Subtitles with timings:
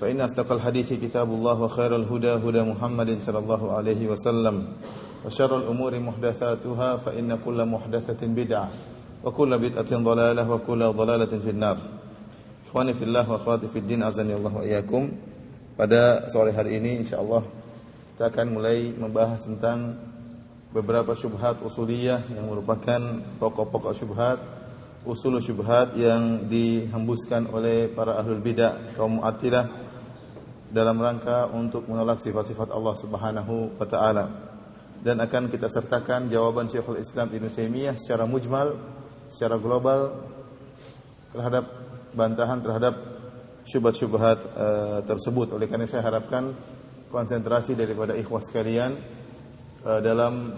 [0.00, 4.56] فإن أصدق الحديث كتاب الله وخير الهدى هدى محمد صلى الله عليه وسلم
[5.26, 8.68] وشر الأمور محدثاتها فإن كل محدثة بدعة
[9.24, 11.78] وكل بدعة ضلالة وكل ضلالة في النار
[12.66, 15.02] إخواني في الله وأخواتي في الدين أعزني الله وإياكم
[15.80, 17.40] pada sore hari ini insyaallah
[18.12, 19.96] kita akan mulai membahas tentang
[20.76, 23.00] beberapa syubhat usuliyah yang merupakan
[23.40, 24.38] pokok-pokok syubhat
[25.08, 29.83] usul syubhat yang dihembuskan oleh para ahlul bidah kaum mu'attilah
[30.69, 34.25] dalam rangka untuk menolak sifat-sifat Allah Subhanahu wa taala.
[35.05, 38.73] Dan akan kita sertakan jawaban Syekhul Islam Ibnu Taimiyah secara mujmal,
[39.29, 40.17] secara global
[41.29, 41.65] terhadap
[42.15, 42.95] bantahan terhadap
[43.67, 45.53] syubhat-syubhat uh, tersebut.
[45.53, 46.55] Oleh karena saya harapkan
[47.13, 48.97] konsentrasi daripada ikhwah sekalian
[49.85, 50.57] uh, dalam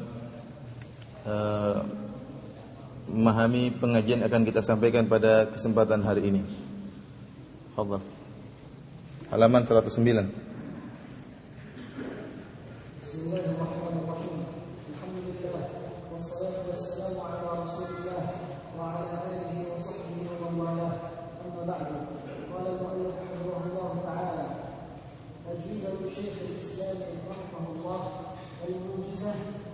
[1.28, 1.80] uh,
[3.08, 6.42] memahami pengajian akan kita sampaikan pada kesempatan hari ini.
[7.76, 8.17] Fadhal
[9.32, 10.26] halaman 109.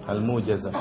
[0.09, 0.71] الموجزة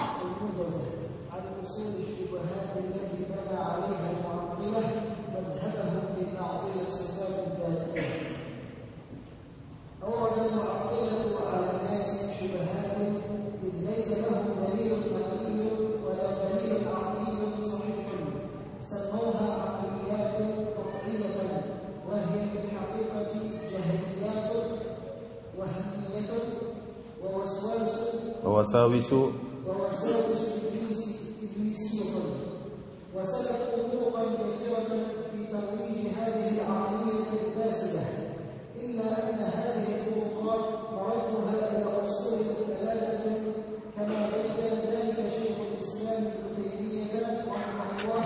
[1.33, 4.91] عن أصول الشبهات التي بنى عليها المعطلة
[5.35, 8.09] مذهبهم في تعطيل الصفات الذاتية
[10.03, 12.97] أورد المعطلة على الناس شبهات
[13.65, 15.71] إذ ليس لهم دليل نقلي
[16.07, 18.07] ولا دليل عقلي صحيح
[18.81, 20.37] سموها عقليات
[20.77, 21.63] قطعية
[22.09, 23.33] وهي في الحقيقة
[23.71, 24.53] جهليات
[25.59, 26.31] وهمية
[27.25, 27.91] ووسواس
[29.67, 30.43] ووساوس
[31.43, 32.11] إبليسية
[33.15, 34.89] وسلكوا طرقا كثيرة
[35.31, 36.61] في ترويج هذه
[37.43, 38.03] الفاسدة
[38.81, 40.65] إلا أن هذه الطرقات
[41.77, 43.35] إلى أصول ثلاثة
[43.97, 48.25] كما بين ذلك شيخ الإسلام ابن تيمية رحمه الله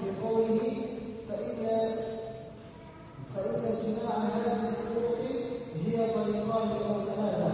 [0.00, 0.60] في قوله
[1.28, 1.66] فإن
[3.34, 3.64] فإن
[4.34, 5.20] هذه الطرق
[5.86, 7.52] هي طريقان أو ثلاثة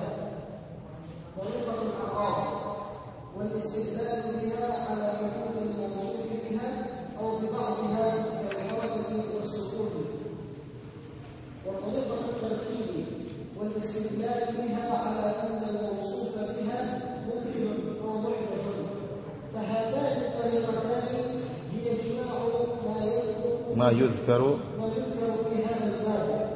[1.39, 2.63] طريقة الأعراض
[3.63, 6.87] والاستدلال بها على حدوث الموصوف بها
[7.21, 9.91] أو ببعضها كالحركة والسكون.
[11.67, 13.07] وطريقة التركيب
[13.59, 17.69] والاستدلال بها على أن الموصوف بها ممكن
[18.05, 18.67] أو محدث.
[19.55, 21.41] فهاتان الطريقتان
[21.73, 22.39] هي جماع
[22.87, 26.51] ما يذكر ما يذكر ما يذكر في هذا الباب.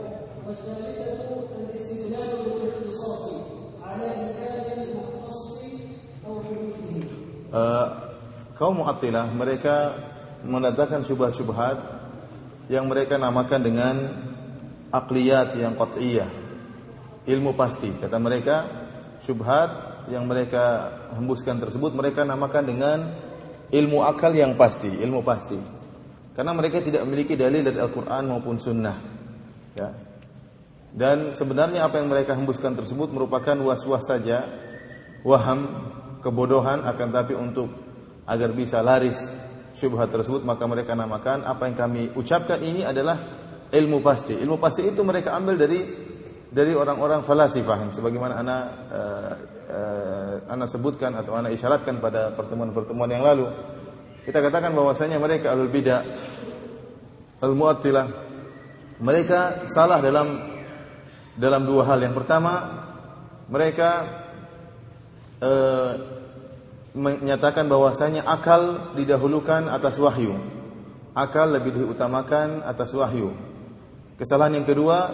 [0.46, 1.28] والثالثة
[1.60, 3.30] الاستدلال بالاختصاص
[3.82, 5.55] على أو حدوثه
[7.52, 7.86] uh,
[8.56, 9.76] kaum Mu'attilah mereka
[10.46, 11.76] mendatangkan syubhat-syubhat
[12.66, 13.94] yang mereka namakan dengan
[14.90, 16.30] akliyat yang qat'iyah.
[17.26, 17.90] Ilmu pasti.
[17.90, 18.56] Kata mereka,
[19.18, 19.70] syubhat
[20.10, 22.98] yang mereka hembuskan tersebut mereka namakan dengan
[23.74, 25.58] ilmu akal yang pasti, ilmu pasti.
[26.36, 28.96] Karena mereka tidak memiliki dalil dari Al-Qur'an maupun sunnah.
[29.74, 29.90] Ya.
[30.96, 34.46] Dan sebenarnya apa yang mereka hembuskan tersebut merupakan was-was saja,
[35.26, 35.66] waham,
[36.26, 37.70] kebodohan akan tapi untuk
[38.26, 39.30] agar bisa laris
[39.70, 43.14] syubhat tersebut maka mereka namakan apa yang kami ucapkan ini adalah
[43.70, 44.34] ilmu pasti.
[44.34, 45.80] Ilmu pasti itu mereka ambil dari
[46.50, 48.56] dari orang-orang falasifah yang sebagaimana ana
[48.90, 49.32] uh,
[49.70, 53.46] uh, ana sebutkan atau ana isyaratkan pada pertemuan-pertemuan yang lalu.
[54.26, 56.02] Kita katakan bahwasanya mereka alul bidah
[57.38, 58.06] al-mu'attilah
[58.98, 60.56] mereka salah dalam
[61.36, 62.00] dalam dua hal.
[62.00, 62.52] Yang pertama,
[63.52, 63.90] mereka
[65.44, 66.15] uh,
[66.96, 70.40] menyatakan bahwasanya akal didahulukan atas wahyu.
[71.12, 73.36] Akal lebih diutamakan atas wahyu.
[74.16, 75.12] Kesalahan yang kedua,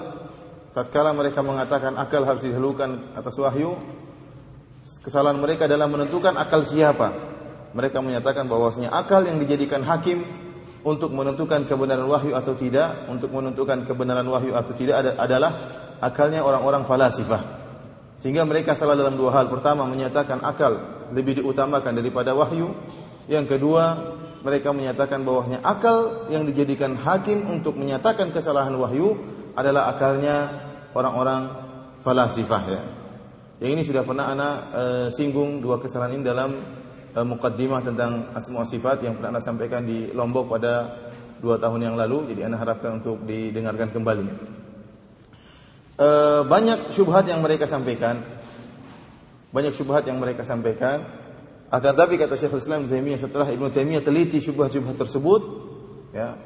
[0.71, 3.75] tatkala mereka mengatakan akal harus didahulukan atas wahyu,
[5.03, 7.35] kesalahan mereka dalam menentukan akal siapa.
[7.75, 10.23] Mereka menyatakan bahwasanya akal yang dijadikan hakim
[10.87, 15.51] untuk menentukan kebenaran wahyu atau tidak, untuk menentukan kebenaran wahyu atau tidak adalah
[15.99, 17.62] akalnya orang-orang falasifah.
[18.17, 19.51] Sehingga mereka salah dalam dua hal.
[19.51, 20.79] Pertama menyatakan akal
[21.13, 22.73] lebih diutamakan daripada wahyu.
[23.29, 23.85] Yang kedua
[24.43, 29.15] mereka menyatakan bahwasanya akal yang dijadikan hakim untuk menyatakan kesalahan wahyu
[29.55, 30.51] adalah akalnya
[30.93, 31.47] orang-orang
[32.03, 32.83] falasifah ya.
[33.63, 34.85] Yang ini sudah pernah ana e,
[35.15, 36.51] singgung dua kesalahan ini dalam
[37.15, 40.91] e, mukaddimah tentang asma sifat yang pernah ana sampaikan di Lombok pada
[41.39, 42.35] dua tahun yang lalu.
[42.35, 44.62] Jadi ana harapkan untuk didengarkan kembali.
[45.99, 46.09] E,
[46.47, 48.25] banyak syubhat yang mereka sampaikan.
[49.53, 51.23] Banyak syubhat yang mereka sampaikan
[51.73, 55.41] akan tapi kata Syekhul Islam Taimiyah setelah Ibnu Taimiyah teliti syubhat-syubhat tersebut,
[56.13, 56.37] ya,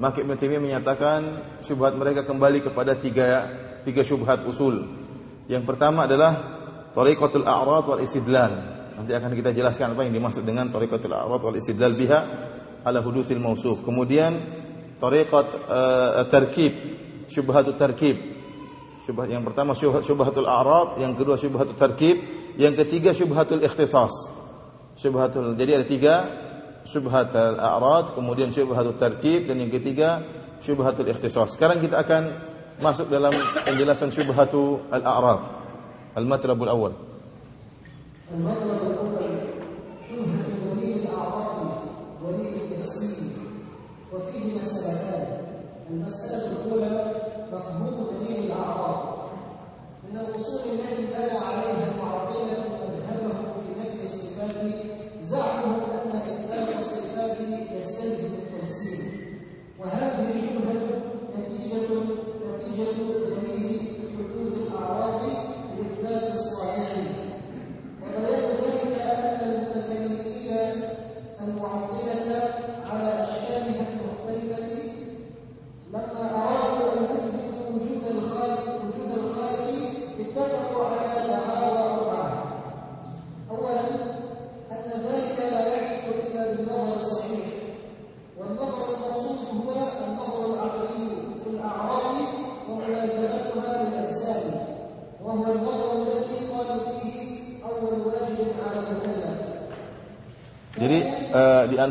[0.00, 1.20] maka Ibnu Taimiyah menyatakan
[1.60, 3.52] syubhat mereka kembali kepada tiga
[3.84, 4.80] tiga syubhat usul.
[5.44, 6.32] Yang pertama adalah
[6.96, 8.52] tariqatul a'rad wal istidlal.
[8.96, 12.20] Nanti akan kita jelaskan apa yang dimaksud dengan tariqatul a'rad wal istidlal biha
[12.80, 13.84] ala hudutsil mausuf.
[13.84, 14.40] Kemudian
[14.96, 16.72] tariqat uh, tarkib,
[17.28, 18.35] syubhatul tarkib.
[19.06, 22.18] Syubhat yang pertama syubhatul a'rad, yang kedua syubhatul tarkib,
[22.58, 24.10] yang ketiga syubhatul ikhtisas
[24.98, 25.54] syubhatul.
[25.54, 26.14] Jadi ada tiga
[26.82, 30.26] syubhatul a'rad, kemudian syubhatul tarkib dan yang ketiga
[30.58, 31.54] syubhatul ikhtisas.
[31.54, 32.22] Sekarang kita akan
[32.82, 33.30] masuk dalam
[33.62, 35.54] penjelasan syubhatul al-a'rad.
[36.18, 36.92] Al-matlabul awal.
[38.34, 38.90] Al-matlabul
[39.22, 39.25] awal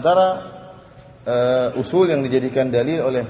[0.06, 0.28] antara
[1.26, 3.26] uh, usul yang dijadikan dalil oleh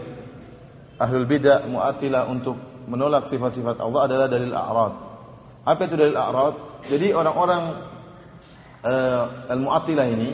[0.99, 4.93] ahlul bidah mu'attilah untuk menolak sifat-sifat Allah adalah dalil a'rad.
[5.63, 6.83] Apa itu dalil a'rad?
[6.91, 7.63] Jadi orang-orang
[8.83, 10.29] uh, Al-Mu'attilah ini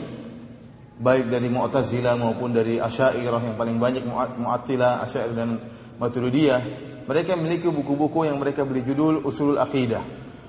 [0.98, 4.02] baik dari Mu'tazilah maupun dari Asy'ariyah yang paling banyak
[4.42, 5.62] Mu'attilah, Asy'ariyah dan
[6.02, 6.60] Maturidiyah,
[7.06, 10.02] mereka memiliki buku-buku yang mereka beri judul Usulul Aqidah,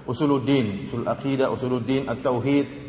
[0.09, 2.82] Usuluddin, Usul Aqidah, Usuluddin, At-Tauhid.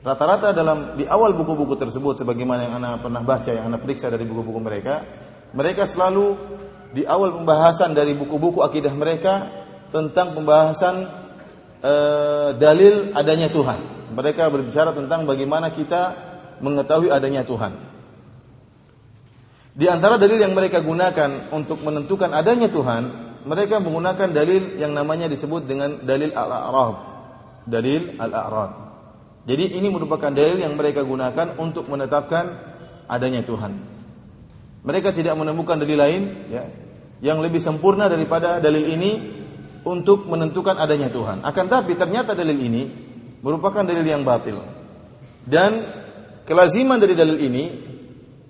[0.00, 4.24] Rata-rata dalam di awal buku-buku tersebut sebagaimana yang Anda pernah baca, yang Anda periksa dari
[4.24, 5.04] buku-buku mereka,
[5.52, 6.40] mereka selalu
[6.96, 9.44] di awal pembahasan dari buku-buku akidah mereka
[9.92, 11.04] tentang pembahasan
[11.84, 14.08] uh, dalil adanya Tuhan.
[14.16, 16.16] Mereka berbicara tentang bagaimana kita
[16.64, 17.72] mengetahui adanya Tuhan.
[19.76, 25.28] Di antara dalil yang mereka gunakan untuk menentukan adanya Tuhan, mereka menggunakan dalil yang namanya
[25.28, 26.96] disebut dengan dalil al-a'rad.
[27.68, 28.89] Dalil al-a'rad.
[29.48, 32.44] Jadi ini merupakan dalil yang mereka gunakan untuk menetapkan
[33.08, 33.72] adanya Tuhan.
[34.84, 36.64] Mereka tidak menemukan dalil lain ya,
[37.20, 39.10] yang lebih sempurna daripada dalil ini
[39.84, 41.44] untuk menentukan adanya Tuhan.
[41.44, 42.82] Akan tapi ternyata dalil ini
[43.40, 44.60] merupakan dalil yang batil.
[45.44, 45.84] Dan
[46.44, 47.64] kelaziman dari dalil ini,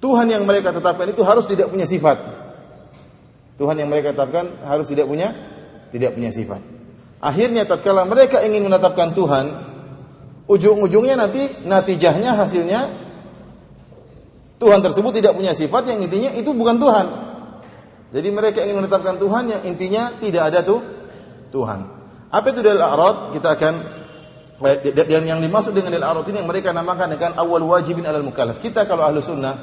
[0.03, 2.19] Tuhan yang mereka tetapkan itu harus tidak punya sifat.
[3.61, 5.37] Tuhan yang mereka tetapkan harus tidak punya
[5.93, 6.65] tidak punya sifat.
[7.21, 9.70] Akhirnya tatkala mereka ingin menetapkan Tuhan,
[10.51, 12.81] ujung-ujungnya nanti natijahnya hasilnya
[14.59, 17.07] Tuhan tersebut tidak punya sifat yang intinya itu bukan Tuhan.
[18.11, 20.83] Jadi mereka ingin menetapkan Tuhan yang intinya tidak ada tuh
[21.55, 21.87] Tuhan.
[22.29, 23.33] Apa itu dalil a'rad?
[23.33, 23.75] Kita akan
[24.61, 28.61] dan yang dimaksud dengan al-arad ini yang mereka namakan dengan awal wajibin alal mukallaf.
[28.61, 29.57] Kita kalau ahlu sunnah,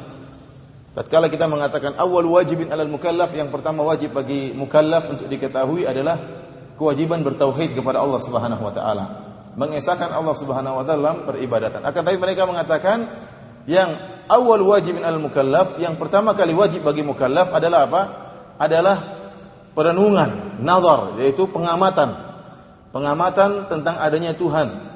[0.98, 6.18] tatkala kita mengatakan awal wajibin alal mukallaf, yang pertama wajib bagi mukallaf untuk diketahui adalah
[6.82, 9.27] kewajiban bertauhid kepada Allah Subhanahu wa taala.
[9.58, 11.82] Mengesahkan Allah Subhanahu wa taala dalam peribadatan.
[11.82, 13.10] Akan tapi mereka mengatakan
[13.66, 13.90] yang
[14.30, 18.02] awal wajibin alal mukallaf, yang pertama kali wajib bagi mukallaf adalah apa?
[18.62, 18.98] Adalah
[19.74, 22.14] perenungan, nazar, yaitu pengamatan.
[22.94, 24.88] Pengamatan tentang adanya Tuhan,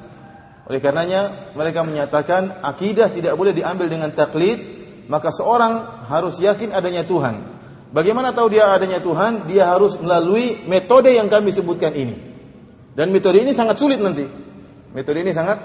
[0.62, 4.62] oleh karenanya mereka menyatakan akidah tidak boleh diambil dengan taklid,
[5.10, 7.42] maka seorang harus yakin adanya Tuhan.
[7.90, 9.50] Bagaimana tahu dia adanya Tuhan?
[9.50, 12.16] Dia harus melalui metode yang kami sebutkan ini.
[12.94, 14.24] Dan metode ini sangat sulit nanti.
[14.95, 15.59] Metode ini sangat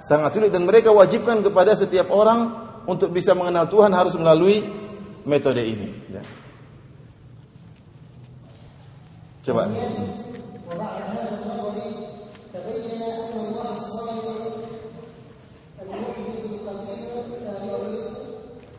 [0.00, 2.52] sangat sulit dan mereka wajibkan kepada setiap orang
[2.86, 4.62] untuk bisa mengenal Tuhan harus melalui
[5.26, 5.88] metode ini.
[6.12, 6.22] Ya.
[9.46, 9.66] Coba.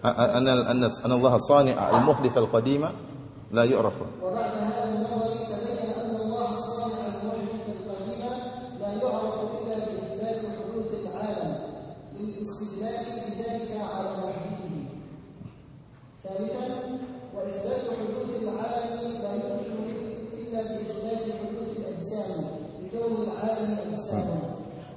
[0.08, 2.84] أن أن أن الله الصانع المحدث القديم
[3.52, 4.81] لا يعرف وبعد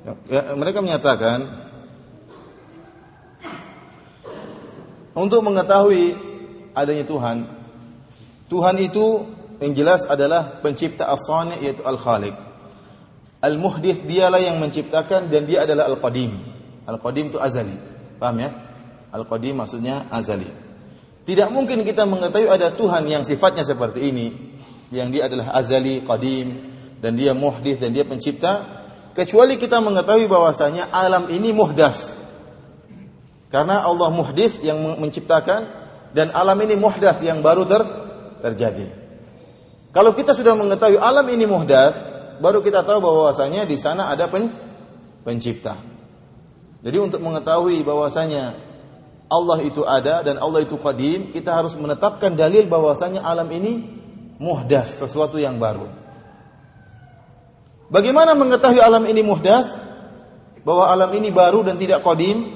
[0.06, 1.50] Ya, mereka menyatakan
[5.18, 6.14] untuk mengetahui
[6.78, 7.38] adanya Tuhan,
[8.46, 9.26] Tuhan itu
[9.66, 12.38] yang jelas adalah pencipta as-sani yaitu al-khaliq.
[13.42, 16.38] Al-muhdith dialah yang menciptakan dan dia adalah al-qadim.
[16.86, 17.74] Al-qadim itu azali.
[18.22, 18.50] Paham ya?
[19.10, 20.50] Al-qadim maksudnya azali.
[21.26, 24.30] Tidak mungkin kita mengetahui ada Tuhan yang sifatnya seperti ini,
[24.94, 26.70] yang dia adalah azali, qadim,
[27.02, 28.75] dan dia muhdith dan dia pencipta
[29.16, 32.14] kecuali kita mengetahui bahwasanya alam ini muhdas.
[33.50, 35.72] Karena Allah muhdis yang menciptakan
[36.12, 37.82] dan alam ini muhdas yang baru ter
[38.44, 38.92] terjadi.
[39.96, 41.96] Kalau kita sudah mengetahui alam ini muhdas,
[42.44, 44.52] baru kita tahu bahwasanya di sana ada pen
[45.24, 45.80] pencipta.
[46.84, 48.60] Jadi untuk mengetahui bahwasanya
[49.32, 53.82] Allah itu ada dan Allah itu qadim, kita harus menetapkan dalil bahwasanya alam ini
[54.38, 56.05] muhdas, sesuatu yang baru.
[57.90, 59.70] Bagaimana mengetahui alam ini muhdas?
[60.66, 62.50] Bahwa alam ini baru dan tidak qadim?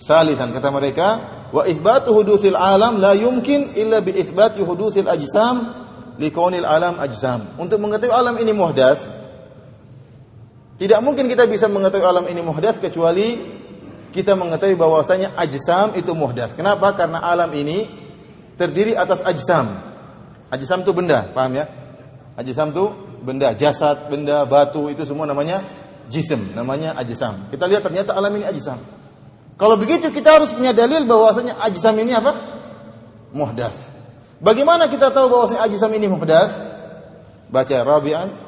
[0.00, 1.08] Salisan kata mereka,
[1.54, 5.86] wa itsbatu hudusil alam la yumkin illa bi itsbati hudusil ajsam
[6.18, 7.54] li kaunil alam ajsam.
[7.60, 9.06] Untuk mengetahui alam ini muhdas,
[10.80, 13.38] tidak mungkin kita bisa mengetahui alam ini muhdas kecuali
[14.10, 16.50] kita mengetahui bahwasanya ajsam itu muhdas.
[16.58, 16.96] Kenapa?
[16.98, 17.86] Karena alam ini
[18.58, 19.78] terdiri atas ajsam.
[20.50, 21.70] Ajsam itu benda, paham ya?
[22.34, 25.65] Ajsam itu benda, jasad, benda, batu itu semua namanya
[26.07, 27.49] jism, namanya ajsam.
[27.49, 28.77] Kita lihat ternyata alam ini ajsam.
[29.55, 32.31] Kalau begitu kita harus punya dalil bahwasanya ajsam ini apa?
[33.31, 33.75] Muhdas.
[34.43, 36.51] Bagaimana kita tahu bahwasanya ajsam ini muhdas?
[37.49, 38.45] Baca Rabi'an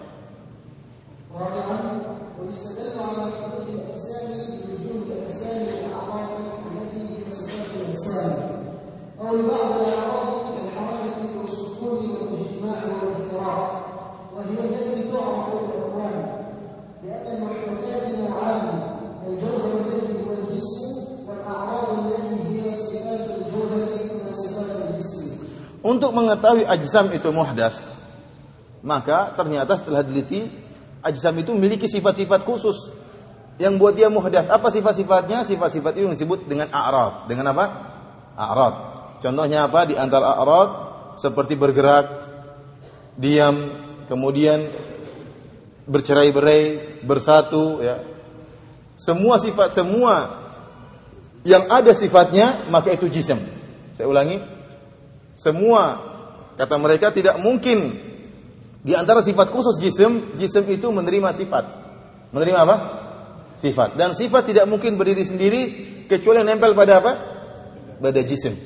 [1.37, 2.01] رابعا
[2.39, 3.37] ويستدل على
[25.92, 27.76] Untuk mengetahui ajsam itu muhdas,
[28.80, 30.48] maka ternyata setelah diliti
[31.04, 32.88] ajsam itu memiliki sifat-sifat khusus
[33.60, 34.48] yang buat dia muhdas.
[34.48, 35.44] Apa sifat-sifatnya?
[35.44, 37.28] Sifat-sifat itu disebut dengan a'rad.
[37.28, 37.64] Dengan apa?
[38.32, 38.74] A'rad.
[39.20, 39.84] Contohnya apa?
[39.84, 40.70] Di antara a'rad
[41.20, 42.06] seperti bergerak,
[43.20, 43.56] diam,
[44.08, 44.72] kemudian
[45.84, 48.00] bercerai-berai, bersatu ya.
[48.96, 50.40] Semua sifat semua
[51.44, 53.36] yang ada sifatnya maka itu jism.
[53.92, 54.40] Saya ulangi,
[55.32, 56.12] semua
[56.56, 57.96] kata mereka tidak mungkin
[58.82, 61.64] di antara sifat khusus jisim, jisim itu menerima sifat.
[62.34, 62.76] Menerima apa?
[63.54, 63.94] Sifat.
[63.94, 65.60] Dan sifat tidak mungkin berdiri sendiri
[66.10, 67.12] kecuali nempel pada apa?
[68.02, 68.58] Pada jisim.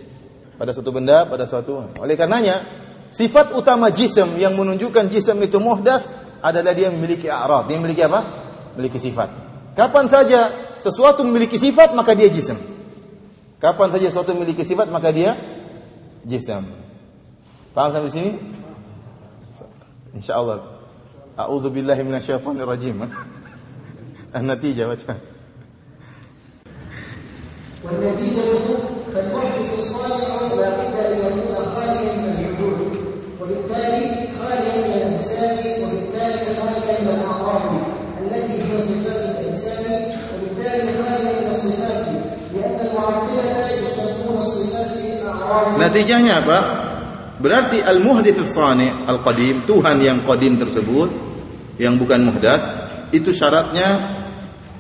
[0.56, 1.92] Pada suatu benda, pada suatu.
[2.00, 2.64] Oleh karenanya,
[3.12, 6.08] sifat utama jisim yang menunjukkan jisim itu muhdas
[6.40, 7.68] adalah dia memiliki a'rad.
[7.68, 8.20] Dia memiliki apa?
[8.72, 9.28] Memiliki sifat.
[9.76, 10.48] Kapan saja
[10.80, 12.56] sesuatu memiliki sifat, maka dia jisim.
[13.60, 15.36] Kapan saja sesuatu memiliki sifat, maka dia
[16.26, 16.64] jisam.
[17.74, 18.32] Paham sampai sini?
[20.18, 20.58] Insyaallah.
[21.38, 23.06] A'udzu billahi minasyaitonir rajim.
[24.34, 25.14] An-natijah baca.
[27.86, 28.42] والنتيجة
[29.14, 30.28] فالمحدث الصالح
[30.58, 32.82] لا بد أن يكون خاليا من الحدوث
[33.40, 37.64] وبالتالي خاليا من الأجسام وبالتالي خاليا من الأعراض
[38.20, 39.84] التي هي صفات الأجسام
[40.34, 42.06] وبالتالي خاليا من الصفات
[45.76, 46.58] Natijahnya apa?
[47.36, 51.10] Berarti al-muhdits as-sani al-qadim, Tuhan yang qadim tersebut
[51.76, 52.64] yang bukan muhdats,
[53.12, 54.16] itu syaratnya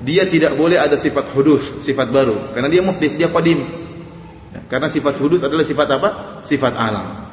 [0.00, 3.60] dia tidak boleh ada sifat hudus, sifat baru karena dia muhdits, dia qadim.
[4.56, 6.08] Ya, karena sifat hudus adalah sifat apa?
[6.40, 7.28] Sifat alam.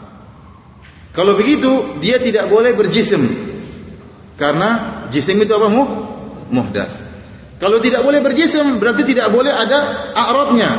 [1.16, 3.24] Kalau begitu dia tidak boleh berjisim
[4.36, 5.72] karena jisim itu apa?
[5.72, 5.90] Muh
[6.52, 7.13] muhdats.
[7.64, 10.72] Kalau tidak boleh berjisim, berarti tidak boleh ada a'radnya.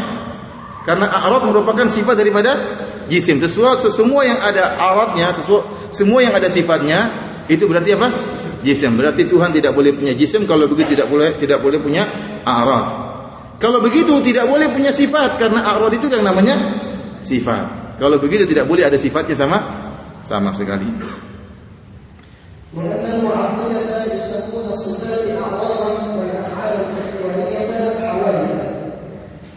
[0.84, 2.52] Karena a'rad merupakan sifat daripada
[3.08, 3.40] jisim.
[3.40, 4.76] Sesuatu semua yang ada
[5.32, 7.08] sesuatu semua yang ada sifatnya
[7.48, 8.08] itu berarti apa?
[8.60, 9.00] Jisim.
[9.00, 12.04] Berarti Tuhan tidak boleh punya jisim kalau begitu tidak boleh tidak boleh punya
[12.44, 12.86] a'rad.
[13.56, 16.60] Kalau begitu tidak boleh punya sifat karena a'rad itu yang namanya
[17.24, 17.96] sifat.
[17.96, 19.58] Kalau begitu tidak boleh ada sifatnya sama
[20.20, 21.23] sama sekali.
[22.76, 28.64] لأن المعطلة يسمون الصفات أعراضا والأفعال الاختيارية حوادثا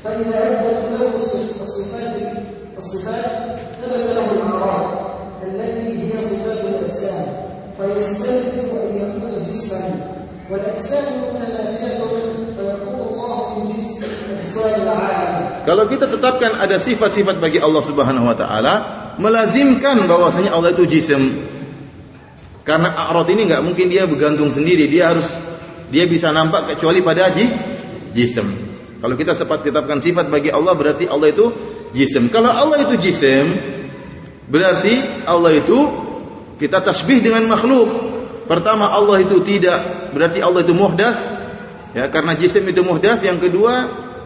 [0.03, 1.15] فإذا أثبتوا له
[1.62, 2.15] الصفات
[2.77, 3.25] الصفات
[3.81, 4.86] ثبت له الأعراض
[5.43, 7.25] التي هي صفات الأجسام.
[7.77, 9.81] فيستلزم أن يكون جسما.
[10.51, 11.97] والأجسام متماثلة
[12.57, 13.89] فيكون الله من جنس
[14.29, 15.65] أجسام العالم.
[15.65, 18.74] Kalau kita tetapkan ada sifat-sifat bagi Allah Subhanahu wa taala,
[19.19, 21.57] melazimkan bahwasanya Allah itu jisim.
[22.67, 25.24] Karena a'rad ini nggak mungkin dia bergantung sendiri, dia harus
[25.88, 27.31] dia bisa nampak kecuali pada
[28.12, 28.43] jisim.
[29.00, 31.47] Kalau kita sempat tetapkan sifat bagi Allah berarti Allah itu
[31.95, 32.27] jisim.
[32.27, 33.55] Kalau Allah itu jisim,
[34.51, 35.79] berarti Allah itu
[36.59, 37.88] kita tasbih dengan makhluk.
[38.51, 41.24] Pertama Allah itu tidak, berarti Allah itu muhdats.
[41.95, 43.24] Ya, karena jisim itu muhdats.
[43.24, 43.74] Yang kedua,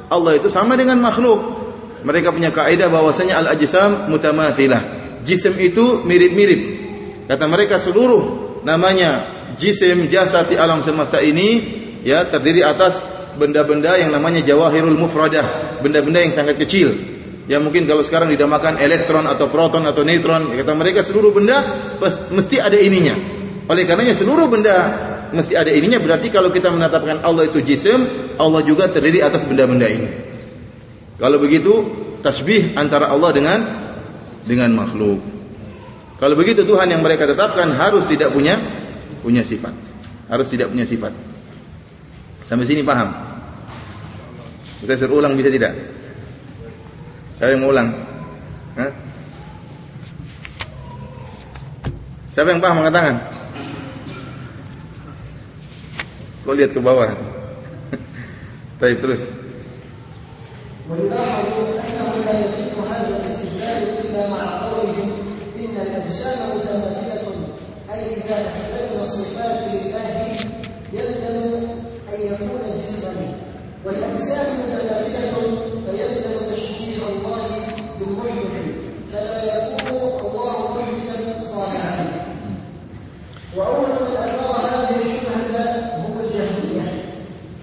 [0.10, 1.62] Allah itu sama dengan makhluk.
[2.02, 4.82] Mereka punya kaidah bahwasanya al-ajsam mutamathilah.
[5.22, 6.90] Jisim itu mirip-mirip.
[7.26, 9.26] Kata mereka seluruh namanya
[9.58, 13.02] jisim jasad di alam semesta ini ya terdiri atas
[13.36, 16.94] benda-benda yang namanya jawahirul mufradah, benda-benda yang sangat kecil.
[17.50, 21.64] Ya mungkin kalau sekarang dinamakan elektron atau proton atau neutron, kata mereka seluruh benda
[22.32, 23.18] mesti ada ininya.
[23.68, 24.76] Oleh karenanya seluruh benda
[25.32, 29.88] mesti ada ininya berarti kalau kita menetapkan Allah itu jisim, Allah juga terdiri atas benda-benda
[29.88, 30.10] ini.
[31.18, 31.74] Kalau begitu
[32.22, 33.60] tasbih antara Allah dengan
[34.46, 35.41] dengan makhluk.
[36.21, 38.57] Kalau begitu Tuhan yang mereka tetapkan harus tidak punya
[39.21, 39.75] punya sifat.
[40.27, 41.13] Harus tidak punya sifat.
[42.49, 43.11] Sampai sini paham?
[44.87, 45.75] Saya suruh ulang bisa tidak?
[47.37, 47.91] Saya yang mau ulang?
[48.79, 48.93] Hah?
[52.33, 53.17] Siapa yang paham angkat tangan?
[56.47, 57.11] Kau lihat ke bawah.
[58.81, 59.25] Baik terus.
[60.87, 64.90] ويلاحظ أنه لا يتم هذا الاستدلال إلا مع قولهم إن
[65.82, 67.22] الأجسام متماثلة
[67.94, 70.36] أي إذا أثبتنا الصفات لله
[70.94, 71.56] يلزم
[72.14, 73.34] أن يكون جسما.
[73.86, 77.48] والأجسام متماثلة فيلزم تشبيه الله
[78.00, 78.76] بالمحدث
[79.14, 82.12] فلا يكون الله محدثا صانعا
[83.58, 87.04] وأول من أثار هذه الشبهة هم الجهمية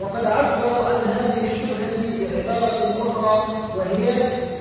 [0.00, 3.44] وقد عبر عن هذه الشبهة بعبارة أخرى
[3.76, 4.12] وهي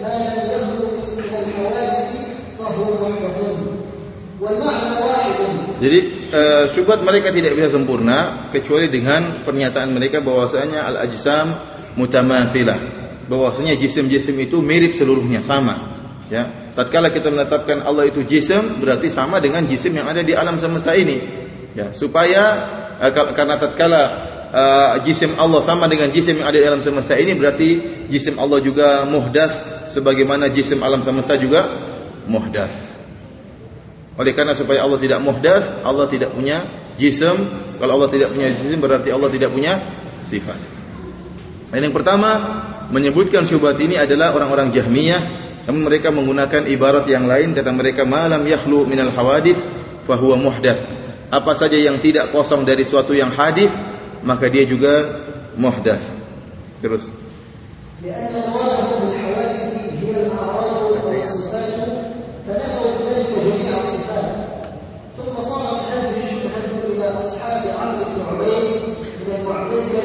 [0.02, 2.27] ما لم يخلق من الحوادث
[5.78, 6.00] Jadi
[6.34, 11.54] uh, syubhat mereka tidak bisa sempurna kecuali dengan pernyataan mereka bahwasanya al-ajsam
[11.94, 12.80] mutamathilah,
[13.30, 15.98] bahwasanya jisim-jisim itu mirip seluruhnya sama.
[16.28, 20.58] Ya, tatkala kita menetapkan Allah itu jisim berarti sama dengan jisim yang ada di alam
[20.58, 21.22] semesta ini.
[21.78, 22.44] Ya, supaya
[22.98, 24.02] uh, karena tatkala
[24.50, 27.70] uh, jisim Allah sama dengan jisim yang ada di alam semesta ini berarti
[28.10, 29.54] jisim Allah juga muhdas
[29.94, 31.64] sebagaimana jisim alam semesta juga
[32.28, 32.72] muhdas.
[34.18, 36.66] Oleh karena supaya Allah tidak muhdas, Allah tidak punya
[37.00, 37.48] jisim.
[37.78, 39.78] Kalau Allah tidak punya jisim, berarti Allah tidak punya
[40.26, 40.58] sifat.
[41.72, 42.30] Dan yang pertama
[42.90, 48.48] menyebutkan syubhat ini adalah orang-orang Jahmiyah namun mereka menggunakan ibarat yang lain kata mereka malam
[48.48, 49.60] yakhlu minal hawadith
[50.08, 50.80] fahuwa muhdats.
[51.28, 53.68] Apa saja yang tidak kosong dari suatu yang hadis
[54.24, 55.20] maka dia juga
[55.60, 56.00] muhdas.
[56.80, 57.04] Terus.
[67.20, 68.82] أصحاب عمرو بن عبيد
[69.20, 70.04] من المعتزلة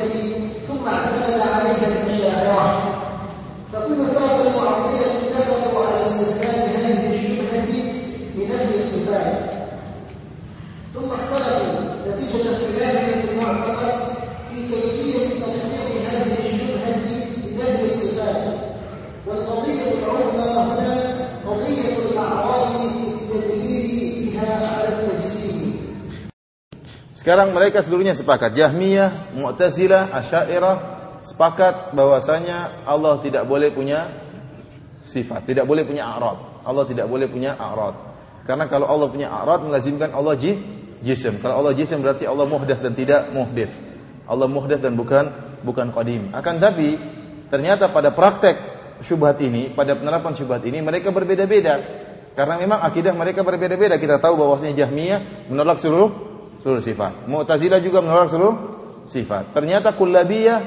[0.68, 2.92] ثم اعتمد عليها الأشاعرة
[3.72, 7.66] فكل فرق المعطلة اتفقوا على استخدام هذه الشبهة
[8.34, 9.34] بنفي الصفات.
[10.94, 13.94] ثم اختلفوا نتيجة اختلافهم في المعتقد
[14.50, 16.96] في كيفية تطبيق هذه الشبهة
[17.44, 18.42] بنفي الصفات.
[19.26, 20.96] والقضية العظمى هنا
[21.46, 21.81] قضية
[27.22, 28.50] Sekarang mereka seluruhnya sepakat.
[28.58, 30.76] Jahmiyah, Mu'tazilah, Asy'ariyah
[31.22, 34.10] sepakat bahwasanya Allah tidak boleh punya
[35.06, 36.66] sifat, tidak boleh punya a'rad.
[36.66, 37.94] Allah tidak boleh punya a'rad.
[38.42, 40.58] Karena kalau Allah punya a'rad melazimkan Allah ji,
[41.06, 41.38] jisim.
[41.38, 43.70] Kalau Allah jisim berarti Allah muhdats dan tidak muhdits.
[44.26, 45.30] Allah muhdats dan bukan
[45.62, 46.34] bukan qadim.
[46.34, 46.98] Akan tapi
[47.54, 48.58] ternyata pada praktek
[48.98, 52.02] syubhat ini, pada penerapan syubhat ini mereka berbeda-beda.
[52.34, 53.94] Karena memang akidah mereka berbeda-beda.
[53.94, 56.31] Kita tahu bahwasanya Jahmiyah menolak seluruh
[56.62, 57.26] seluruh sifat.
[57.26, 58.54] Mu'tazilah juga menolak seluruh
[59.10, 59.50] sifat.
[59.50, 60.58] Ternyata Kullabiyah,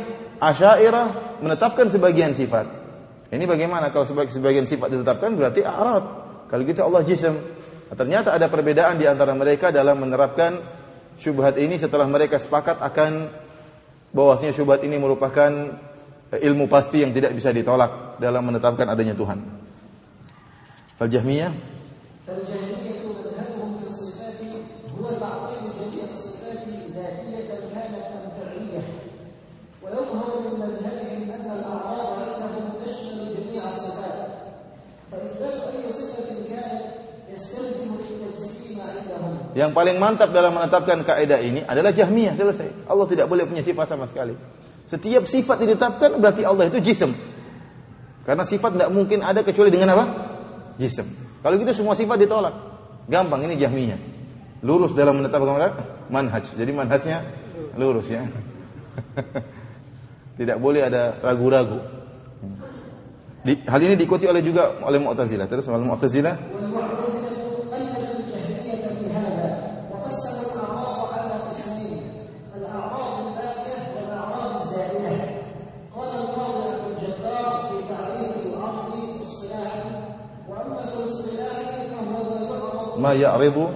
[0.44, 2.68] Asy'ariyah menetapkan sebagian sifat.
[3.32, 6.06] Ini bagaimana kalau sebagian sifat ditetapkan berarti a'rad.
[6.52, 7.36] Kalau gitu Allah jisim.
[7.96, 10.60] Ternyata ada perbedaan di antara mereka dalam menerapkan
[11.16, 13.32] syubhat ini setelah mereka sepakat akan
[14.12, 15.52] bahwasanya syubhat ini merupakan
[16.36, 19.40] ilmu pasti yang tidak bisa ditolak dalam menetapkan adanya Tuhan.
[21.00, 21.52] Al-Jahmiyah
[39.56, 42.92] Yang paling mantap dalam menetapkan kaidah ini adalah Jahmiyah, selesai.
[42.92, 44.36] Allah tidak boleh punya sifat sama sekali.
[44.84, 47.16] Setiap sifat ditetapkan berarti Allah itu jism.
[48.28, 50.06] Karena sifat tidak mungkin ada kecuali dengan apa?
[50.76, 51.08] Jism.
[51.40, 52.52] Kalau gitu semua sifat ditolak.
[53.08, 53.96] Gampang ini Jahmiyah.
[54.60, 55.72] Lurus dalam menetapkan
[56.12, 56.52] manhaj.
[56.52, 57.24] Jadi manhajnya
[57.80, 58.28] lurus ya.
[60.40, 61.80] tidak boleh ada ragu-ragu.
[63.46, 65.48] Hal ini diikuti oleh juga oleh Mu'tazilah.
[65.48, 66.36] Terus oleh Mu'tazilah
[83.06, 83.70] ma ya'ridu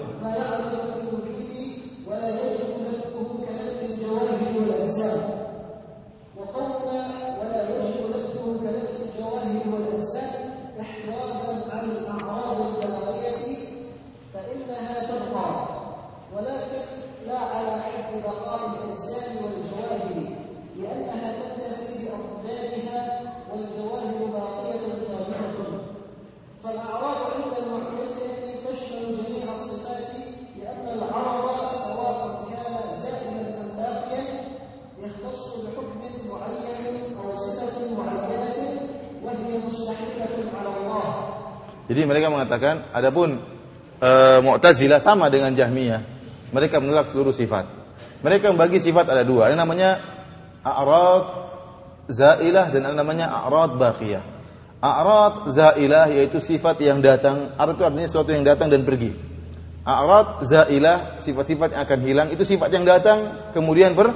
[41.90, 43.42] Jadi mereka mengatakan adapun
[43.98, 44.12] e,
[44.46, 46.02] Mu'tazilah sama dengan Jahmiyah.
[46.54, 47.66] Mereka menolak seluruh sifat.
[48.22, 49.98] Mereka membagi sifat ada dua, yang namanya
[50.62, 51.26] a'rad
[52.12, 54.24] zailah dan yang namanya a'rad baqiyah.
[54.80, 59.12] A'rad zailah yaitu sifat yang datang, arad itu artinya sesuatu yang datang dan pergi.
[59.88, 64.14] A'rad zailah sifat-sifat yang akan hilang itu sifat yang datang kemudian per,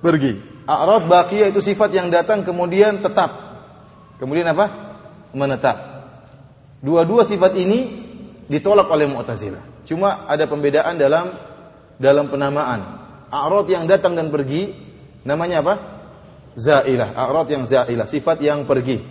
[0.00, 0.40] pergi.
[0.64, 3.43] A'rad baqiyah itu sifat yang datang kemudian tetap.
[4.18, 4.66] Kemudian apa?
[5.34, 5.76] Menetap.
[6.84, 8.04] Dua-dua sifat ini
[8.46, 9.86] ditolak oleh Mu'tazilah.
[9.88, 11.32] Cuma ada pembedaan dalam
[11.98, 12.80] dalam penamaan.
[13.28, 14.72] A'rad yang datang dan pergi
[15.26, 15.74] namanya apa?
[16.54, 17.16] Zailah.
[17.16, 19.02] A'rad yang zailah, sifat yang pergi.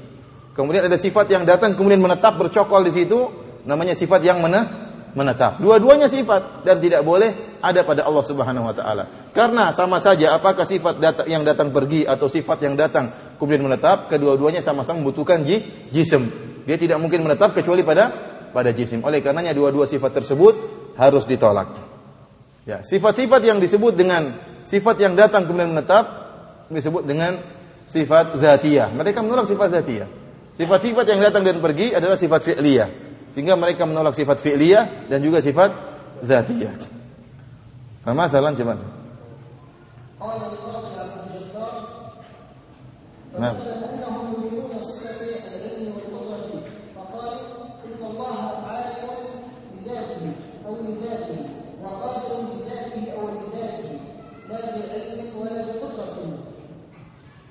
[0.53, 3.19] Kemudian ada sifat yang datang kemudian menetap bercokol di situ
[3.65, 4.82] namanya sifat yang mana?
[5.13, 5.61] Menetap.
[5.61, 9.03] Dua-duanya sifat dan tidak boleh ada pada Allah Subhanahu wa taala.
[9.31, 14.09] Karena sama saja apakah sifat datang yang datang pergi atau sifat yang datang kemudian menetap,
[14.09, 16.27] kedua-duanya sama-sama membutuhkan ji, jism.
[16.65, 18.09] Dia tidak mungkin menetap kecuali pada
[18.53, 19.01] pada jisim.
[19.05, 20.55] Oleh karenanya dua-dua sifat tersebut
[20.97, 21.77] harus ditolak.
[22.63, 26.05] Ya, sifat-sifat yang disebut dengan sifat yang datang kemudian menetap
[26.71, 27.37] disebut dengan
[27.85, 28.89] sifat zatiyah.
[28.95, 30.09] Mereka menolak sifat zatiyah.
[30.53, 32.89] Sifat-sifat yang datang dan pergi adalah sifat fi'liyah.
[33.33, 35.73] Sehingga mereka menolak sifat fi'liyah dan juga sifat
[36.21, 36.77] zatiyah.
[38.05, 39.03] Sama salam الجبار
[43.33, 43.49] Nah.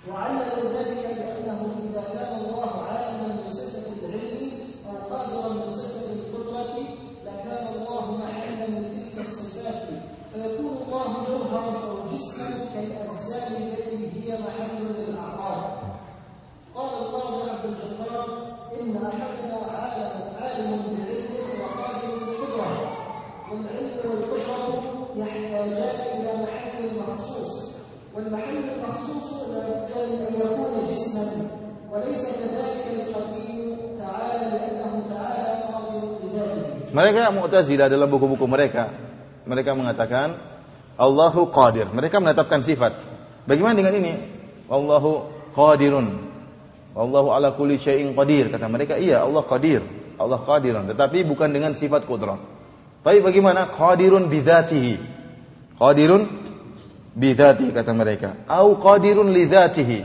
[0.06, 0.71] فمثلا
[28.91, 31.25] المخصوص لا بد من ان يكون جسما
[31.91, 36.63] وليس كذلك القديم تعالى لانه تعالى قادر بذاته
[36.93, 38.89] Mereka Mu'tazilah dalam buku-buku mereka,
[39.45, 40.33] mereka mengatakan
[40.97, 41.85] Allahu Qadir.
[41.93, 42.97] Mereka menetapkan sifat.
[43.45, 44.13] Bagaimana dengan ini?
[44.65, 46.07] Allahu Qadirun.
[46.97, 48.49] Allahu ala kulli syai'in qadir.
[48.49, 49.85] Kata mereka, iya Allah Qadir.
[50.17, 50.89] Allah Qadirun.
[50.89, 52.41] Tetapi bukan dengan sifat kudrah.
[53.05, 53.69] Tapi bagaimana?
[53.69, 54.97] Qadirun bidzatihi.
[55.77, 56.40] Qadirun
[57.16, 58.36] bidzatihi kata mereka.
[58.48, 60.00] Au qadirun lidzatihi.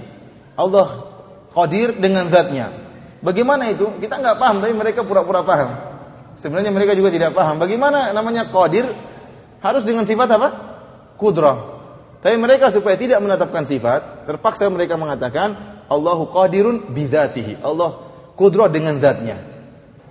[0.58, 1.08] Allah
[1.54, 2.74] qadir dengan zatnya.
[3.22, 3.98] Bagaimana itu?
[3.98, 5.72] Kita nggak paham, tapi mereka pura-pura paham.
[6.38, 7.58] Sebenarnya mereka juga tidak paham.
[7.58, 8.86] Bagaimana namanya qadir
[9.62, 10.50] harus dengan sifat apa?
[11.18, 11.78] Kudrah.
[12.22, 15.58] Tapi mereka supaya tidak menetapkan sifat, terpaksa mereka mengatakan
[15.90, 17.62] Allahu qadirun bidzatihi.
[17.66, 17.98] Allah
[18.38, 19.42] kudrah dengan zatnya.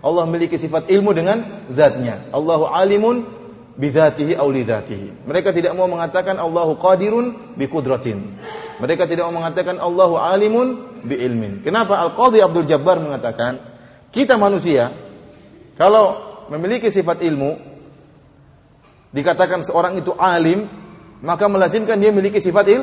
[0.03, 2.27] Allah memiliki sifat ilmu dengan zatnya.
[2.35, 3.36] Allahu alimun
[3.77, 5.29] bidzatihi aw lidzatihi.
[5.29, 8.25] Mereka tidak mau mengatakan Allahu qadirun bi kudratin.
[8.81, 11.61] Mereka tidak mau mengatakan Allahu alimun bi ilmin.
[11.65, 13.61] Kenapa Al-Qadhi Abdul Jabbar mengatakan
[14.13, 14.93] kita manusia
[15.77, 16.17] kalau
[16.49, 17.57] memiliki sifat ilmu
[19.13, 20.69] dikatakan seorang itu alim,
[21.25, 22.83] maka melazimkan dia memiliki sifat il,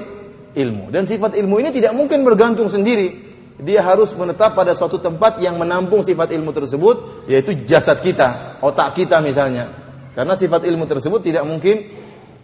[0.53, 0.89] ilmu.
[0.93, 3.33] Dan sifat ilmu ini tidak mungkin bergantung sendiri.
[3.61, 8.97] Dia harus menetap pada suatu tempat yang menampung sifat ilmu tersebut, yaitu jasad kita, otak
[8.97, 9.82] kita misalnya.
[10.13, 11.89] Karena sifat ilmu tersebut tidak mungkin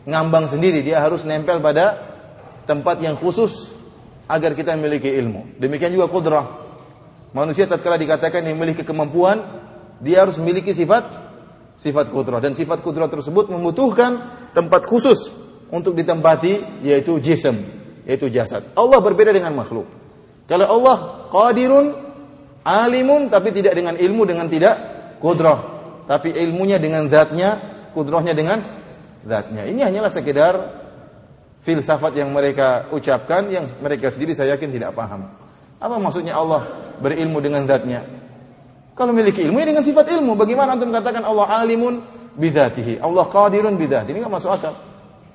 [0.10, 2.02] ngambang sendiri, dia harus nempel pada
[2.66, 3.70] tempat yang khusus
[4.30, 5.58] agar kita memiliki ilmu.
[5.62, 6.46] Demikian juga kudrah.
[7.34, 9.42] Manusia tatkala dikatakan yang memiliki kemampuan,
[10.02, 11.30] dia harus memiliki sifat
[11.80, 14.20] sifat kudrah dan sifat kudrah tersebut membutuhkan
[14.52, 15.32] tempat khusus
[15.72, 17.56] untuk ditempati yaitu jism,
[18.04, 18.68] yaitu jasad.
[18.76, 19.88] Allah berbeda dengan makhluk.
[20.50, 21.94] Kalau Allah qadirun,
[22.66, 24.76] alimun tapi tidak dengan ilmu dengan tidak
[25.22, 25.79] kudrah,
[26.10, 27.62] tapi ilmunya dengan zatnya,
[27.94, 28.66] kudrahnya dengan
[29.22, 29.70] zatnya.
[29.70, 30.58] Ini hanyalah sekedar
[31.62, 35.30] filsafat yang mereka ucapkan yang mereka sendiri saya yakin tidak paham.
[35.78, 36.66] Apa maksudnya Allah
[36.98, 38.02] berilmu dengan zatnya?
[38.98, 40.34] Kalau memiliki ilmu ya dengan sifat ilmu.
[40.34, 42.02] Bagaimana antum katakan Allah alimun
[42.34, 44.18] bidatihi, Allah qadirun bidatihi?
[44.18, 44.74] Ini enggak masuk akal.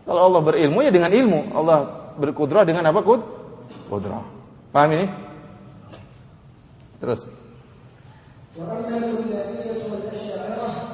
[0.02, 1.54] Kalau Allah berilmu ya dengan ilmu.
[1.54, 2.98] Allah berkudrah dengan apa?
[2.98, 3.22] Kud?
[3.86, 4.26] Kudrah.
[4.74, 5.06] Paham ini?
[6.98, 7.43] Terus.
[8.58, 10.93] وأما الكلابية والأشاعرة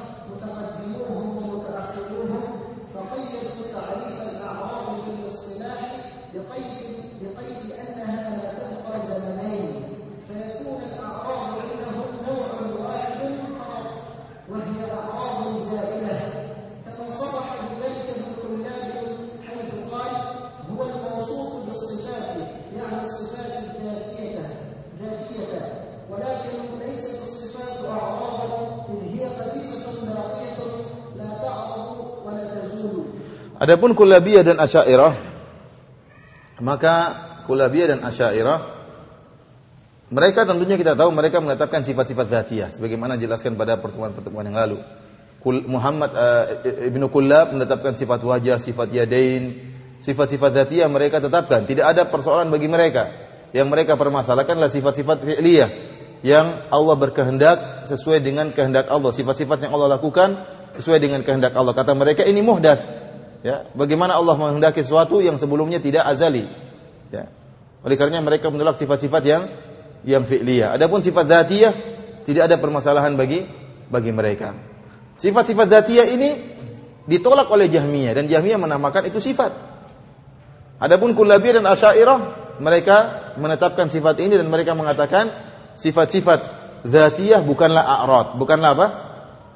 [33.61, 35.13] Adapun Kulabiyah dan Asy'ariyah
[36.65, 36.93] maka
[37.45, 38.81] Kulabiyah dan Asy'ariyah
[40.11, 44.77] mereka tentunya kita tahu mereka menetapkan sifat-sifat zatiyah sebagaimana jelaskan pada pertemuan-pertemuan yang lalu.
[45.71, 49.71] Muhammad uh, Ibnu Kullab menetapkan sifat wajah, sifat yadain,
[50.03, 51.63] sifat-sifat zatiyah mereka tetapkan.
[51.63, 53.07] Tidak ada persoalan bagi mereka.
[53.55, 55.69] Yang mereka permasalahkan adalah sifat-sifat fi'liyah
[56.27, 59.15] yang Allah berkehendak sesuai dengan kehendak Allah.
[59.15, 60.43] Sifat-sifat yang Allah lakukan
[60.75, 61.71] sesuai dengan kehendak Allah.
[61.71, 63.00] Kata mereka ini muhdats.
[63.41, 66.45] Ya, bagaimana Allah menghendaki sesuatu yang sebelumnya tidak azali.
[67.09, 67.33] Ya.
[67.81, 69.49] Oleh karenanya mereka menolak sifat-sifat yang
[70.05, 70.77] yang fi'liyah.
[70.77, 71.73] Adapun sifat dzatiyah
[72.21, 73.41] tidak ada permasalahan bagi
[73.89, 74.53] bagi mereka.
[75.17, 76.29] Sifat-sifat dzatiyah ini
[77.09, 79.49] ditolak oleh Jahmiyah dan Jahmiyah menamakan itu sifat.
[80.81, 82.19] Adapun Kullabiyah dan Asy'ariyah
[82.61, 82.97] mereka
[83.41, 85.29] menetapkan sifat ini dan mereka mengatakan
[85.77, 86.39] sifat-sifat
[86.85, 88.87] dzatiyah bukanlah a'rad, bukanlah apa?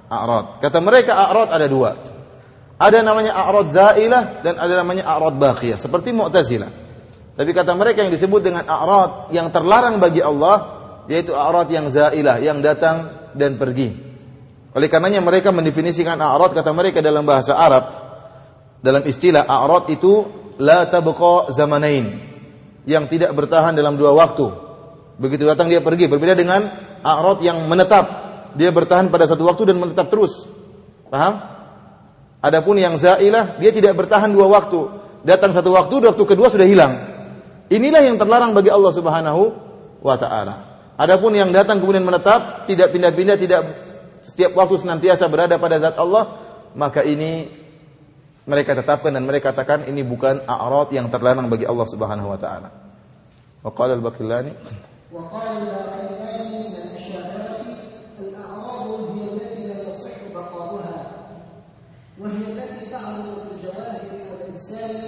[0.09, 0.45] A'rad.
[0.61, 2.14] Kata mereka a'rad ada dua.
[2.75, 6.71] Ada namanya a'rad zailah dan ada namanya a'rad baqiyah, seperti Mu'tazilah.
[7.35, 10.75] Tapi kata mereka yang disebut dengan a'rad yang terlarang bagi Allah
[11.07, 13.95] yaitu a'rad yang zailah, yang datang dan pergi.
[14.75, 18.05] Oleh karenanya mereka mendefinisikan a'rad kata mereka dalam bahasa Arab
[18.83, 20.27] dalam istilah a'rad itu
[20.59, 22.21] la tabqa zamanain
[22.83, 24.51] yang tidak bertahan dalam dua waktu.
[25.15, 26.67] Begitu datang dia pergi, berbeda dengan
[26.99, 28.27] a'rad yang menetap.
[28.59, 30.43] Dia bertahan pada satu waktu dan menetap terus.
[31.07, 31.54] Paham?
[32.45, 34.85] Adapun yang zailah, dia tidak bertahan dua waktu.
[35.25, 36.93] Datang satu waktu, waktu kedua sudah hilang.
[37.73, 39.41] Inilah yang terlarang bagi Allah Subhanahu
[40.05, 40.55] wa taala.
[40.93, 43.61] Adapun yang datang kemudian menetap, tidak pindah-pindah, tidak
[44.21, 46.37] setiap waktu senantiasa berada pada zat Allah,
[46.77, 47.49] maka ini
[48.45, 52.69] mereka tetapkan dan mereka katakan ini bukan a'rad yang terlarang bagi Allah Subhanahu wa taala.
[53.65, 54.53] Wa qala al-Baqillani.
[55.09, 56.24] wa qala
[62.19, 64.01] وهي التي تعمل في الجواهر
[64.31, 65.01] والأجسام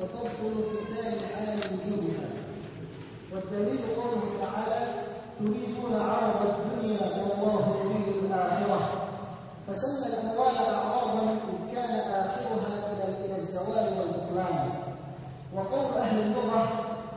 [0.00, 2.28] وتبطل في ثاني حال وجودها.
[3.32, 4.86] والدليل قوله تعالى
[5.38, 9.08] تريدون عرض الدنيا والله يريد الآخرة.
[9.68, 12.92] فسمى الأموال أعراضا إذ كان آخرها
[13.24, 14.70] إلى الزوال والبطلان.
[15.54, 16.68] وقول أهل اللغة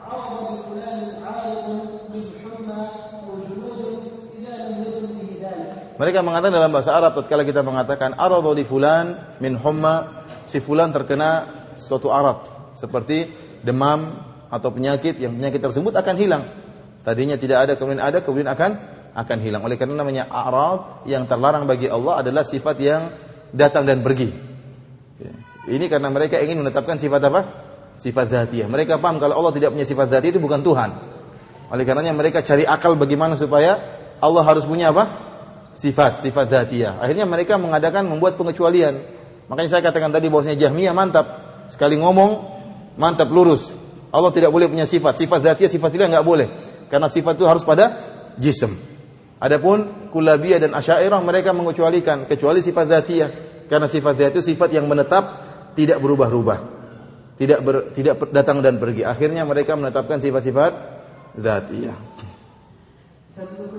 [0.03, 1.79] عرض بفلان عارض
[2.09, 4.03] بالحمى أو جنود
[4.39, 5.86] إذا لم يكن به ذلك.
[5.97, 10.93] Mereka mengatakan dalam bahasa Arab tatkala kita mengatakan aradhu li fulan min humma si fulan
[10.93, 11.49] terkena
[11.81, 12.45] suatu arad
[12.77, 13.33] seperti
[13.65, 14.21] demam
[14.53, 16.43] atau penyakit yang penyakit tersebut akan hilang.
[17.01, 18.71] Tadinya tidak ada kemudian ada kemudian akan
[19.17, 19.65] akan hilang.
[19.65, 23.01] Oleh karena namanya arad yang terlarang bagi Allah adalah sifat yang
[23.49, 24.29] datang dan pergi.
[25.17, 25.33] Ya.
[25.65, 27.41] Ini karena mereka ingin menetapkan sifat apa?
[27.97, 28.69] Sifat zatiyah.
[28.69, 30.89] Mereka paham kalau Allah tidak punya sifat zatiyah itu bukan Tuhan.
[31.73, 33.81] Oleh karenanya mereka cari akal bagaimana supaya
[34.21, 35.26] Allah harus punya apa?
[35.77, 36.97] sifat, sifat zatiyah.
[36.97, 38.97] Akhirnya mereka mengadakan membuat pengecualian.
[39.45, 41.27] Makanya saya katakan tadi bahwasanya Jahmiyah mantap.
[41.69, 42.31] Sekali ngomong
[42.97, 43.69] mantap lurus.
[44.09, 45.13] Allah tidak boleh punya sifat.
[45.13, 46.47] Sifat zatiyah, sifat fi'liyah enggak boleh.
[46.89, 47.93] Karena sifat itu harus pada
[48.41, 48.73] jism.
[49.37, 53.29] Adapun Kulabiyah dan Asy'ariyah mereka mengecualikan kecuali sifat zatiyah.
[53.69, 55.23] Karena sifat zatiyah itu sifat yang menetap,
[55.77, 56.59] tidak berubah-ubah.
[57.37, 59.05] Tidak ber, tidak datang dan pergi.
[59.05, 60.71] Akhirnya mereka menetapkan sifat-sifat
[61.37, 61.97] zatiyah.
[63.37, 63.69] Satu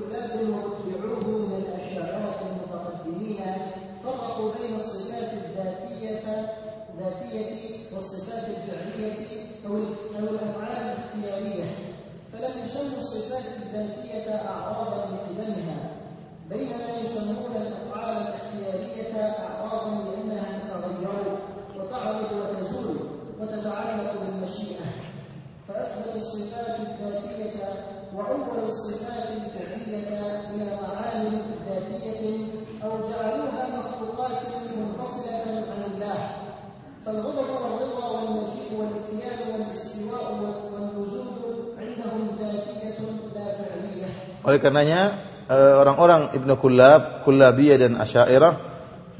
[44.49, 45.01] Oleh karenanya
[45.45, 48.55] eh, orang-orang Ibnu Kullab, Kullabiyah dan Asy'ariyah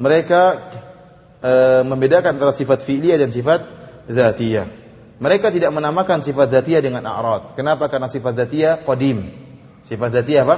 [0.01, 0.57] mereka
[1.45, 3.61] eh, membedakan antara sifat fi'liyah dan sifat
[4.09, 4.65] zatiyah.
[5.21, 7.53] Mereka tidak menamakan sifat zatiyah dengan a'rad.
[7.53, 7.93] Kenapa?
[7.93, 9.29] Karena sifat zatiyah qadim.
[9.85, 10.57] Sifat zatiyah apa?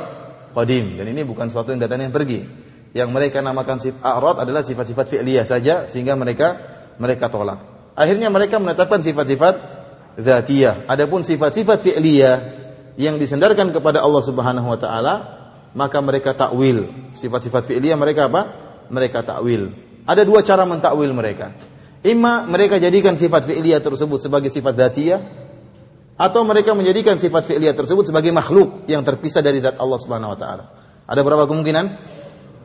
[0.55, 1.03] Qadim.
[1.03, 2.47] Dan ini bukan suatu yang datang yang pergi.
[2.95, 6.61] Yang mereka namakan sifat a'rad adalah sifat-sifat fi'liyah saja sehingga mereka
[7.03, 7.59] mereka tolak.
[7.99, 9.55] Akhirnya mereka menetapkan sifat-sifat
[10.15, 10.87] zatiyah.
[10.87, 12.60] Adapun sifat-sifat fi'liyah
[12.99, 15.15] yang disandarkan kepada Allah Subhanahu wa taala,
[15.75, 17.11] maka mereka takwil.
[17.15, 18.43] Sifat-sifat fi'liyah mereka apa?
[18.91, 19.71] Mereka takwil.
[20.07, 21.55] Ada dua cara mentakwil mereka.
[22.01, 25.21] Ima mereka jadikan sifat fi'liyah tersebut sebagai sifat dzatiyah
[26.17, 30.39] atau mereka menjadikan sifat fi'liyah tersebut sebagai makhluk yang terpisah dari zat Allah Subhanahu wa
[30.41, 30.65] taala.
[31.05, 31.87] Ada berapa kemungkinan?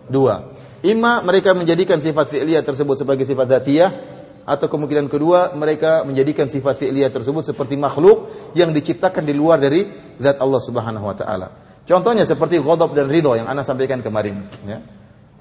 [0.08, 0.56] Dua.
[0.86, 4.15] Ima mereka menjadikan sifat fi'liyah tersebut sebagai sifat dzatiyah
[4.46, 9.90] atau kemungkinan kedua mereka menjadikan sifat fi'liyah tersebut seperti makhluk yang diciptakan di luar dari
[10.22, 11.48] zat Allah Subhanahu wa taala.
[11.86, 14.82] Contohnya seperti ghadab dan ridha yang Anda sampaikan kemarin, ya.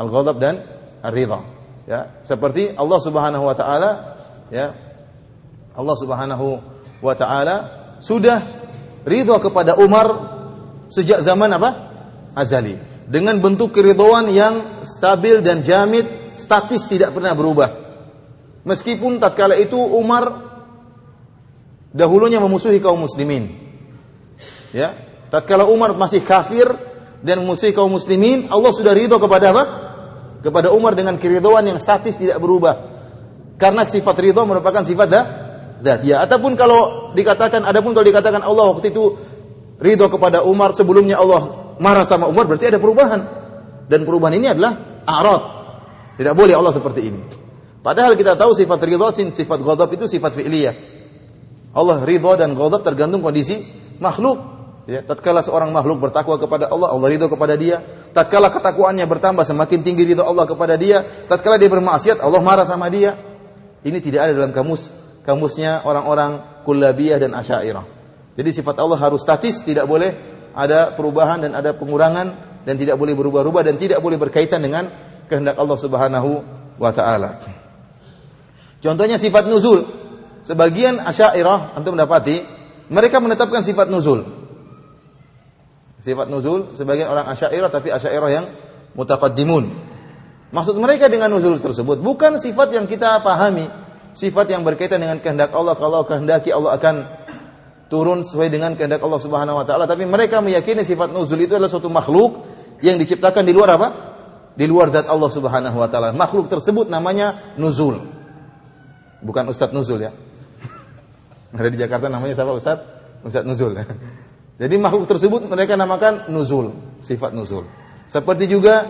[0.01, 0.65] Al-ghadab dan
[1.05, 1.45] ar-ridha
[1.85, 2.21] ya.
[2.25, 3.91] Seperti Allah Subhanahu wa taala
[4.49, 4.73] ya.
[5.77, 6.47] Allah Subhanahu
[7.05, 7.57] wa taala
[8.01, 8.41] sudah
[9.05, 10.33] ridha kepada Umar
[10.89, 11.71] sejak zaman apa?
[12.33, 12.81] Azali.
[13.05, 16.09] Dengan bentuk keridhaan yang stabil dan jamid
[16.41, 17.84] statis tidak pernah berubah
[18.65, 20.53] meskipun tatkala itu Umar
[21.95, 23.55] dahulunya memusuhi kaum muslimin
[24.75, 24.99] ya
[25.31, 26.67] tatkala Umar masih kafir
[27.25, 29.65] dan memusuhi kaum muslimin Allah sudah ridha kepada apa
[30.45, 32.93] kepada Umar dengan keridhaan yang statis tidak berubah.
[33.57, 35.25] Karena sifat ridho merupakan sifat dah
[36.05, 36.21] ya.
[36.21, 39.17] Ataupun kalau dikatakan, adapun kalau dikatakan Allah waktu itu
[39.81, 43.25] ridho kepada Umar sebelumnya Allah marah sama Umar berarti ada perubahan.
[43.89, 45.43] Dan perubahan ini adalah a'rad.
[46.21, 47.21] Tidak boleh Allah seperti ini.
[47.85, 50.75] Padahal kita tahu sifat ridho, sifat ghadab itu sifat fi'liyah.
[51.77, 53.61] Allah ridho dan ghadab tergantung kondisi
[54.01, 54.41] makhluk.
[54.89, 57.85] Ya, tatkala seorang makhluk bertakwa kepada Allah, Allah ridho kepada dia.
[58.17, 61.05] Tatkala ketakwaannya bertambah, semakin tinggi ridho Allah kepada dia.
[61.29, 63.21] Tatkala dia bermaksiat, Allah marah sama dia.
[63.85, 64.89] Ini tidak ada dalam kamus
[65.29, 67.85] kamusnya orang-orang kullabiyah dan asyairah.
[68.33, 70.17] Jadi sifat Allah harus statis, tidak boleh
[70.57, 74.89] ada perubahan dan ada pengurangan dan tidak boleh berubah-ubah dan tidak boleh berkaitan dengan
[75.29, 76.31] kehendak Allah Subhanahu
[76.81, 77.64] wa taala.
[78.85, 79.89] Contohnya sifat nuzul.
[80.45, 82.45] Sebagian asyairah antum mendapati
[82.93, 84.29] mereka menetapkan sifat nuzul.
[86.05, 88.45] Sifat nuzul sebagian orang asyairah tapi asyairah yang
[88.93, 89.73] mutaqaddimun.
[90.53, 93.73] Maksud mereka dengan nuzul tersebut bukan sifat yang kita pahami,
[94.13, 96.95] sifat yang berkaitan dengan kehendak Allah kalau kehendaki Allah akan
[97.89, 101.73] turun sesuai dengan kehendak Allah Subhanahu wa taala, tapi mereka meyakini sifat nuzul itu adalah
[101.73, 102.45] suatu makhluk
[102.85, 103.89] yang diciptakan di luar apa?
[104.55, 106.13] Di luar zat Allah Subhanahu wa taala.
[106.13, 108.24] Makhluk tersebut namanya nuzul.
[109.25, 110.13] Bukan Ustadz Nuzul ya.
[111.57, 113.25] Ada di Jakarta namanya siapa Ustadz?
[113.25, 113.73] Ustadz Nuzul.
[114.55, 116.71] Jadi makhluk tersebut mereka namakan nuzul,
[117.03, 117.67] sifat nuzul.
[118.07, 118.87] Seperti juga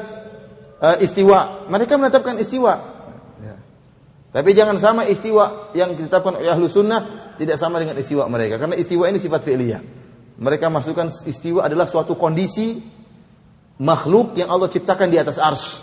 [0.76, 1.64] uh, istiwa.
[1.72, 2.74] Mereka menetapkan istiwa.
[3.40, 3.56] Ya.
[4.28, 8.60] Tapi jangan sama istiwa yang ditetapkan oleh ahlu sunnah tidak sama dengan istiwa mereka.
[8.60, 9.80] Karena istiwa ini sifat fi'liyah.
[10.36, 12.82] Mereka masukkan istiwa adalah suatu kondisi
[13.80, 15.80] makhluk yang Allah ciptakan di atas ars.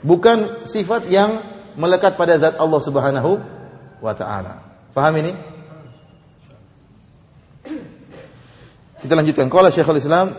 [0.00, 3.30] Bukan sifat yang melekat pada zat Allah Subhanahu
[4.00, 4.64] wa taala.
[4.90, 5.32] Faham ini?
[9.00, 9.48] Kita lanjutkan.
[9.48, 10.36] Qala Syekhul Islam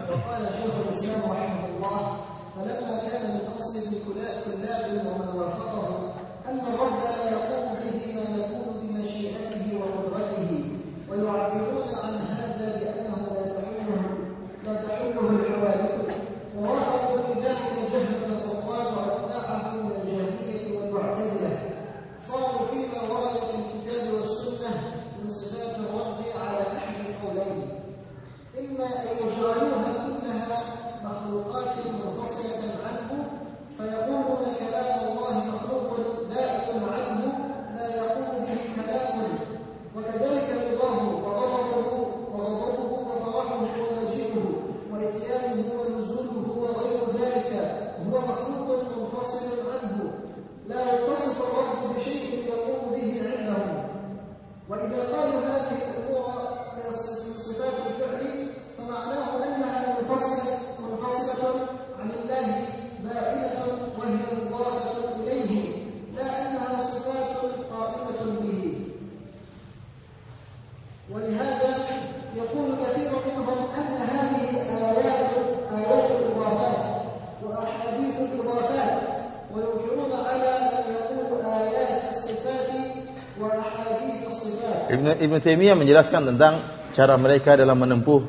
[85.21, 86.57] Ibn, Taimiyah menjelaskan tentang
[86.97, 88.25] cara mereka dalam menempuh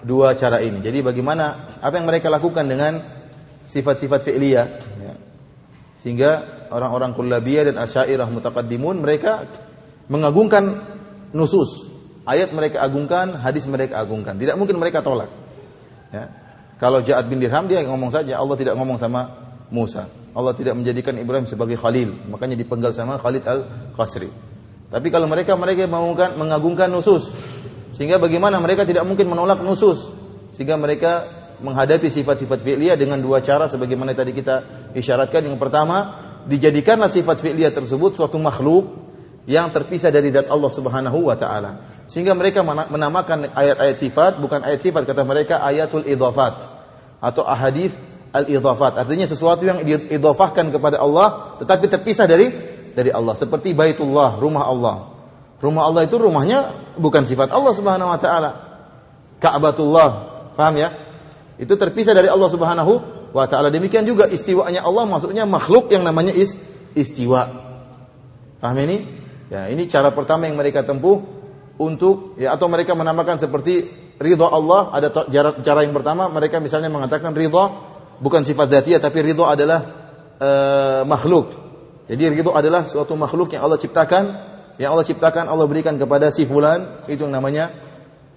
[0.00, 0.80] dua cara ini.
[0.80, 2.98] Jadi bagaimana apa yang mereka lakukan dengan
[3.62, 4.66] sifat-sifat fi'liyah
[4.98, 5.14] ya.
[5.94, 6.30] Sehingga
[6.72, 9.46] orang-orang kullabiyah dan asyairah mutaqaddimun mereka
[10.10, 10.82] mengagungkan
[11.30, 11.92] nusus.
[12.22, 14.38] Ayat mereka agungkan, hadis mereka agungkan.
[14.38, 15.30] Tidak mungkin mereka tolak.
[16.14, 16.30] Ya.
[16.78, 19.30] Kalau Ja'ad bin Dirham dia ngomong saja, Allah tidak ngomong sama
[19.70, 20.06] Musa.
[20.32, 24.51] Allah tidak menjadikan Ibrahim sebagai khalil, makanya dipenggal sama Khalid al-Qasri.
[24.92, 27.32] Tapi kalau mereka mereka mengagungkan, mengagungkan nusus,
[27.96, 30.12] sehingga bagaimana mereka tidak mungkin menolak nusus,
[30.52, 31.24] sehingga mereka
[31.64, 35.48] menghadapi sifat-sifat fi'liyah dengan dua cara sebagaimana tadi kita isyaratkan.
[35.48, 35.96] Yang pertama,
[36.44, 39.00] dijadikanlah sifat fi'liyah tersebut suatu makhluk
[39.48, 42.04] yang terpisah dari zat Allah Subhanahu wa taala.
[42.06, 46.68] Sehingga mereka menamakan ayat-ayat sifat bukan ayat sifat kata mereka ayatul idhafat
[47.22, 47.94] atau ahadith
[48.34, 49.02] al-idhafat.
[49.02, 54.96] Artinya sesuatu yang diidhafahkan kepada Allah tetapi terpisah dari dari Allah seperti Baitullah, rumah Allah.
[55.62, 58.50] Rumah Allah itu rumahnya bukan sifat Allah Subhanahu wa taala.
[59.38, 60.08] Ka'batullah,
[60.58, 60.90] paham ya?
[61.58, 62.92] Itu terpisah dari Allah Subhanahu
[63.30, 63.70] wa taala.
[63.70, 66.58] Demikian juga istiwanya Allah maksudnya makhluk yang namanya is,
[66.98, 67.46] istiwa.
[68.58, 69.22] Paham ini?
[69.52, 71.22] Ya, ini cara pertama yang mereka tempuh
[71.76, 73.88] untuk ya atau mereka menamakan seperti
[74.20, 77.64] ridha Allah ada cara, cara yang pertama mereka misalnya mengatakan ridha
[78.22, 79.80] bukan sifat dzatiyah tapi ridha adalah
[80.38, 81.52] uh, makhluk.
[82.12, 84.24] Jadi ridha adalah suatu makhluk yang Allah ciptakan,
[84.76, 87.72] yang Allah ciptakan Allah berikan kepada si fulan itu yang namanya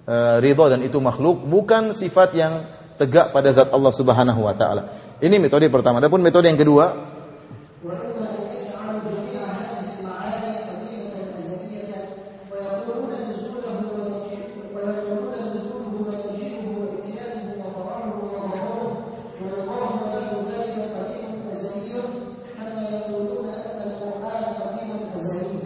[0.08, 2.64] uh, ridha dan itu makhluk bukan sifat yang
[2.96, 5.12] tegak pada zat Allah Subhanahu wa taala.
[5.20, 6.00] Ini metode pertama.
[6.00, 6.96] Adapun metode yang kedua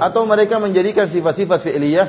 [0.01, 2.09] atau mereka menjadikan sifat-sifat fi'liyah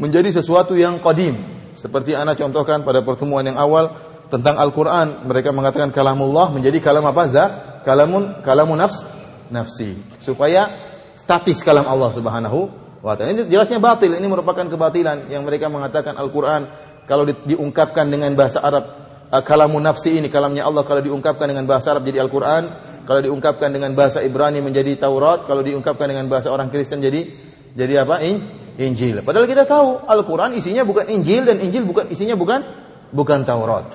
[0.00, 1.36] menjadi sesuatu yang qadim
[1.76, 3.96] seperti anak contohkan pada pertemuan yang awal
[4.32, 5.28] tentang Al-Quran.
[5.28, 7.22] Mereka mengatakan kalamullah menjadi kalam apa?
[7.28, 7.44] Za?
[7.84, 9.04] Kalamun, kalamun nafs,
[9.52, 9.98] nafsi.
[10.22, 10.70] Supaya
[11.18, 12.58] statis kalam Allah subhanahu
[13.02, 13.34] wa ta'ala.
[13.34, 14.16] Ini jelasnya batil.
[14.16, 16.70] Ini merupakan kebatilan yang mereka mengatakan Al-Quran
[17.04, 19.01] kalau di, diungkapkan dengan bahasa Arab
[19.32, 22.68] uh, kalamun nafsi ini kalamnya Allah kalau diungkapkan dengan bahasa Arab jadi Al-Quran
[23.08, 27.26] kalau diungkapkan dengan bahasa Ibrani menjadi Taurat kalau diungkapkan dengan bahasa orang Kristen jadi
[27.72, 28.20] jadi apa?
[28.20, 28.44] In,
[28.76, 29.24] Injil.
[29.24, 32.60] Padahal kita tahu Al-Quran isinya bukan Injil dan Injil bukan isinya bukan
[33.12, 33.88] bukan Taurat.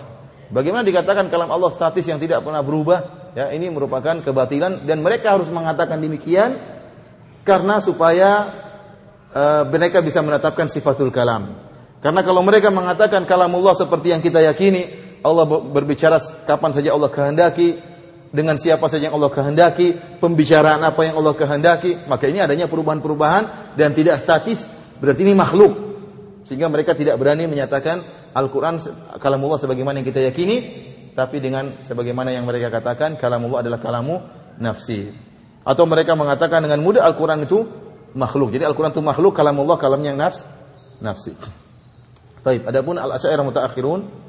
[0.49, 3.31] Bagaimana dikatakan kalam Allah statis yang tidak pernah berubah?
[3.37, 6.57] Ya, ini merupakan kebatilan dan mereka harus mengatakan demikian
[7.45, 8.29] karena supaya
[9.29, 11.53] uh, mereka bisa menetapkan sifatul kalam.
[12.01, 17.09] Karena kalau mereka mengatakan kalam Allah seperti yang kita yakini, Allah berbicara kapan saja Allah
[17.09, 17.77] kehendaki,
[18.31, 23.75] dengan siapa saja yang Allah kehendaki, pembicaraan apa yang Allah kehendaki, maka ini adanya perubahan-perubahan
[23.79, 24.67] dan tidak statis,
[24.99, 25.73] berarti ini makhluk.
[26.47, 28.79] Sehingga mereka tidak berani menyatakan Al-Quran
[29.19, 30.57] kalamullah sebagaimana yang kita yakini,
[31.11, 34.23] tapi dengan sebagaimana yang mereka katakan kalamullah adalah kalamu
[34.59, 35.11] nafsi.
[35.67, 37.67] Atau mereka mengatakan dengan mudah Al-Quran itu
[38.15, 38.55] makhluk.
[38.55, 40.47] Jadi Al-Quran itu makhluk, kalamullah kalamnya nafs,
[41.03, 41.35] nafsi.
[42.45, 44.26] Baik, adapun al-asyairah mutaakhirun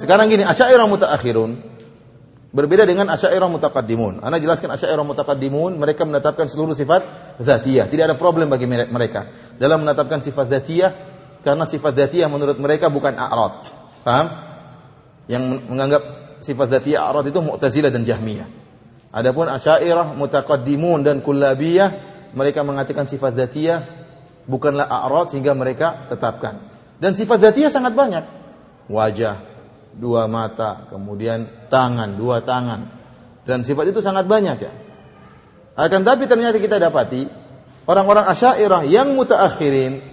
[0.00, 1.50] sekarang gini, Asy'ariyah mutaakhirun
[2.56, 4.24] berbeda dengan Asy'ariyah mutaqaddimun.
[4.24, 7.04] Ana jelaskan Asy'ariyah mutaqaddimun, mereka menetapkan seluruh sifat
[7.36, 7.84] zatiyah.
[7.84, 9.28] Tidak ada problem bagi mereka
[9.60, 10.92] dalam menetapkan sifat zatiyah
[11.44, 13.68] karena sifat zatiyah menurut mereka bukan a'rad.
[14.00, 14.26] Paham?
[15.28, 16.02] Yang menganggap
[16.40, 18.48] sifat zatiyah a'rad itu Mu'tazilah dan Jahmiyah.
[19.12, 21.88] Adapun Asy'ariyah mutaqaddimun dan Kullabiyah
[22.32, 23.84] mereka mengatakan sifat zatiyah
[24.48, 26.69] bukanlah a'rad sehingga mereka tetapkan.
[27.00, 28.24] Dan sifat zatiyah sangat banyak.
[28.92, 29.40] Wajah,
[29.96, 32.92] dua mata, kemudian tangan, dua tangan.
[33.48, 34.72] Dan sifat itu sangat banyak ya.
[35.80, 37.24] Akan tapi ternyata kita dapati
[37.88, 40.04] orang-orang Asy'ariyah yang mutaakhirin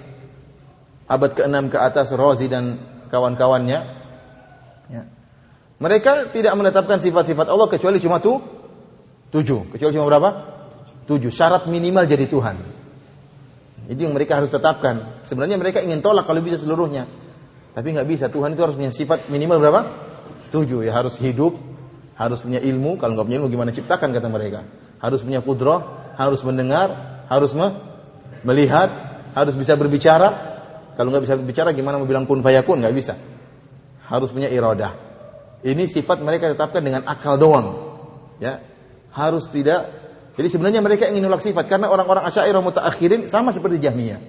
[1.11, 2.79] abad ke-6 ke atas Razi dan
[3.11, 3.79] kawan-kawannya
[4.87, 5.03] ya.
[5.77, 8.39] Mereka tidak menetapkan sifat-sifat Allah kecuali cuma tuh
[9.35, 9.75] tujuh.
[9.75, 10.29] Kecuali cuma berapa?
[11.05, 11.29] Tujuh.
[11.29, 12.76] Syarat minimal jadi Tuhan.
[13.87, 15.23] Itu yang mereka harus tetapkan.
[15.23, 17.07] Sebenarnya mereka ingin tolak kalau bisa seluruhnya.
[17.71, 18.25] Tapi nggak bisa.
[18.27, 19.81] Tuhan itu harus punya sifat minimal berapa?
[20.51, 20.91] Tujuh ya.
[20.91, 21.55] Harus hidup,
[22.19, 22.99] harus punya ilmu.
[22.99, 24.67] Kalau nggak punya ilmu gimana ciptakan kata mereka.
[24.99, 25.79] Harus punya kudroh,
[26.19, 27.67] harus mendengar, harus me
[28.43, 28.91] melihat,
[29.31, 30.59] harus bisa berbicara.
[30.99, 32.83] Kalau nggak bisa berbicara gimana mau bilang kun fayakun?
[32.83, 33.13] Nggak bisa.
[34.03, 35.07] Harus punya iradah.
[35.63, 37.97] Ini sifat mereka tetapkan dengan akal doang.
[38.37, 38.61] Ya,
[39.13, 39.96] harus tidak.
[40.37, 44.21] Jadi sebenarnya mereka ingin nolak sifat karena orang-orang Asy'ariyah mutaakhirin sama seperti Jahmiyah.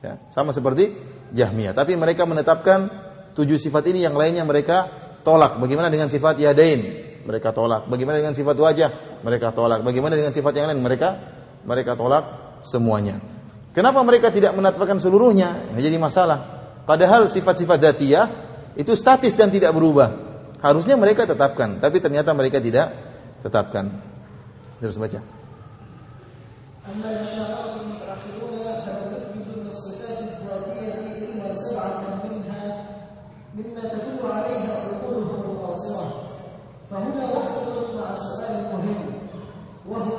[0.00, 0.96] Ya, sama seperti
[1.36, 1.76] Jahmiyah.
[1.76, 2.88] Tapi mereka menetapkan
[3.36, 4.88] tujuh sifat ini yang lainnya mereka
[5.20, 5.60] tolak.
[5.60, 6.80] Bagaimana dengan sifat yadain?
[7.28, 7.92] Mereka tolak.
[7.92, 8.90] Bagaimana dengan sifat wajah?
[9.20, 9.84] Mereka tolak.
[9.84, 10.80] Bagaimana dengan sifat yang lain?
[10.80, 11.08] Mereka
[11.68, 13.20] mereka tolak semuanya.
[13.76, 15.76] Kenapa mereka tidak menetapkan seluruhnya?
[15.76, 16.38] Ini jadi masalah.
[16.88, 18.26] Padahal sifat-sifat datiyah
[18.80, 20.10] itu statis dan tidak berubah.
[20.64, 22.92] Harusnya mereka tetapkan, tapi ternyata mereka tidak
[23.44, 23.92] tetapkan.
[24.80, 25.39] Terus baca.
[26.94, 29.10] أما الإشارات المتأخرون فلم
[29.68, 32.84] الصفات الذاتية إلا سبعة منها
[33.54, 36.12] مما تدل عليها عقولهم القاصرة
[36.90, 39.12] فهنا وقت مع سؤال مهم
[39.88, 40.18] وهو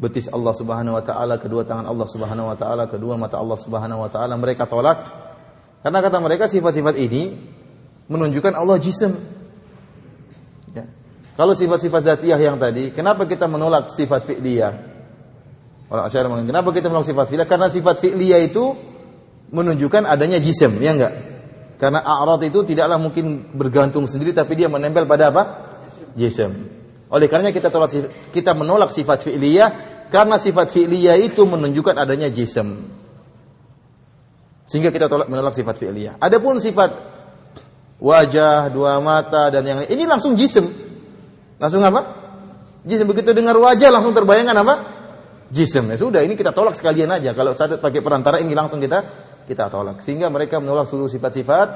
[0.00, 4.00] Betis Allah Subhanahu wa taala, kedua tangan Allah Subhanahu wa taala, kedua mata Allah Subhanahu
[4.00, 5.12] wa taala mereka tolak
[5.84, 7.36] karena kata mereka sifat-sifat ini
[8.08, 9.12] menunjukkan Allah jisim.
[10.72, 10.88] Ya.
[11.36, 14.72] Kalau sifat-sifat zatiyah yang tadi, kenapa kita menolak sifat fi'liyah?
[15.92, 17.48] Orang Asy'ari kenapa kita menolak sifat fi'liyah?
[17.48, 18.72] Karena sifat fi'liyah itu
[19.52, 21.14] menunjukkan adanya jisim, ya enggak?
[21.76, 25.42] Karena a'rad itu tidaklah mungkin bergantung sendiri tapi dia menempel pada apa?
[26.12, 26.79] Jisim.
[27.10, 27.90] Oleh karenanya kita tolak
[28.30, 29.68] kita menolak sifat fi'liyah
[30.14, 32.86] karena sifat fi'liyah itu menunjukkan adanya jisim.
[34.70, 36.22] Sehingga kita tolak menolak sifat fi'liyah.
[36.22, 36.94] Adapun sifat
[37.98, 40.70] wajah, dua mata dan yang lain ini langsung jisim.
[41.58, 42.06] Langsung apa?
[42.86, 44.74] Jisim begitu dengar wajah langsung terbayangkan apa?
[45.50, 45.90] Jisim.
[45.90, 47.34] Ya sudah, ini kita tolak sekalian aja.
[47.34, 49.02] Kalau saat pakai perantara ini langsung kita
[49.50, 49.98] kita tolak.
[49.98, 51.68] Sehingga mereka menolak seluruh sifat-sifat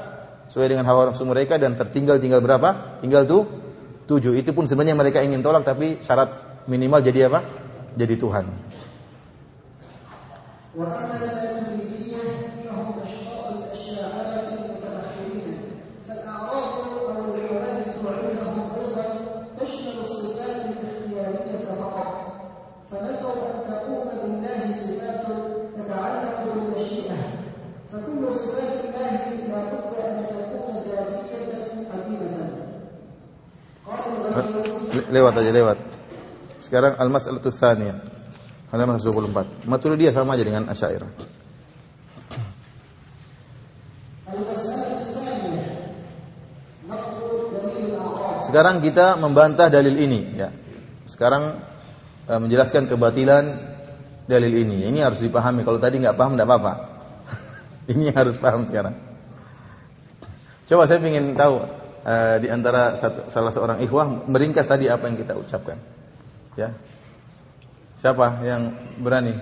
[0.47, 3.03] sesuai dengan hawa nafsu mereka dan tertinggal tinggal berapa?
[3.03, 3.64] Tinggal tuh
[4.05, 4.33] tujuh.
[4.37, 6.29] Itu pun sebenarnya mereka ingin tolak tapi syarat
[6.69, 7.41] minimal jadi apa?
[7.95, 8.45] Jadi Tuhan.
[35.15, 35.77] Lewat aja lewat.
[36.59, 37.97] Sekarang al-mas'alatu tsaniyah.
[38.75, 39.63] Halaman 24.
[39.71, 41.07] Maturidiyah sama aja dengan Asy'ariyah.
[48.43, 50.49] Sekarang kita membantah dalil ini ya.
[51.07, 51.63] Sekarang
[52.27, 53.45] uh, menjelaskan kebatilan
[54.27, 54.89] dalil ini.
[54.91, 55.63] Ini harus dipahami.
[55.63, 56.73] Kalau tadi nggak paham nggak apa-apa.
[57.93, 58.97] ini harus paham sekarang.
[60.65, 65.17] Coba saya ingin tahu uh, di antara satu, salah seorang ikhwah meringkas tadi apa yang
[65.17, 65.81] kita ucapkan.
[66.55, 66.71] Ya.
[67.97, 69.33] Siapa yang berani?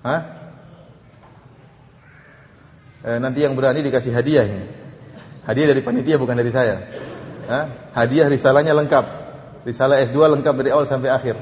[0.00, 0.20] Hah?
[3.00, 4.64] Eh, nanti yang berani dikasih hadiah ini.
[5.44, 6.80] Hadiah dari panitia bukan dari saya.
[7.48, 7.64] Hah?
[7.96, 9.20] Hadiah risalahnya lengkap.
[9.64, 11.36] Risalah S2 lengkap dari awal sampai akhir.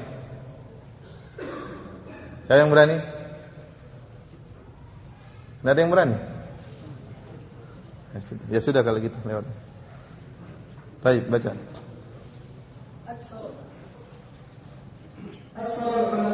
[2.50, 2.98] Saya yang berani?
[5.58, 6.16] Tidak ada yang berani?
[8.48, 9.67] Ya sudah kalau gitu lewat.
[11.04, 11.50] طيب baca.
[13.08, 13.50] أكثر
[15.56, 16.27] أكثر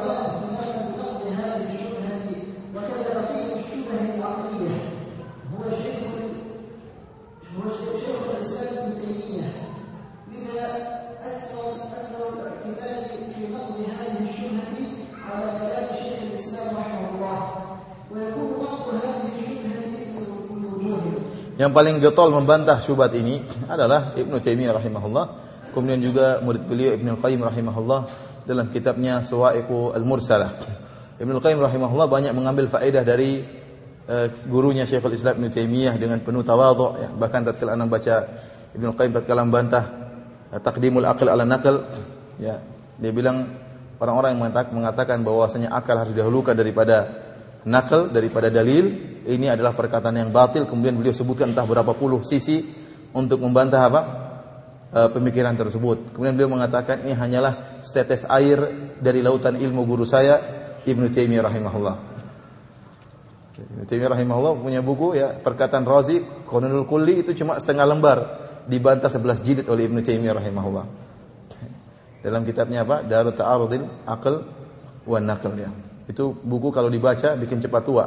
[21.54, 23.38] Yang paling getol membantah syubhat ini
[23.70, 25.24] adalah Ibnu Taimiyah rahimahullah,
[25.70, 28.00] kemudian juga murid beliau Ibnu Qayyim rahimahullah
[28.42, 30.58] dalam kitabnya Suwaiqu Al-Mursalah.
[31.22, 33.46] Ibnu Qayyim rahimahullah banyak mengambil faedah dari
[34.10, 37.08] uh, gurunya Syekhul Islam Ibnu Taimiyah dengan penuh tawadhu ya.
[37.14, 38.14] Bahkan tatkala anak baca
[38.74, 39.84] Ibnu Qayyim tatkala membantah
[40.50, 41.86] uh, taqdimul aql ala naql
[42.42, 42.58] ya,
[42.98, 43.46] dia bilang
[44.02, 44.42] orang-orang yang
[44.74, 47.14] mengatakan bahwasanya akal harus didahulukan daripada
[47.62, 52.60] nakal daripada dalil ini adalah perkataan yang batil kemudian beliau sebutkan entah berapa puluh sisi
[53.14, 54.00] untuk membantah apa
[54.94, 56.14] uh, pemikiran tersebut.
[56.14, 58.58] Kemudian beliau mengatakan ini hanyalah setetes air
[59.02, 60.38] dari lautan ilmu guru saya
[60.86, 61.96] Ibnu Taimiyah rahimahullah.
[63.54, 68.18] Ibnu Taimiyah rahimahullah punya buku ya perkataan Razi Qanunul Kulli itu cuma setengah lembar
[68.66, 70.86] dibantah 11 jilid oleh Ibnu Taimiyah rahimahullah.
[72.24, 73.04] Dalam kitabnya apa?
[73.04, 74.34] Darut Ta'arudil Aql
[75.04, 75.68] wa Naql ya.
[76.08, 78.04] Itu buku kalau dibaca bikin cepat tua.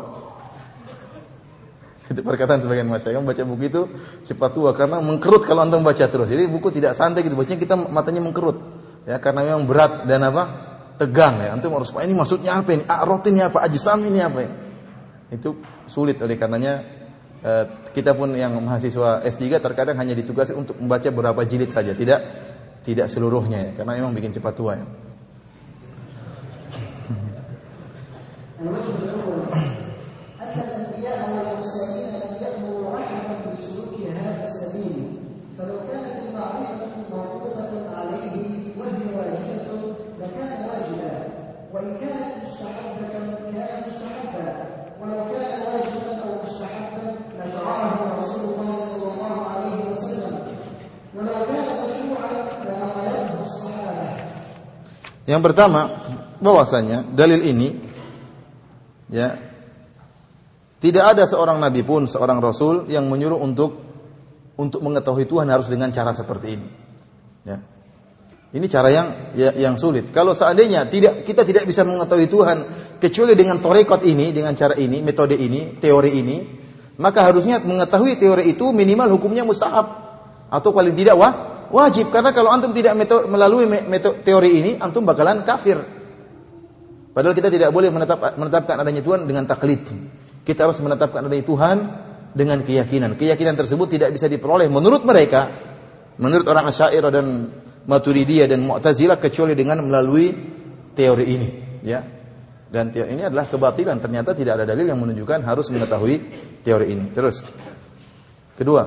[2.07, 3.81] Itu perkataan sebagian masyarakat baca buku itu
[4.23, 6.31] cepat tua karena mengkerut kalau antum baca terus.
[6.31, 8.57] Jadi buku tidak santai gitu bacanya kita matanya mengkerut.
[9.03, 10.67] Ya karena memang berat dan apa?
[10.97, 11.53] tegang ya.
[11.53, 12.83] Antum harus ini maksudnya apa ini?
[12.83, 13.61] A'rot ini apa?
[13.63, 14.49] Ajsam ini apa ya?
[15.29, 16.73] Itu sulit oleh karenanya
[17.45, 22.19] eh, kita pun yang mahasiswa S3 terkadang hanya ditugasi untuk membaca beberapa jilid saja, tidak
[22.81, 24.85] tidak seluruhnya ya, karena memang bikin cepat tua ya.
[55.27, 55.91] Yang pertama,
[56.39, 57.75] bahwasanya dalil ini
[59.11, 59.35] ya
[60.79, 63.75] tidak ada seorang nabi pun seorang rasul yang menyuruh untuk
[64.57, 66.67] untuk mengetahui Tuhan harus dengan cara seperti ini.
[67.43, 67.57] Ya.
[68.47, 70.09] Ini cara yang ya, yang sulit.
[70.15, 72.57] Kalau seandainya tidak kita tidak bisa mengetahui Tuhan
[72.97, 76.37] kecuali dengan torekot ini, dengan cara ini, metode ini, teori ini,
[76.97, 80.07] maka harusnya mengetahui teori itu minimal hukumnya mustahab
[80.47, 82.95] atau paling tidak wah Wajib karena kalau antum tidak
[83.27, 85.79] melalui metode teori ini antum bakalan kafir.
[87.11, 89.83] Padahal kita tidak boleh menetap, menetapkan adanya Tuhan dengan taklid.
[90.45, 91.77] Kita harus menetapkan adanya Tuhan
[92.31, 93.17] dengan keyakinan.
[93.17, 95.49] Keyakinan tersebut tidak bisa diperoleh menurut mereka,
[96.21, 97.27] menurut orang Asy'ariyah dan
[97.87, 100.29] Maturidiyah dan Mu'tazilah kecuali dengan melalui
[100.93, 101.49] teori ini,
[101.81, 102.03] ya.
[102.67, 103.97] Dan teori ini adalah kebatilan.
[104.03, 106.15] Ternyata tidak ada dalil yang menunjukkan harus mengetahui
[106.67, 107.09] teori ini.
[107.15, 107.39] Terus.
[108.59, 108.83] Kedua.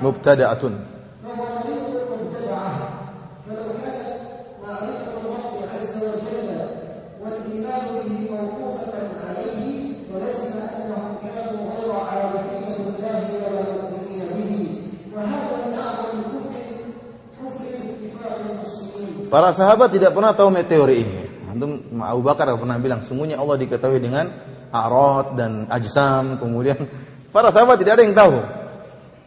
[0.00, 0.98] Mubtada'atun.
[19.28, 21.20] Para sahabat tidak pernah tahu meteori ini.
[21.52, 24.32] Antum Abu Bakar pernah bilang, semuanya Allah diketahui dengan
[24.72, 26.40] arad dan ajsam.
[26.40, 26.88] Kemudian
[27.28, 28.57] para sahabat tidak ada yang tahu.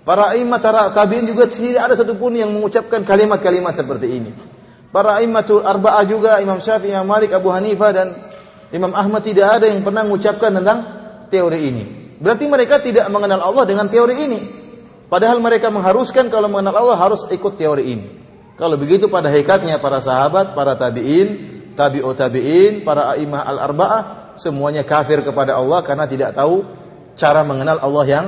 [0.01, 4.31] Para imam tabi'in juga tidak ada satupun yang mengucapkan kalimat-kalimat seperti ini.
[4.91, 8.07] Para imamatul arba'ah juga Imam Syafi'i, Imam Malik, Abu Hanifah dan
[8.75, 10.79] Imam Ahmad tidak ada yang pernah mengucapkan tentang
[11.31, 11.83] teori ini.
[12.19, 14.39] Berarti mereka tidak mengenal Allah dengan teori ini.
[15.07, 18.07] Padahal mereka mengharuskan kalau mengenal Allah harus ikut teori ini.
[18.59, 21.27] Kalau begitu pada hakikatnya para sahabat, para tabi'in,
[21.73, 26.67] tabi'ut tabi'in, para imam al-arba'ah semuanya kafir kepada Allah karena tidak tahu
[27.15, 28.25] cara mengenal Allah yang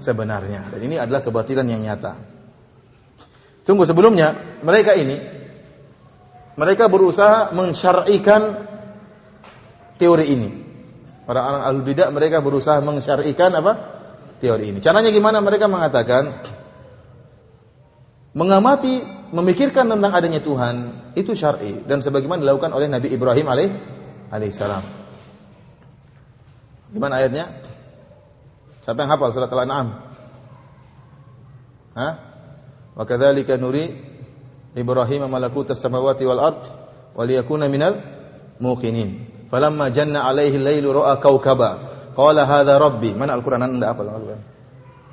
[0.00, 0.72] sebenarnya.
[0.72, 2.16] Dan ini adalah kebatilan yang nyata.
[3.62, 4.32] Tunggu sebelumnya,
[4.64, 5.20] mereka ini
[6.56, 8.42] mereka berusaha mensyar'ikan
[10.00, 10.50] teori ini.
[11.28, 13.72] Para orang al bidah mereka berusaha mensyar'ikan apa?
[14.40, 14.78] Teori ini.
[14.80, 15.38] Caranya gimana?
[15.44, 16.32] Mereka mengatakan
[18.34, 20.74] mengamati, memikirkan tentang adanya Tuhan
[21.14, 23.70] itu syar'i dan sebagaimana dilakukan oleh Nabi Ibrahim alaih
[24.32, 24.84] alaihissalam.
[26.90, 27.46] Gimana ayatnya?
[28.90, 30.02] Siapa yang hafal surat Al-An'am?
[31.94, 32.12] Hah?
[32.98, 33.86] Wa kadzalika nuri
[34.74, 36.66] Ibrahim malakutas samawati wal ard
[37.14, 38.02] wa liyakuna minal
[38.58, 39.30] muqinin.
[39.46, 41.70] Falamma janna alaihi al-lailu ra'a kawkaba
[42.18, 43.14] qala hadha rabbi.
[43.14, 44.42] Mana Al-Qur'an Anda hafal Al-Qur'an?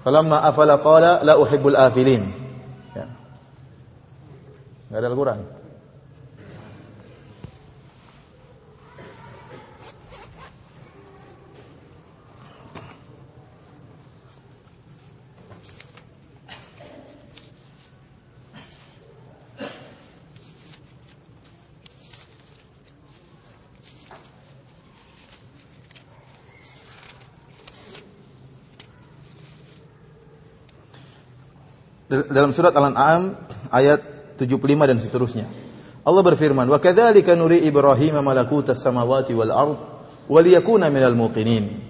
[0.02, 2.34] Falamma afala qala la uhibbul afilin.
[2.98, 3.06] Ya.
[4.90, 5.40] Enggak ada Al-Qur'an.
[32.08, 33.36] Dalam surat Al-An'am
[33.72, 34.00] ayat
[34.40, 35.46] 75 dan seterusnya.
[36.08, 39.80] Allah berfirman, "Wa kadzalika nuri Ibrahim malakutas samawati wal ard
[40.32, 41.84] wa liyakuna minal muqinin."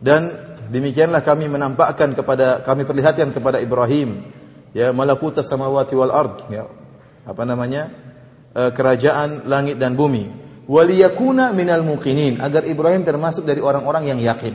[0.00, 0.32] Dan
[0.72, 4.32] demikianlah kami menampakkan kepada kami perlihatkan kepada Ibrahim
[4.72, 6.64] ya malakutas samawati wal ard ya.
[7.28, 7.92] Apa namanya?
[8.56, 10.40] E, kerajaan langit dan bumi.
[10.70, 14.54] waliyakuna minal muqinin agar Ibrahim termasuk dari orang-orang yang yakin.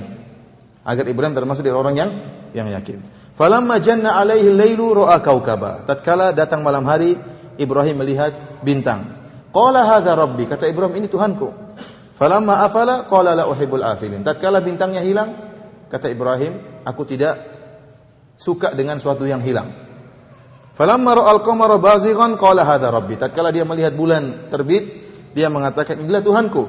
[0.87, 2.09] Agar Ibrahim termasuk dari orang yang
[2.55, 3.03] yang yakin.
[3.35, 5.83] Falamma janna alaihi lailu ra'a kaukaba.
[5.83, 7.19] Tatkala datang malam hari,
[7.59, 9.11] Ibrahim melihat bintang.
[9.51, 11.51] Qala hadza rabbi, kata Ibrahim ini Tuhanku.
[12.15, 14.23] Falamma afala qala la uhibbul afilin.
[14.23, 15.35] Tatkala bintangnya hilang,
[15.91, 17.35] kata Ibrahim, aku tidak
[18.39, 19.83] suka dengan suatu yang hilang.
[20.71, 23.19] Falamma ra'al qamara bazighan qala hadza rabbi.
[23.19, 24.83] Tatkala dia melihat bulan terbit,
[25.35, 26.63] dia mengatakan inilah Tuhanku.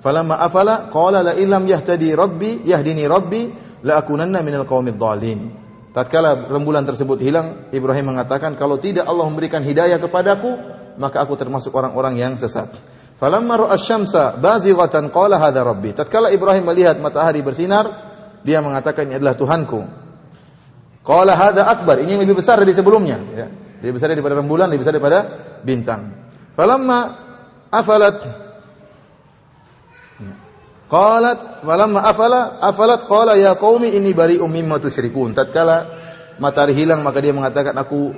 [0.00, 3.52] Falamma afala qala la illam yahtadi rabbi yahdini rabbi
[3.84, 5.65] la akunanna minal qaumid dhalin.
[5.96, 10.52] Tatkala rembulan tersebut hilang, Ibrahim mengatakan kalau tidak Allah memberikan hidayah kepadaku,
[11.00, 12.68] maka aku termasuk orang-orang yang sesat.
[13.16, 15.96] Falamma ra'a syamsa bazighatan qala hadha rabbi.
[15.96, 17.88] Tatkala Ibrahim melihat matahari bersinar,
[18.44, 19.80] dia mengatakan ini adalah Tuhanku.
[21.00, 23.48] Qala hadha akbar, ini yang lebih besar dari sebelumnya, ya.
[23.80, 25.18] Lebih besar daripada rembulan, lebih besar daripada
[25.64, 26.12] bintang.
[26.52, 26.98] Falamma
[27.72, 28.45] afalat
[30.86, 35.34] Qalat walamma afala afalat qala ya qaumi inni bari'um mimma tusyrikun.
[35.34, 35.90] Tatkala
[36.38, 38.14] matahari hilang maka dia mengatakan aku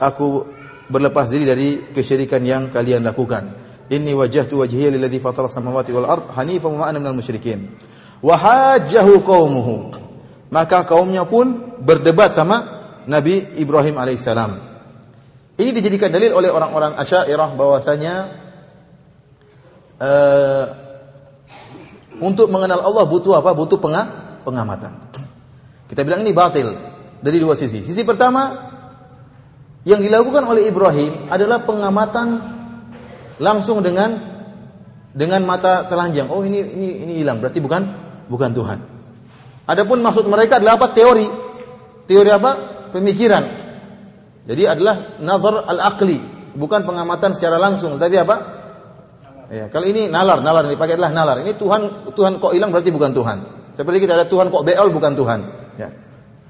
[0.00, 0.48] aku
[0.88, 3.60] berlepas diri dari kesyirikan yang kalian lakukan.
[3.92, 7.76] Inni wajjahtu wajhiya lilladzi fatara samawati wal ard hanifan wa ana minal musyrikin.
[8.24, 9.92] Wa hajjahu qaumuhu.
[10.48, 14.72] Maka kaumnya pun berdebat sama Nabi Ibrahim alaihissalam.
[15.60, 18.14] Ini dijadikan dalil oleh orang-orang Asy'ariyah bahwasanya
[20.00, 20.64] uh,
[22.18, 23.54] untuk mengenal Allah butuh apa?
[23.54, 23.78] Butuh
[24.44, 24.92] pengamatan.
[25.88, 26.72] Kita bilang ini batil
[27.22, 27.80] dari dua sisi.
[27.80, 28.72] Sisi pertama
[29.86, 32.40] yang dilakukan oleh Ibrahim adalah pengamatan
[33.38, 34.18] langsung dengan
[35.12, 36.28] dengan mata telanjang.
[36.32, 37.82] Oh ini ini ini hilang, berarti bukan
[38.26, 38.78] bukan Tuhan.
[39.68, 40.90] Adapun maksud mereka adalah apa?
[40.90, 41.28] Teori.
[42.08, 42.50] Teori apa?
[42.90, 43.44] Pemikiran.
[44.42, 46.18] Jadi adalah nazar al-aqli,
[46.58, 48.51] bukan pengamatan secara langsung, tapi apa?
[49.52, 51.44] Ya, kalau ini nalar, nalar ini pakai adalah nalar.
[51.44, 53.38] Ini Tuhan Tuhan kok hilang berarti bukan Tuhan.
[53.76, 55.40] Seperti kita ada Tuhan kok beol bukan Tuhan.
[55.76, 55.92] Ya.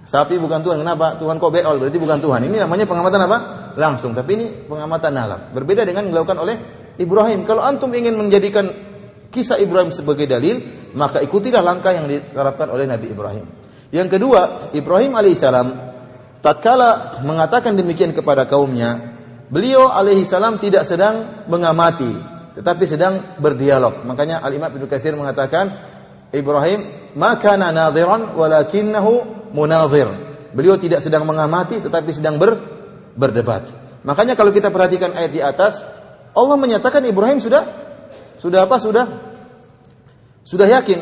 [0.06, 0.86] Sapi bukan Tuhan.
[0.86, 1.18] Kenapa?
[1.18, 2.46] Tuhan kok beol berarti bukan Tuhan.
[2.46, 3.38] Ini namanya pengamatan apa?
[3.74, 4.14] Langsung.
[4.14, 5.50] Tapi ini pengamatan nalar.
[5.50, 6.56] Berbeda dengan yang dilakukan oleh
[6.94, 7.42] Ibrahim.
[7.42, 8.70] Kalau antum ingin menjadikan
[9.34, 10.62] kisah Ibrahim sebagai dalil,
[10.94, 13.50] maka ikutilah langkah yang diterapkan oleh Nabi Ibrahim.
[13.90, 15.66] Yang kedua, Ibrahim alaihissalam
[16.38, 19.18] tatkala mengatakan demikian kepada kaumnya,
[19.50, 24.04] beliau alaihissalam tidak sedang mengamati tetapi sedang berdialog.
[24.04, 25.72] Makanya Al-Imam Ibnu Katsir mengatakan
[26.32, 29.12] Ibrahim makana nadhiran walakinnahu
[29.56, 30.08] munadhir.
[30.52, 32.56] Beliau tidak sedang mengamati tetapi sedang ber,
[33.16, 33.68] berdebat.
[34.04, 35.80] Makanya kalau kita perhatikan ayat di atas,
[36.32, 37.62] Allah menyatakan Ibrahim sudah
[38.36, 38.76] sudah apa?
[38.82, 39.06] Sudah
[40.42, 40.98] sudah yakin.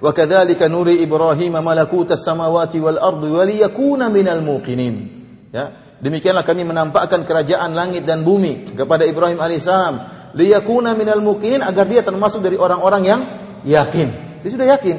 [0.00, 5.19] Wa kadzalika nuri Ibrahim malakutas samawati wal ardi wa liyakuna minal muqinin.
[5.50, 9.94] Ya, demikianlah kami menampakkan kerajaan langit dan bumi kepada Ibrahim alaihissalam
[10.38, 13.20] liyakuna minal mukinin agar dia termasuk dari orang-orang yang
[13.66, 14.08] yakin.
[14.46, 14.96] Dia sudah yakin.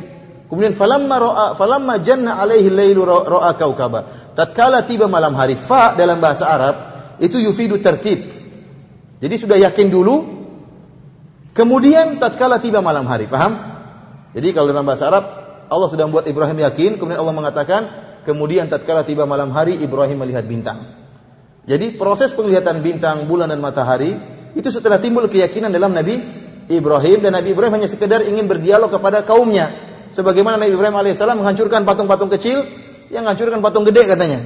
[0.51, 4.31] Kemudian falamma ra'a falamma janna alaihi lailu ra'a kaukaba.
[4.35, 6.75] Tatkala tiba malam hari, fa dalam bahasa Arab
[7.23, 8.19] itu yufidu tertib.
[9.23, 10.15] Jadi sudah yakin dulu
[11.55, 13.55] kemudian tatkala tiba malam hari, paham?
[14.35, 15.25] Jadi kalau dalam bahasa Arab
[15.71, 17.81] Allah sudah membuat Ibrahim yakin, kemudian Allah mengatakan
[18.23, 20.97] kemudian tatkala tiba malam hari Ibrahim melihat bintang.
[21.65, 24.17] Jadi proses penglihatan bintang, bulan dan matahari
[24.57, 26.17] itu setelah timbul keyakinan dalam Nabi
[26.67, 29.69] Ibrahim dan Nabi Ibrahim hanya sekedar ingin berdialog kepada kaumnya.
[30.11, 32.67] Sebagaimana Nabi Ibrahim alaihissalam menghancurkan patung-patung kecil,
[33.11, 34.39] yang menghancurkan patung gede katanya.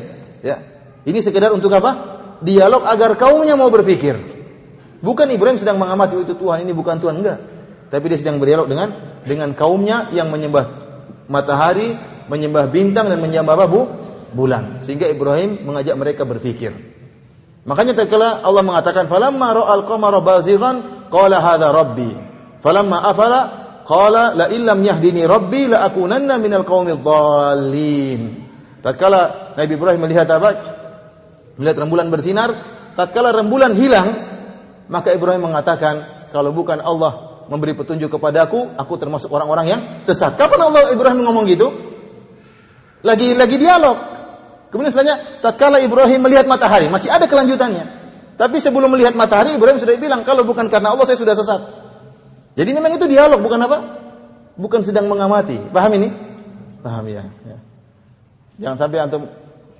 [0.46, 0.62] Ya,
[1.06, 2.22] ini sekedar untuk apa?
[2.42, 4.18] Dialog agar kaumnya mau berpikir.
[5.02, 7.40] Bukan Ibrahim sedang mengamati itu Tuhan ini bukan Tuhan enggak.
[7.94, 10.66] Tapi dia sedang berdialog dengan dengan kaumnya yang menyembah
[11.30, 11.98] matahari,
[12.28, 13.66] menyembah bintang dan menyembah apa?
[13.68, 13.82] Bu?
[14.36, 14.84] bulan.
[14.84, 16.76] Sehingga Ibrahim mengajak mereka berpikir.
[17.66, 22.12] Makanya tatkala Allah mengatakan falamma ra'al qamara bazighan qala hadha rabbi.
[22.60, 23.42] Falamma afala
[23.88, 28.22] qala la illam yahdini rabbi la akunanna minal qaumidh dhallin.
[28.84, 30.50] Tatkala Nabi Ibrahim melihat apa?
[31.58, 32.54] Melihat rembulan bersinar,
[32.94, 34.14] tatkala rembulan hilang,
[34.92, 40.38] maka Ibrahim mengatakan, kalau bukan Allah memberi petunjuk kepadaku, aku termasuk orang-orang yang sesat.
[40.38, 41.95] Kapan Allah Ibrahim ngomong gitu?
[43.06, 43.98] Lagi lagi dialog.
[44.74, 47.86] Kemudian selanjutnya, tatkala Ibrahim melihat matahari, masih ada kelanjutannya.
[48.36, 51.62] Tapi sebelum melihat matahari, Ibrahim sudah bilang, kalau bukan karena Allah saya sudah sesat.
[52.60, 53.78] Jadi memang itu dialog, bukan apa?
[54.60, 55.56] Bukan sedang mengamati.
[55.72, 56.10] Paham ini?
[56.84, 57.24] Paham ya.
[57.48, 57.58] ya.
[58.60, 59.32] Jangan sampai antum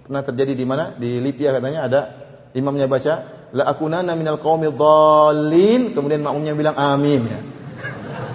[0.08, 0.96] pernah terjadi di mana?
[0.96, 2.02] Di Libya katanya ada
[2.56, 3.14] imamnya baca,
[3.52, 7.40] la akunana minal qaumil dhalin, kemudian makmumnya bilang amin ya.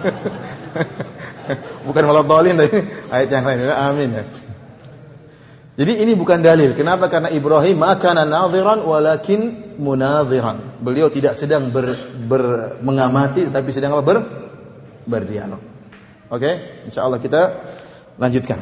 [1.89, 4.23] Bukan malah dhalin tapi ayat yang lain, amin ya.
[5.71, 6.75] Jadi ini bukan dalil.
[6.75, 7.07] Kenapa?
[7.07, 10.83] Karena Ibrahim makana nadhiran walakin munadhiran.
[10.83, 11.95] Beliau tidak sedang ber,
[12.27, 14.03] ber mengamati tapi sedang apa?
[14.03, 14.17] Ber,
[15.07, 15.63] berdialog.
[16.31, 16.53] Oke, okay?
[16.87, 17.41] insyaallah kita
[18.19, 18.59] lanjutkan.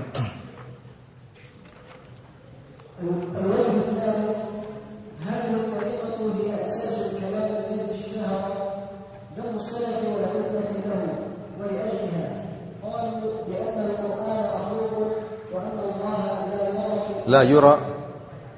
[17.28, 17.74] لا يرى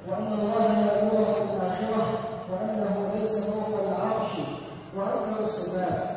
[0.09, 2.05] وأن الله لا يرى في الآخرة
[2.51, 4.33] وأنه ليس فوق العرش
[4.97, 6.09] وأنه الصفات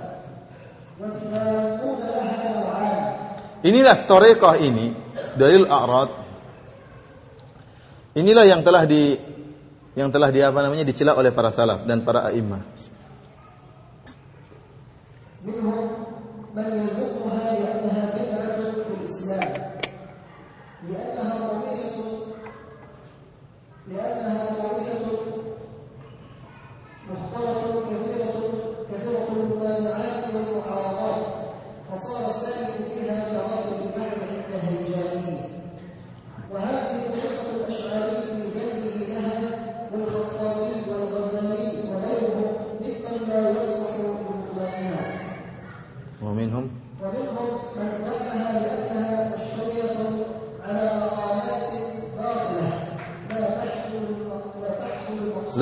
[1.01, 3.03] والفارقون لها نوعان
[3.59, 4.95] Inilah torekoh ini
[5.35, 6.15] dalil a'rad.
[8.15, 9.19] Inilah yang telah di
[9.99, 12.63] yang telah di apa namanya dicela oleh para salaf dan para a'immah.
[15.43, 15.75] Minhum
[16.55, 17.22] man yadhkuruha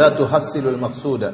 [0.03, 1.31] la tuhassilul maqsuda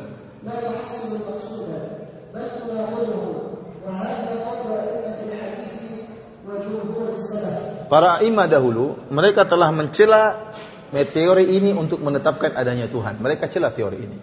[7.89, 10.53] para imam dahulu mereka telah mencela
[10.93, 14.21] teori ini untuk menetapkan adanya Tuhan mereka celah teori ini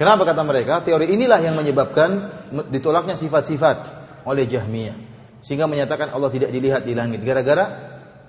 [0.00, 0.80] Kenapa kata mereka?
[0.80, 2.24] Teori inilah yang menyebabkan
[2.72, 3.84] ditolaknya sifat-sifat
[4.24, 4.96] oleh Jahmiyah.
[5.44, 7.20] Sehingga menyatakan Allah tidak dilihat di langit.
[7.20, 7.68] Gara-gara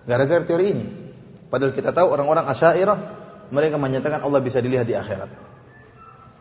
[0.04, 0.86] gara-gara teori ini.
[1.48, 3.21] Padahal kita tahu orang-orang asyairah
[3.52, 5.30] mereka menyatakan Allah bisa dilihat di akhirat.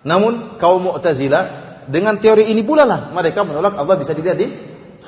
[0.06, 4.48] Namun kaum Mu'tazilah dengan teori ini pula lah mereka menolak Allah bisa dilihat di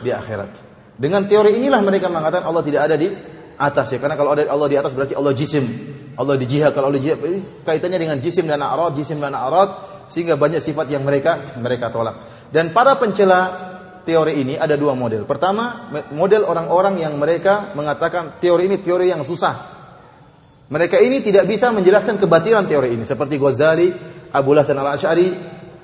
[0.03, 0.50] di akhirat.
[0.98, 3.09] Dengan teori inilah mereka mengatakan Allah tidak ada di
[3.57, 5.64] atas ya karena kalau ada Allah di atas berarti Allah jisim.
[6.12, 7.24] Allah di jihad kalau Allah jihad
[7.64, 9.70] kaitannya dengan jisim dan a'rad, jisim dan a'rad
[10.12, 12.48] sehingga banyak sifat yang mereka mereka tolak.
[12.53, 13.72] Dan para pencela
[14.05, 15.24] teori ini ada dua model.
[15.24, 19.81] Pertama, model orang-orang yang mereka mengatakan teori ini teori yang susah.
[20.72, 23.92] Mereka ini tidak bisa menjelaskan kebatilan teori ini seperti Ghazali,
[24.32, 25.28] Abu Hasan Al-Asy'ari,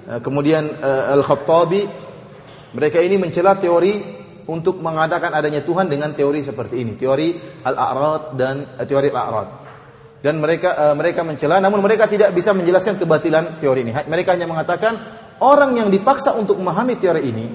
[0.08, 2.08] eh, kemudian eh, Al-Khattabi.
[2.72, 4.00] Mereka ini mencela teori
[4.48, 9.48] untuk mengadakan adanya Tuhan dengan teori seperti ini, teori al-a'rad dan uh, teori al-a'rad.
[10.20, 13.92] Dan mereka mereka mencela namun mereka tidak bisa menjelaskan kebatilan teori ini.
[13.96, 15.00] Mereka hanya mengatakan
[15.40, 17.46] orang yang dipaksa untuk memahami teori ini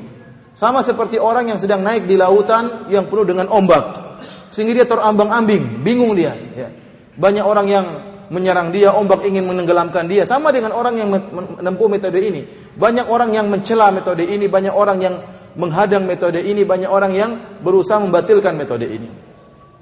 [0.58, 4.18] sama seperti orang yang sedang naik di lautan yang penuh dengan ombak
[4.54, 6.83] sehingga dia terambang-ambing, bingung dia, ya.
[7.14, 7.86] Banyak orang yang
[8.34, 10.26] menyerang dia, ombak ingin menenggelamkan dia.
[10.26, 12.42] Sama dengan orang yang menempuh metode ini.
[12.74, 15.16] Banyak orang yang mencela metode ini, banyak orang yang
[15.54, 19.10] menghadang metode ini, banyak orang yang berusaha membatilkan metode ini.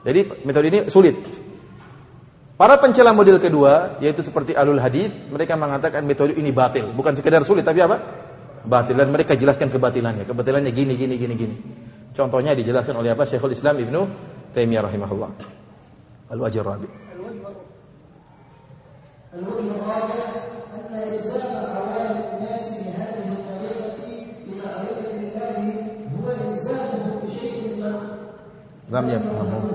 [0.03, 1.15] Jadi metode ini sulit.
[2.59, 7.41] Para pencela model kedua, yaitu seperti alul hadis, mereka mengatakan metode ini batil, bukan sekedar
[7.41, 7.97] sulit tapi apa?
[8.61, 10.29] Batil dan mereka jelaskan kebatilannya.
[10.29, 11.55] Kebatilannya gini gini gini gini.
[12.13, 13.25] Contohnya dijelaskan oleh apa?
[13.25, 14.01] Syekhul Islam Ibnu
[14.53, 15.31] Taimiyah rahimahullah.
[16.29, 17.10] Al-Wajh Rabi'.
[19.33, 20.23] الوجه الرابع
[20.75, 23.97] أن إلزام عوام الناس بهذه الطريقة
[24.47, 25.73] لمعرفة الله
[26.17, 27.83] هو إلزامهم بشيء
[28.91, 29.70] لم يفهموه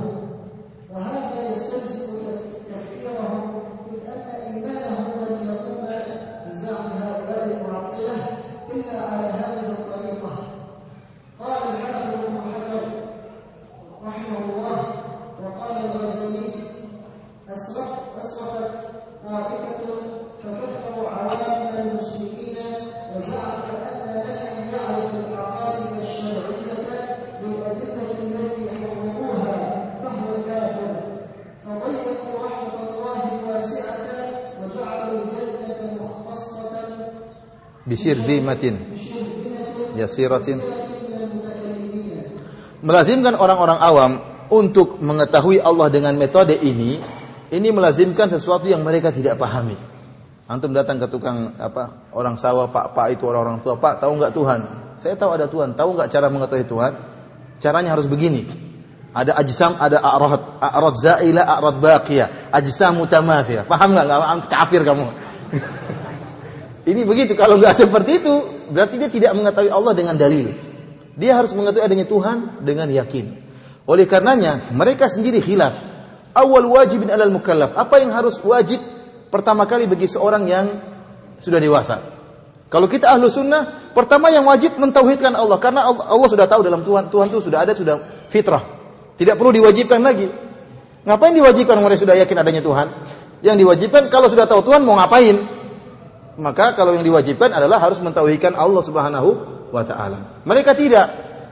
[37.97, 38.77] bisir dimatin.
[39.97, 40.61] yasiratin.
[42.85, 44.13] Melazimkan orang-orang awam
[44.53, 47.01] untuk mengetahui Allah dengan metode ini
[47.49, 49.81] ini melazimkan sesuatu yang mereka tidak pahami.
[50.45, 54.33] Antum datang ke tukang apa orang sawah pak pak itu orang-orang tua pak tahu nggak
[54.37, 54.61] Tuhan?
[55.01, 55.73] Saya tahu ada Tuhan.
[55.73, 56.93] Tahu nggak cara mengetahui Tuhan?
[57.65, 58.45] Caranya harus begini.
[59.17, 62.53] Ada ajisam, ada a'rad a'rad zaila a'rad baqiyah.
[62.53, 64.53] Ajisam mutamafiyah paham nggak?
[64.53, 65.09] Kafir kamu.
[66.87, 67.35] Ini begitu.
[67.35, 68.35] Kalau nggak seperti itu,
[68.71, 70.55] berarti dia tidak mengetahui Allah dengan dalil.
[71.19, 73.27] Dia harus mengetahui adanya Tuhan dengan yakin.
[73.91, 75.75] Oleh karenanya, mereka sendiri khilaf
[76.37, 77.75] awal wajibin alal mukallaf.
[77.75, 78.79] Apa yang harus wajib
[79.35, 80.67] pertama kali bagi seorang yang
[81.43, 81.97] sudah dewasa?
[82.71, 85.59] Kalau kita ahlu sunnah, pertama yang wajib mentauhidkan Allah.
[85.59, 87.99] Karena Allah, sudah tahu dalam Tuhan, Tuhan itu sudah ada, sudah
[88.31, 88.63] fitrah.
[89.17, 90.29] Tidak perlu diwajibkan lagi.
[91.07, 92.87] Ngapain diwajibkan mereka sudah yakin adanya Tuhan?
[93.41, 95.56] Yang diwajibkan kalau sudah tahu Tuhan mau ngapain?
[96.37, 99.31] Maka kalau yang diwajibkan adalah harus mentauhidkan Allah Subhanahu
[99.73, 100.45] wa taala.
[100.45, 101.07] Mereka tidak.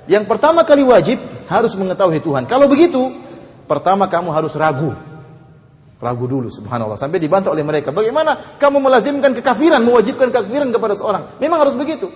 [0.05, 1.17] Yang pertama kali wajib
[1.49, 2.45] harus mengetahui Tuhan.
[2.45, 3.01] Kalau begitu,
[3.65, 4.93] pertama kamu harus ragu.
[5.97, 7.89] Ragu dulu subhanallah sampai dibantah oleh mereka.
[7.89, 11.41] Bagaimana kamu melazimkan kekafiran, mewajibkan kekafiran kepada seorang?
[11.41, 12.13] Memang harus begitu.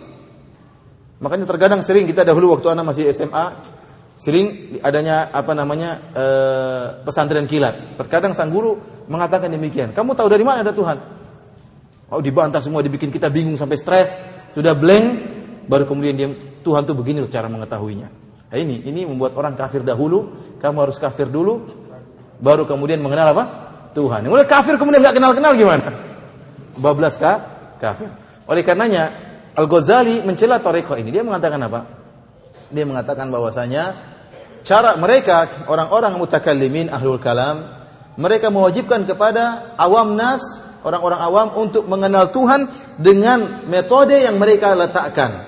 [1.24, 3.56] Makanya terkadang sering kita dahulu waktu anak masih SMA
[4.18, 6.24] sering adanya apa namanya e,
[7.06, 7.96] pesantren kilat.
[7.96, 8.76] Terkadang sang guru
[9.08, 9.96] mengatakan demikian.
[9.96, 11.17] Kamu tahu dari mana ada Tuhan?
[12.08, 14.16] Oh dibantah semua, dibikin kita bingung sampai stres,
[14.56, 15.06] sudah blank,
[15.68, 16.28] baru kemudian dia
[16.64, 18.08] Tuhan tuh begini loh cara mengetahuinya.
[18.48, 21.68] Nah, ini ini membuat orang kafir dahulu, kamu harus kafir dulu,
[22.40, 23.44] baru kemudian mengenal apa?
[23.92, 24.24] Tuhan.
[24.24, 25.84] Mulai kafir kemudian nggak kenal-kenal gimana?
[26.80, 27.44] Bablas kah?
[27.76, 28.08] Kafir.
[28.48, 29.12] Oleh karenanya
[29.52, 31.12] Al-Ghazali mencela Toreko ini.
[31.12, 31.80] Dia mengatakan apa?
[32.72, 33.96] Dia mengatakan bahwasanya
[34.64, 37.64] cara mereka orang-orang mutakallimin ahlul kalam
[38.18, 40.42] mereka mewajibkan kepada awam nas
[40.82, 42.68] orang-orang awam untuk mengenal Tuhan
[42.98, 45.46] dengan metode yang mereka letakkan.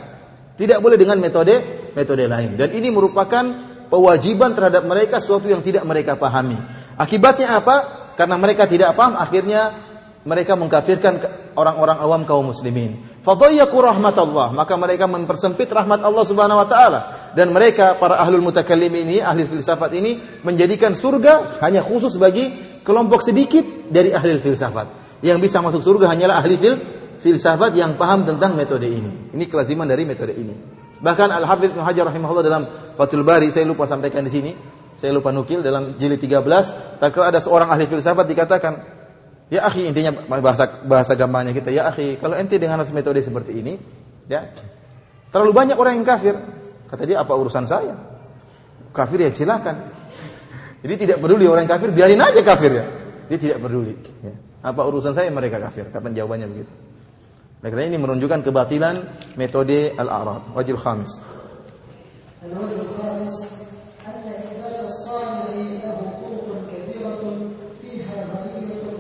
[0.59, 1.61] Tidak boleh dengan metode
[1.97, 2.55] metode lain.
[2.55, 3.43] Dan ini merupakan
[3.91, 6.57] kewajiban terhadap mereka sesuatu yang tidak mereka pahami.
[6.95, 7.76] Akibatnya apa?
[8.14, 9.72] Karena mereka tidak paham, akhirnya
[10.20, 11.16] mereka mengkafirkan
[11.57, 13.01] orang-orang awam kaum muslimin.
[13.24, 17.01] Fadayyaku rahmatullah, maka mereka mempersempit rahmat Allah Subhanahu wa taala
[17.33, 22.53] dan mereka para ahlul mutakallim ini, ahli filsafat ini menjadikan surga hanya khusus bagi
[22.85, 24.99] kelompok sedikit dari ahli filsafat.
[25.20, 26.76] Yang bisa masuk surga hanyalah ahli fil
[27.20, 29.36] filsafat yang paham tentang metode ini.
[29.36, 30.56] Ini kelaziman dari metode ini.
[31.00, 32.62] Bahkan Al-Hafidz Ibnu Hajar rahimahullah dalam
[32.96, 34.52] Fathul Bari saya lupa sampaikan di sini
[35.00, 38.84] saya lupa nukil dalam jilid 13, tak ada seorang ahli filsafat dikatakan,
[39.48, 43.80] ya akhi intinya bahasa bahasa gampangnya kita, ya akhi, kalau ente dengan metode seperti ini,
[44.28, 44.52] ya
[45.32, 46.36] terlalu banyak orang yang kafir.
[46.84, 47.96] Kata dia apa urusan saya?
[48.92, 49.88] Kafir ya silakan.
[50.84, 52.84] Jadi tidak peduli orang kafir, biarin aja kafir ya.
[53.32, 53.96] Dia tidak peduli.
[54.20, 54.36] Ya.
[54.61, 55.88] Apa urusan saya mereka kafir?
[55.88, 56.72] Kapan jawabannya begitu?
[57.61, 58.96] Karena ini menunjukkan kebatilan
[59.36, 60.52] metode al-a'rad.
[60.56, 61.20] Wajil khamis.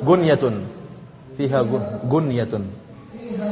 [0.00, 0.64] gunyatun
[1.36, 1.60] fiha
[2.08, 2.64] gunyatun
[3.12, 3.48] fiha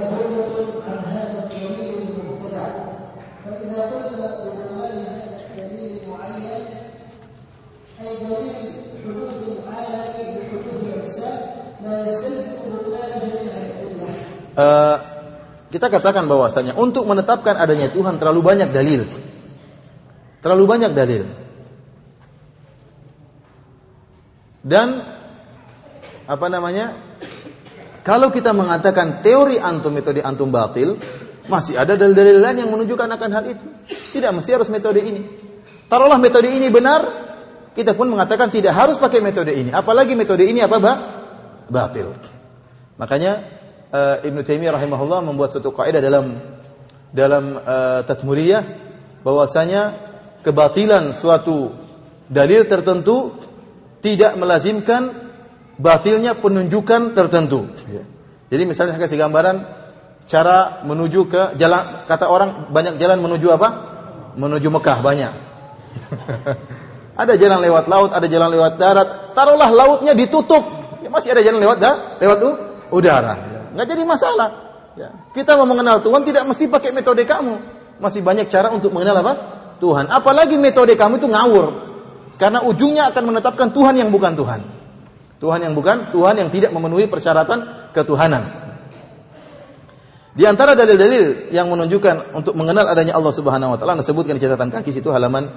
[14.58, 14.96] Eh,
[15.70, 19.06] kita katakan bahwasanya untuk menetapkan adanya Tuhan terlalu banyak dalil.
[20.42, 21.22] Terlalu banyak dalil.
[24.66, 24.98] Dan
[26.26, 27.06] apa namanya?
[28.02, 30.98] Kalau kita mengatakan teori antum metode antum batil,
[31.46, 33.66] masih ada dalil-dalil lain yang menunjukkan akan hal itu.
[33.86, 35.22] Tidak mesti harus metode ini.
[35.86, 37.04] Taruhlah metode ini benar,
[37.76, 39.70] kita pun mengatakan tidak harus pakai metode ini.
[39.70, 40.96] Apalagi metode ini apa, Pak?
[41.68, 42.16] Batil.
[42.96, 43.57] Makanya
[43.92, 46.40] uh, Ibnu Taimiyah rahimahullah membuat suatu kaidah dalam
[47.12, 48.62] dalam uh, Tatmuriyah
[49.24, 49.96] bahwasanya
[50.44, 51.72] kebatilan suatu
[52.28, 53.34] dalil tertentu
[54.04, 55.32] tidak melazimkan
[55.80, 57.72] batilnya penunjukan tertentu.
[57.88, 58.04] Ya.
[58.48, 59.56] Jadi misalnya saya kasih gambaran
[60.28, 63.68] cara menuju ke jalan kata orang banyak jalan menuju apa?
[64.38, 65.32] Menuju Mekah banyak.
[67.22, 69.34] ada jalan lewat laut, ada jalan lewat darat.
[69.34, 70.62] Taruhlah lautnya ditutup,
[71.02, 72.38] ya, masih ada jalan lewat dah, lewat
[72.94, 73.47] udara.
[73.78, 74.48] Nggak jadi masalah.
[74.98, 75.14] Ya.
[75.30, 77.62] Kita mau mengenal Tuhan tidak mesti pakai metode kamu.
[78.02, 79.32] Masih banyak cara untuk mengenal apa?
[79.78, 80.10] Tuhan.
[80.10, 81.66] Apalagi metode kamu itu ngawur.
[82.42, 84.66] Karena ujungnya akan menetapkan Tuhan yang bukan Tuhan.
[85.38, 88.66] Tuhan yang bukan Tuhan yang tidak memenuhi persyaratan ketuhanan.
[90.34, 94.74] Di antara dalil-dalil yang menunjukkan untuk mengenal adanya Allah Subhanahu wa taala disebutkan di catatan
[94.74, 95.54] kaki situ halaman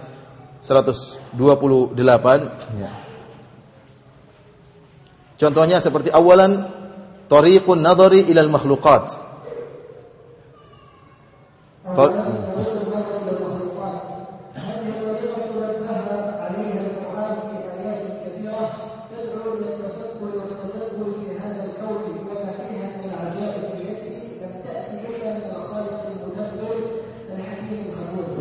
[0.61, 1.97] 128
[2.77, 2.91] ya.
[5.41, 6.80] Contohnya seperti awalan
[7.31, 9.31] tariqun nadhari ilal makhluqat.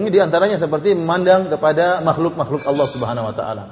[0.00, 3.64] Ini di antaranya seperti memandang kepada makhluk-makhluk Allah Subhanahu Wa Taala.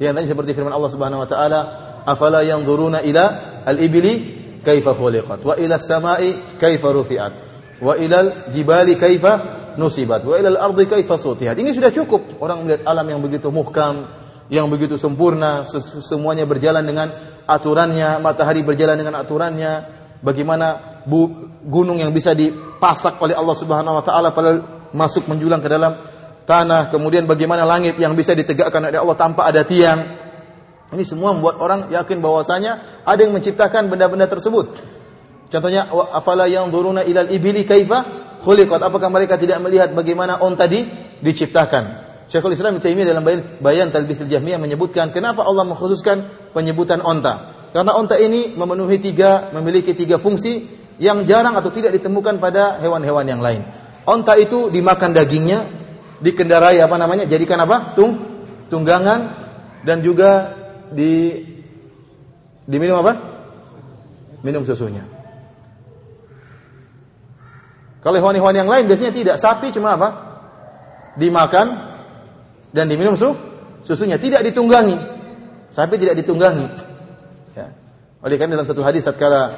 [0.00, 1.60] Di antaranya seperti firman Allah Subhanahu Wa Taala,
[2.08, 2.64] "Afala yang
[3.04, 3.24] ila
[3.68, 7.32] al-ibili kaifa khuliqat, wa ila samai kaifa rufi'at,
[7.84, 9.32] wa ila jibali kaifa
[9.76, 12.40] nusibat, wa ila al-ardi kaifa sutihat." Ini sudah cukup.
[12.40, 14.08] Orang melihat alam yang begitu muhkam,
[14.48, 15.68] yang begitu sempurna,
[16.00, 17.12] semuanya berjalan dengan
[17.44, 19.72] aturannya, matahari berjalan dengan aturannya,
[20.24, 24.60] bagaimana bu, gunung yang bisa dipasak oleh Allah Subhanahu wa taala pada
[24.96, 25.92] masuk menjulang ke dalam
[26.48, 30.23] tanah, kemudian bagaimana langit yang bisa ditegakkan oleh Allah tanpa ada tiang.
[30.94, 34.78] Ini semua membuat orang yakin bahwasanya ada yang menciptakan benda-benda tersebut.
[35.50, 38.06] Contohnya afala yang duruna ilal ibili kaifa
[38.42, 38.78] khuliqat.
[38.78, 40.86] Apakah mereka tidak melihat bagaimana onta di
[41.18, 42.04] diciptakan?
[42.30, 47.52] Syekhul Islam Taimiyah dalam bayan, bayan Talbisul Jahmiyah menyebutkan kenapa Allah mengkhususkan penyebutan onta.
[47.74, 50.64] Karena onta ini memenuhi tiga, memiliki tiga fungsi
[51.02, 53.66] yang jarang atau tidak ditemukan pada hewan-hewan yang lain.
[54.06, 55.66] Onta itu dimakan dagingnya,
[56.22, 57.24] dikendarai apa namanya?
[57.26, 57.92] Jadikan apa?
[57.98, 58.14] Tung,
[58.72, 59.20] tunggangan
[59.84, 60.63] dan juga
[60.94, 61.42] di
[62.64, 63.12] diminum apa?
[64.46, 65.04] Minum susunya.
[68.04, 69.36] Kalau hewan-hewan yang lain biasanya tidak.
[69.40, 70.08] Sapi cuma apa?
[71.16, 71.94] Dimakan,
[72.74, 73.32] dan diminum su,
[73.86, 74.98] susunya tidak ditunggangi.
[75.70, 76.66] Sapi tidak ditunggangi.
[77.54, 77.70] Ya.
[78.20, 79.54] Oleh karena dalam satu hadis tatkala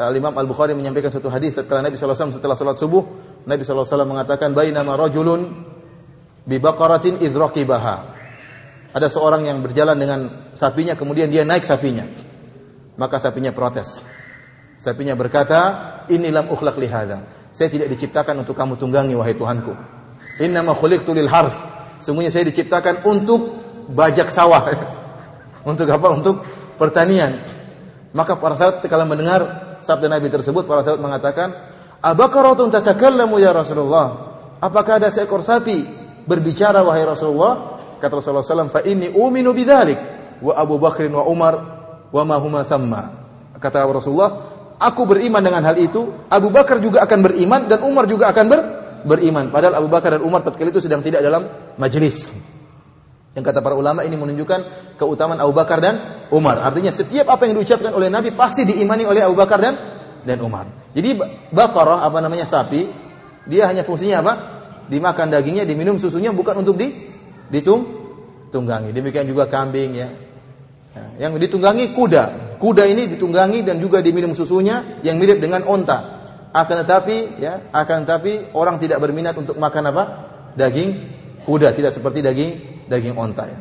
[0.00, 3.04] Al Imam Al Bukhari menyampaikan satu hadis tatkala Nabi SAW setelah salat subuh,
[3.44, 5.68] Nabi SAW mengatakan bainama rajulun
[6.48, 8.19] bi baqaratin idraqibaha.
[8.90, 10.20] Ada seorang yang berjalan dengan
[10.50, 12.06] sapinya kemudian dia naik sapinya.
[12.98, 14.02] Maka sapinya protes.
[14.74, 15.60] Sapinya berkata,
[16.10, 16.88] "Inilam ukhlaq li
[17.50, 19.74] Saya tidak diciptakan untuk kamu tunggangi wahai Tuhanku.
[20.40, 21.58] Innama khuliqtu lil harth.
[22.00, 23.60] Semuanya saya diciptakan untuk
[23.90, 24.70] bajak sawah.
[25.70, 26.08] untuk apa?
[26.14, 26.42] Untuk
[26.80, 27.42] pertanian.
[28.16, 29.40] Maka para sahabat kalau mendengar
[29.84, 31.48] sabda Nabi tersebut, para sahabat mengatakan,
[32.02, 34.30] "Abakaratun tatakallamu ya Rasulullah?"
[34.60, 35.88] Apakah ada seekor sapi
[36.28, 37.69] berbicara wahai Rasulullah?
[38.00, 40.00] Kata Rasulullah SAW, "Fa inni uminu bidzalik
[40.40, 41.54] wa Abu Bakrin wa Umar
[42.08, 43.02] wa ma huma thamma."
[43.60, 44.32] Kata Rasulullah,
[44.80, 48.60] "Aku beriman dengan hal itu, Abu Bakar juga akan beriman dan Umar juga akan ber
[49.04, 49.48] beriman.
[49.48, 51.44] Padahal Abu Bakar dan Umar tatkala itu sedang tidak dalam
[51.80, 52.28] majelis.
[53.30, 54.60] Yang kata para ulama ini menunjukkan
[54.98, 56.58] keutamaan Abu Bakar dan Umar.
[56.66, 59.74] Artinya setiap apa yang diucapkan oleh Nabi pasti diimani oleh Abu Bakar dan
[60.26, 60.66] dan Umar.
[60.90, 61.14] Jadi
[61.54, 62.90] bakarah apa namanya sapi,
[63.46, 64.32] dia hanya fungsinya apa?
[64.90, 66.90] Dimakan dagingnya, diminum susunya bukan untuk di
[67.50, 67.82] ditung
[68.50, 68.90] tunggangi.
[68.94, 70.08] Demikian juga kambing ya.
[70.94, 71.28] ya.
[71.28, 72.56] Yang ditunggangi kuda.
[72.58, 76.18] Kuda ini ditunggangi dan juga diminum susunya yang mirip dengan onta.
[76.50, 80.04] Akan tetapi ya, akan tetapi orang tidak berminat untuk makan apa?
[80.58, 80.90] Daging
[81.46, 82.50] kuda, tidak seperti daging
[82.90, 83.58] daging onta ya.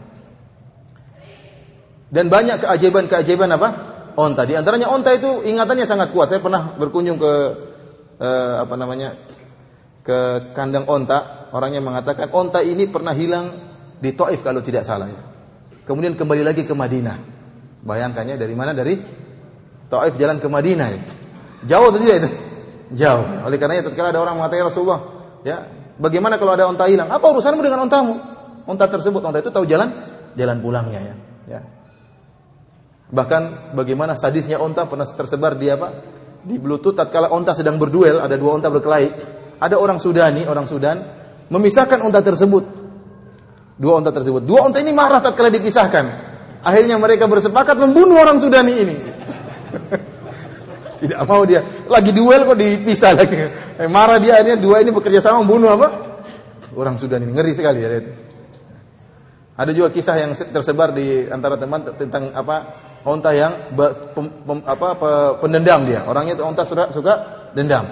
[2.09, 3.69] Dan banyak keajaiban-keajaiban apa?
[4.17, 4.41] Onta.
[4.49, 6.33] Di antaranya onta itu ingatannya sangat kuat.
[6.33, 7.33] Saya pernah berkunjung ke
[8.17, 9.13] eh, apa namanya?
[10.01, 11.51] ke kandang onta.
[11.53, 13.68] Orangnya mengatakan onta ini pernah hilang
[13.99, 15.21] di Taif kalau tidak salah ya.
[15.83, 17.17] Kemudian kembali lagi ke Madinah.
[17.83, 18.71] Bayangkannya dari mana?
[18.71, 18.95] Dari
[19.91, 21.01] Taif jalan ke Madinah ya.
[21.67, 22.29] Jauh atau tidak itu?
[22.95, 23.45] Jauh.
[23.45, 25.01] Oleh karenanya tatkala ada orang mengatakan Rasulullah,
[25.43, 25.67] ya,
[25.99, 27.11] bagaimana kalau ada unta hilang?
[27.11, 28.15] Apa urusanmu dengan untamu?
[28.69, 29.89] Unta tersebut, unta itu tahu jalan
[30.37, 31.15] jalan pulangnya ya.
[31.49, 31.59] ya.
[33.09, 35.89] Bahkan bagaimana sadisnya unta pernah tersebar di apa?
[36.45, 39.09] Di Bluetooth tatkala unta sedang berduel, ada dua unta berkelahi.
[39.59, 40.97] Ada orang Sudani, orang Sudan
[41.51, 42.88] memisahkan unta tersebut.
[43.79, 44.43] Dua unta tersebut.
[44.43, 46.05] Dua unta ini marah tatkala dipisahkan.
[46.59, 48.95] Akhirnya mereka bersepakat membunuh orang Sudani ini.
[50.99, 51.63] Tidak mau dia.
[51.87, 53.39] Lagi duel kok dipisah lagi.
[53.79, 55.87] Eh, marah dia akhirnya dua ini bekerja sama membunuh apa?
[56.75, 57.87] Orang Sudan ini ngeri sekali ya.
[59.55, 62.75] Ada juga kisah yang tersebar di antara teman tentang apa
[63.07, 64.87] onta yang pem, pem, apa
[65.39, 66.03] pendendam dia.
[66.03, 67.13] Orangnya onta suka, suka
[67.55, 67.87] dendam.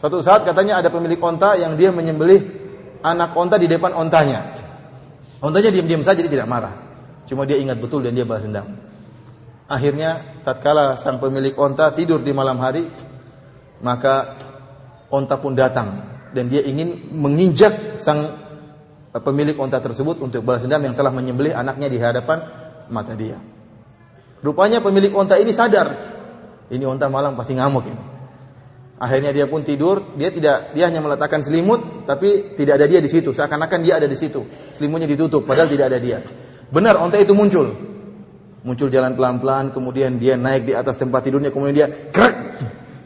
[0.00, 2.40] Suatu saat katanya ada pemilik onta yang dia menyembelih
[3.04, 4.69] anak onta di depan ontanya.
[5.40, 6.76] Ontanya diam-diam saja dia tidak marah.
[7.24, 8.76] Cuma dia ingat betul dan dia balas dendam.
[9.70, 12.90] Akhirnya tatkala sang pemilik onta tidur di malam hari,
[13.80, 14.36] maka
[15.08, 18.36] onta pun datang dan dia ingin menginjak sang
[19.18, 22.38] pemilik onta tersebut untuk balas dendam yang telah menyembelih anaknya di hadapan
[22.90, 23.38] mata dia.
[24.40, 25.92] Rupanya pemilik onta ini sadar,
[26.72, 28.02] ini onta malam pasti ngamuk ini.
[29.00, 33.06] Akhirnya dia pun tidur, dia tidak dia hanya meletakkan selimut tapi tidak ada dia di
[33.06, 33.30] situ.
[33.30, 34.42] Seakan-akan dia ada di situ.
[34.74, 36.18] Selimutnya ditutup padahal tidak ada dia.
[36.66, 37.70] Benar onta itu muncul.
[38.66, 42.36] Muncul jalan pelan-pelan, kemudian dia naik di atas tempat tidurnya, kemudian dia krek,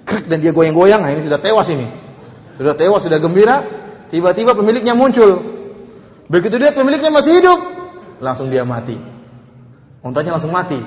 [0.09, 1.05] krek dan dia goyang-goyang.
[1.05, 1.85] Nah, ini sudah tewas ini.
[2.57, 3.61] Sudah tewas, sudah gembira.
[4.09, 5.37] Tiba-tiba pemiliknya muncul.
[6.33, 7.61] Begitu dia pemiliknya masih hidup,
[8.25, 8.97] langsung dia mati.
[10.01, 10.81] Untanya langsung mati.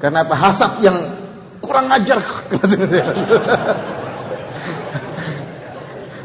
[0.00, 0.34] Karena apa?
[0.34, 0.96] Hasad yang
[1.60, 2.18] kurang ajar.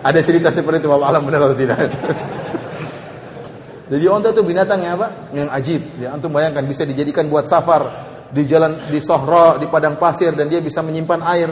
[0.03, 1.80] Ada cerita seperti itu, Allah alam benar atau tidak.
[3.91, 5.31] Jadi onta itu binatang yang apa?
[5.31, 5.81] Yang ajib.
[5.99, 7.88] Ya, antum bayangkan bisa dijadikan buat safar
[8.31, 11.49] di jalan di sohro, di padang pasir dan dia bisa menyimpan air.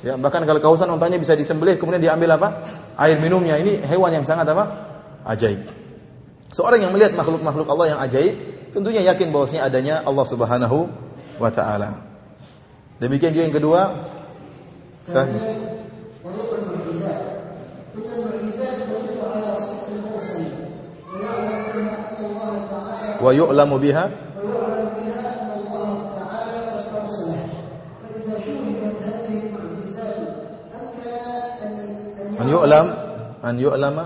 [0.00, 2.48] Ya, bahkan kalau kausan ontanya bisa disembelih kemudian diambil apa?
[2.96, 3.60] Air minumnya.
[3.60, 4.64] Ini hewan yang sangat apa?
[5.28, 5.68] Ajaib.
[6.54, 8.34] Seorang yang melihat makhluk-makhluk Allah yang ajaib,
[8.72, 10.88] tentunya yakin bahwasanya adanya Allah Subhanahu
[11.36, 12.00] wa taala.
[13.02, 13.80] Demikian juga yang kedua,
[23.20, 24.04] wa yu'lamu biha
[32.40, 32.86] an yu'lam
[33.44, 34.04] an yu'lama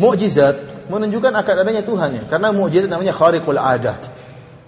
[0.00, 2.24] Mukjizat menunjukkan akan adanya Tuhan.
[2.24, 4.00] Karena mukjizat namanya khariqul adat.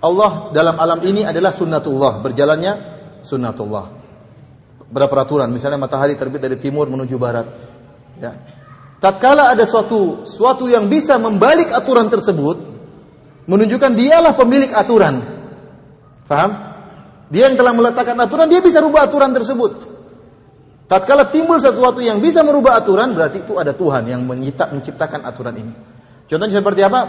[0.04, 2.91] Allah dalam alam ini adalah sunnatullah, berjalannya
[3.22, 4.02] sunnatullah.
[4.92, 7.48] Berperaturan, misalnya matahari terbit dari timur menuju barat.
[8.20, 8.36] Ya.
[9.00, 12.60] Tatkala ada suatu suatu yang bisa membalik aturan tersebut,
[13.48, 15.24] menunjukkan dialah pemilik aturan.
[16.28, 16.50] Paham?
[17.32, 19.90] Dia yang telah meletakkan aturan, dia bisa rubah aturan tersebut.
[20.92, 25.72] Tatkala timbul sesuatu yang bisa merubah aturan, berarti itu ada Tuhan yang menciptakan aturan ini.
[26.28, 27.00] Contohnya seperti apa?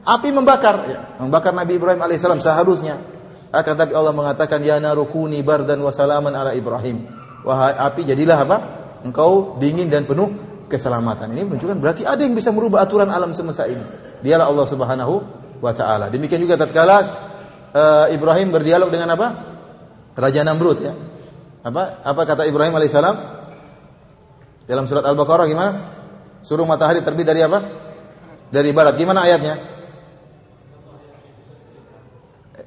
[0.00, 1.00] Api membakar, ya.
[1.20, 3.19] membakar Nabi Ibrahim alaihissalam seharusnya.
[3.50, 7.06] Akan tapi Allah mengatakan, Ya narukuni bardan wa salaman ala Ibrahim.
[7.42, 8.56] Wahai api, jadilah apa?
[9.02, 10.30] Engkau dingin dan penuh
[10.70, 11.34] keselamatan.
[11.34, 13.82] Ini menunjukkan berarti ada yang bisa merubah aturan alam semesta ini.
[14.22, 15.14] Dialah Allah Subhanahu
[15.58, 16.12] wa taala.
[16.12, 16.96] Demikian juga tatkala
[17.74, 19.26] uh, Ibrahim berdialog dengan apa?
[20.14, 20.94] Raja Namrud ya.
[21.66, 23.16] Apa apa kata Ibrahim alaihissalam?
[24.70, 25.72] Dalam surat Al-Baqarah gimana?
[26.40, 27.58] Suruh matahari terbit dari apa?
[28.54, 28.94] Dari barat.
[28.94, 29.58] Gimana ayatnya?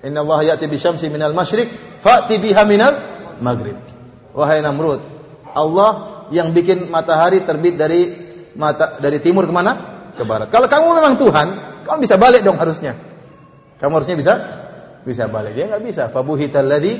[0.04, 2.94] Inna Allah ya'ti bi syamsi minal masyriq fa'ti biha minal
[3.40, 3.80] maghrib.
[4.36, 5.00] Wahai Namrud,
[5.56, 8.02] Allah yang bikin matahari terbit dari
[8.58, 9.72] mata dari timur ke mana?
[10.14, 10.52] Ke barat.
[10.52, 11.48] Kalau kamu memang Tuhan,
[11.88, 12.94] kamu bisa balik dong harusnya.
[13.80, 14.34] Kamu harusnya bisa
[15.08, 15.56] bisa balik.
[15.56, 16.04] Dia nggak bisa.
[16.12, 16.94] Fabuhital ladzi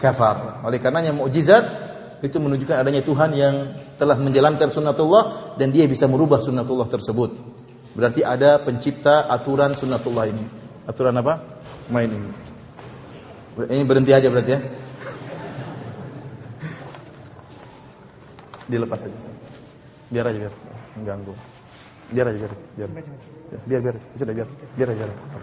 [0.00, 0.62] kafar.
[0.66, 1.64] Oleh karenanya mukjizat
[2.22, 3.54] itu menunjukkan adanya Tuhan yang
[3.94, 7.30] telah menjalankan sunnatullah dan dia bisa merubah sunnatullah tersebut.
[7.94, 10.44] Berarti ada pencipta aturan sunnatullah ini.
[10.86, 11.62] Aturan apa?
[11.90, 12.47] Main ini.
[13.58, 14.60] Ini berhenti aja berarti ya.
[18.70, 19.18] Dilepas aja.
[20.14, 20.54] Biar aja biar
[20.94, 21.34] mengganggu.
[22.14, 22.90] Biar aja biar biar.
[23.66, 24.48] Biar biar sudah biar
[24.78, 25.04] biar aja.
[25.10, 25.42] Biar.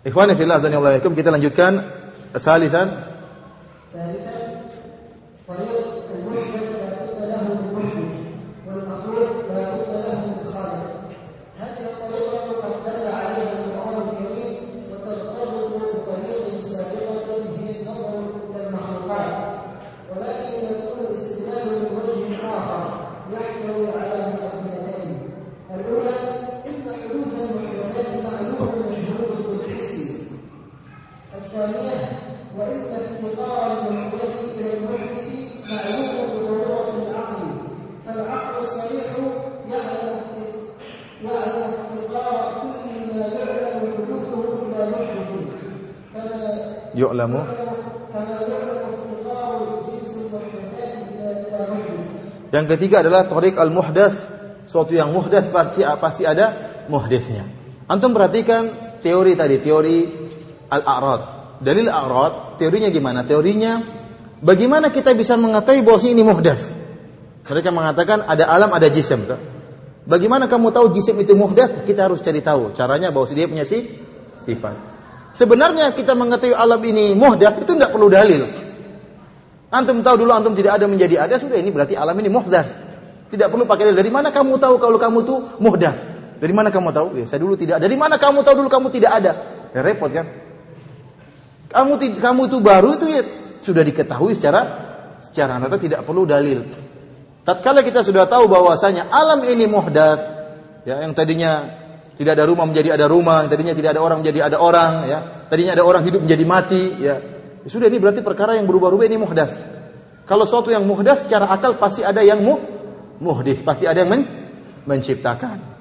[0.00, 1.84] Ikhwani fillah azanillahu kita lanjutkan
[2.40, 2.88] salisan.
[3.92, 4.39] Salisan
[52.50, 54.18] Yang ketiga adalah tariq al-muhdats,
[54.66, 56.50] suatu yang muhdats pasti pasti ada
[56.90, 57.46] muhditsnya.
[57.86, 59.96] Antum perhatikan teori tadi, teori
[60.66, 61.22] al-a'rad.
[61.62, 63.22] Dalil a'rad, teorinya gimana?
[63.22, 63.78] Teorinya
[64.42, 66.74] bagaimana kita bisa mengetahui bahwa ini muhdats?
[67.46, 69.26] Mereka mengatakan ada alam, ada jisim.
[70.06, 71.86] Bagaimana kamu tahu jisim itu muhdats?
[71.86, 72.74] Kita harus cari tahu.
[72.74, 73.86] Caranya bahwa dia punya si
[74.42, 74.89] sifat.
[75.30, 78.50] Sebenarnya kita mengetahui alam ini muhdath itu tidak perlu dalil.
[79.70, 82.70] Antum tahu dulu antum tidak ada menjadi ada sudah ini berarti alam ini muhdath.
[83.30, 83.98] Tidak perlu pakai dalil.
[84.02, 85.98] Dari mana kamu tahu kalau kamu itu muhdath?
[86.42, 87.08] Dari mana kamu tahu?
[87.22, 87.78] Ya, saya dulu tidak.
[87.78, 89.32] Dari mana kamu tahu dulu kamu tidak ada?
[89.70, 90.26] Ya repot kan?
[91.70, 93.22] Kamu kamu itu baru itu ya
[93.62, 94.60] sudah diketahui secara
[95.22, 96.66] secara nyata tidak perlu dalil.
[97.46, 100.20] Tatkala kita sudah tahu bahwasanya alam ini muhdath,
[100.82, 101.79] ya yang tadinya
[102.20, 105.18] tidak ada rumah menjadi ada rumah, tadinya tidak ada orang menjadi ada orang, ya.
[105.48, 107.16] Tadinya ada orang hidup menjadi mati, ya.
[107.64, 109.56] ya sudah ini berarti perkara yang berubah-ubah ini muhdats.
[110.28, 112.60] Kalau suatu yang muhdats secara akal pasti ada yang mu
[113.24, 114.28] muhdis, pasti ada yang men
[114.84, 115.72] menciptakan.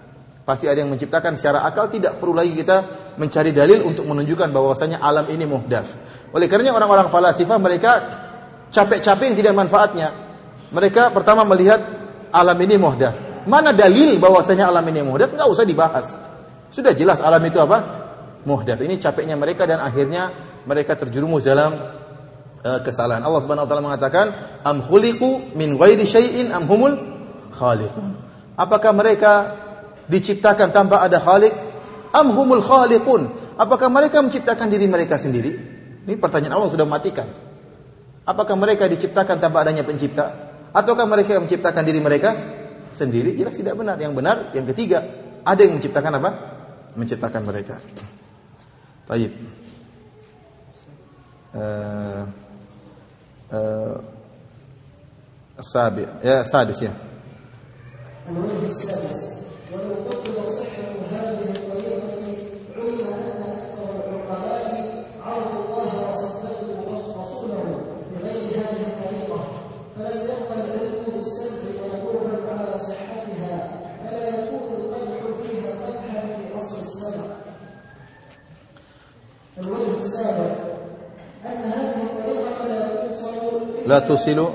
[0.47, 2.87] Pasti ada yang menciptakan secara akal tidak perlu lagi kita
[3.19, 5.91] mencari dalil untuk menunjukkan bahwasanya alam ini muhdats.
[6.31, 7.91] Oleh karenanya orang-orang falasifah mereka
[8.71, 10.07] capek-capek yang tidak manfaatnya.
[10.71, 11.83] Mereka pertama melihat
[12.31, 13.19] alam ini muhdats.
[13.43, 15.35] Mana dalil bahwasanya alam ini muhdats?
[15.35, 16.28] Enggak usah dibahas.
[16.69, 18.07] Sudah jelas alam itu apa?
[18.45, 18.79] Muhdats.
[18.79, 20.31] Ini capeknya mereka dan akhirnya
[20.63, 21.75] mereka terjerumus dalam
[22.63, 23.21] uh, kesalahan.
[23.25, 24.25] Allah Subhanahu wa taala mengatakan,
[24.63, 26.95] "Am khuliqu min ghairi syai'in am humul
[27.55, 28.15] khaliqun?"
[28.59, 29.31] Apakah mereka
[30.11, 31.51] diciptakan tanpa ada khalik?
[32.11, 33.31] Am humul khaliqun?
[33.59, 35.51] Apakah mereka menciptakan diri mereka sendiri?
[36.07, 37.27] Ini pertanyaan Allah sudah matikan.
[38.23, 40.49] Apakah mereka diciptakan tanpa adanya pencipta?
[40.69, 42.29] Ataukah mereka yang menciptakan diri mereka
[42.93, 43.33] sendiri?
[43.35, 43.97] Jelas tidak benar.
[43.97, 45.01] Yang benar, yang ketiga,
[45.41, 46.29] ada yang menciptakan apa?
[46.97, 47.77] Menciptakan mereka.
[49.09, 49.33] Baik.
[51.49, 52.23] Uh,
[53.49, 53.97] uh,
[55.59, 56.93] sabi, ya sadis ya.
[83.89, 84.53] لا توصل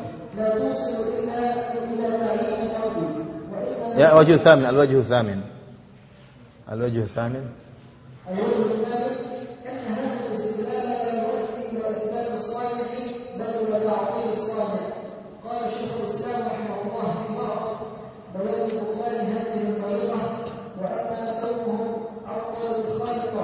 [3.98, 5.40] يا وجه ثامن الوجه الثامن.
[6.72, 7.44] الوجه الثامن.
[8.30, 9.20] الوجه الثالث
[9.66, 10.34] أن هذا
[11.72, 12.90] إلى الصالح
[13.38, 13.76] بل إلى
[14.32, 14.84] الصالح
[15.44, 15.92] قال الشيخ
[16.46, 17.10] رحمه الله
[19.18, 20.24] هذه الطريقة
[22.88, 23.34] الخالق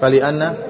[0.00, 0.69] فلأن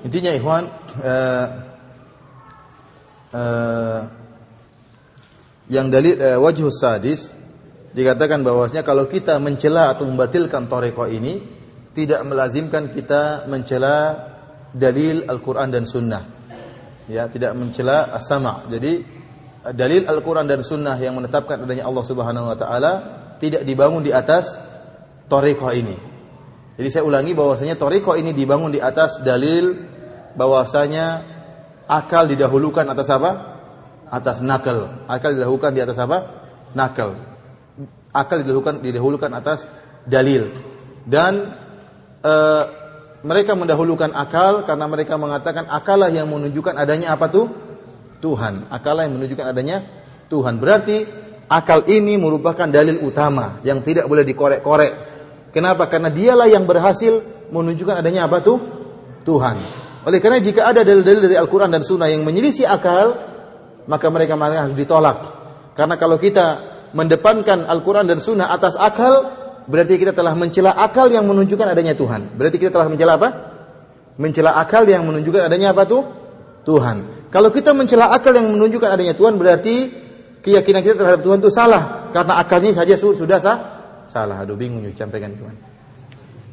[0.00, 0.64] Intinya ikhwan
[1.04, 1.46] eh,
[3.36, 4.00] eh,
[5.70, 7.28] yang dalil eh, wajhus sadis
[7.92, 11.38] dikatakan bahwasanya kalau kita mencela atau membatalkan toreko ini
[11.92, 14.30] tidak melazimkan kita mencela
[14.72, 16.22] dalil Al-Qur'an dan Sunnah.
[17.10, 18.62] Ya, tidak mencela as-sama.
[18.70, 19.02] Jadi
[19.74, 22.92] dalil Al-Qur'an dan Sunnah yang menetapkan adanya Allah Subhanahu wa taala
[23.36, 24.56] tidak dibangun di atas
[25.28, 26.09] toreko ini.
[26.80, 29.84] Jadi saya ulangi bahwasanya toriko ini dibangun di atas dalil
[30.32, 31.20] bahwasanya
[31.84, 33.30] akal didahulukan atas apa?
[34.08, 35.04] Atas nakal.
[35.04, 36.40] Akal didahulukan di atas apa?
[36.72, 37.20] Nakal.
[38.16, 39.68] Akal didahulukan didahulukan atas
[40.08, 40.56] dalil.
[41.04, 41.52] Dan
[42.24, 42.34] e,
[43.28, 47.52] mereka mendahulukan akal karena mereka mengatakan akalah yang menunjukkan adanya apa tuh?
[48.24, 48.72] Tuhan.
[48.72, 49.84] Akalah yang menunjukkan adanya
[50.32, 50.56] Tuhan.
[50.56, 51.04] Berarti
[51.44, 55.10] akal ini merupakan dalil utama yang tidak boleh dikorek-korek.
[55.50, 55.90] Kenapa?
[55.90, 58.58] Karena dialah yang berhasil menunjukkan adanya apa tuh?
[59.26, 59.56] Tuhan.
[60.06, 63.18] Oleh karena jika ada dalil-dalil dari Al-Quran dan Sunnah yang menyelisih akal,
[63.84, 65.18] maka mereka harus ditolak.
[65.76, 66.46] Karena kalau kita
[66.96, 69.28] mendepankan Al-Quran dan Sunnah atas akal,
[69.68, 72.32] berarti kita telah mencela akal yang menunjukkan adanya Tuhan.
[72.38, 73.28] Berarti kita telah mencela apa?
[74.16, 76.02] Mencela akal yang menunjukkan adanya apa tuh?
[76.64, 77.28] Tuhan.
[77.30, 79.74] Kalau kita mencela akal yang menunjukkan adanya Tuhan, berarti
[80.42, 82.10] keyakinan kita terhadap Tuhan itu salah.
[82.10, 83.56] Karena akalnya saja su- sudah sah,
[84.10, 84.42] salah.
[84.42, 85.54] Aduh bingung yuk sampaikan teman.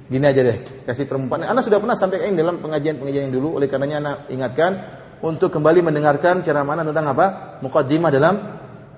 [0.08, 1.44] Gini aja deh, kasih perempuan.
[1.44, 4.72] Anda sudah pernah sampaikan ini dalam pengajian-pengajian yang dulu, oleh karenanya Anda ingatkan
[5.20, 7.60] untuk kembali mendengarkan ceramah tentang apa?
[7.60, 8.36] Muqaddimah dalam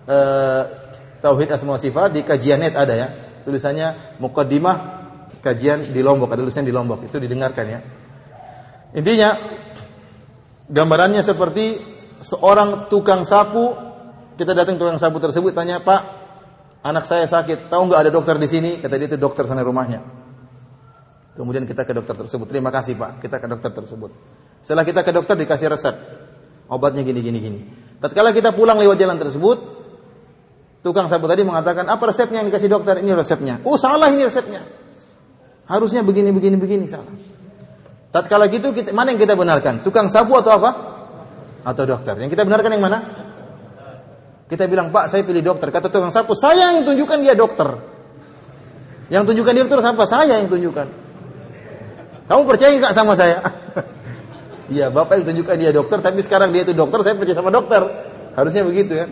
[0.06, 0.64] eh,
[1.24, 3.08] Tauhid Asma Sifat di kajian net ada ya.
[3.42, 4.76] Tulisannya Muqaddimah
[5.42, 7.02] kajian di Lombok, ada tulisan di Lombok.
[7.10, 7.80] Itu didengarkan ya.
[8.94, 9.34] Intinya
[10.70, 11.80] gambarannya seperti
[12.22, 13.74] seorang tukang sapu
[14.38, 16.19] kita datang tukang sapu tersebut tanya, "Pak,
[16.86, 20.02] anak saya sakit, tahu nggak ada dokter di sini?" Kata dia itu dokter sana rumahnya.
[21.40, 22.52] Kemudian kita ke dokter tersebut.
[22.52, 24.12] Terima kasih Pak, kita ke dokter tersebut.
[24.60, 25.96] Setelah kita ke dokter dikasih resep.
[26.68, 27.60] Obatnya gini gini gini.
[28.04, 29.58] Tatkala kita pulang lewat jalan tersebut,
[30.84, 33.00] tukang sapu tadi mengatakan, "Apa resepnya yang dikasih dokter?
[33.00, 34.68] Ini resepnya." Oh, salah ini resepnya.
[35.70, 37.14] Harusnya begini begini begini salah.
[38.10, 39.86] Tatkala gitu kita, mana yang kita benarkan?
[39.86, 40.70] Tukang sapu atau apa?
[41.62, 42.18] Atau dokter?
[42.18, 42.98] Yang kita benarkan yang mana?
[44.50, 47.70] Kita bilang, "Pak, saya pilih dokter." Kata tukang sapu, "Saya yang tunjukkan dia dokter."
[49.14, 50.04] Yang tunjukkan dia dokter siapa?
[50.10, 50.88] Saya yang tunjukkan.
[52.30, 53.42] Kamu percaya nggak sama saya?
[54.70, 57.82] Iya, bapak yang tunjukkan dia dokter, tapi sekarang dia itu dokter, saya percaya sama dokter.
[58.38, 59.10] Harusnya begitu ya.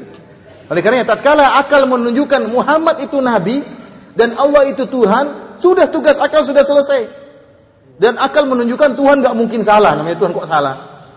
[0.70, 3.66] Oleh karena tatkala akal menunjukkan Muhammad itu nabi
[4.14, 7.10] dan Allah itu Tuhan, sudah tugas akal sudah selesai.
[7.98, 10.76] Dan akal menunjukkan Tuhan nggak mungkin salah, namanya Tuhan kok salah.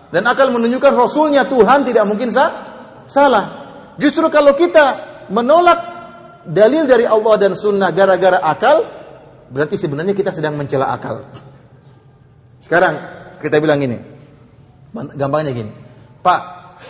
[0.09, 2.49] Dan akal menunjukkan Rasulnya Tuhan tidak mungkin sa
[3.05, 3.60] salah.
[4.01, 4.85] Justru kalau kita
[5.29, 5.79] menolak
[6.49, 8.81] dalil dari Allah dan sunnah gara-gara akal,
[9.53, 11.29] berarti sebenarnya kita sedang mencela akal.
[12.57, 12.97] Sekarang
[13.37, 14.01] kita bilang gini,
[15.13, 15.71] gampangnya gini,
[16.25, 16.41] Pak,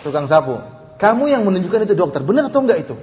[0.08, 0.56] tukang sapu,
[0.96, 2.96] kamu yang menunjukkan itu dokter, benar atau enggak itu?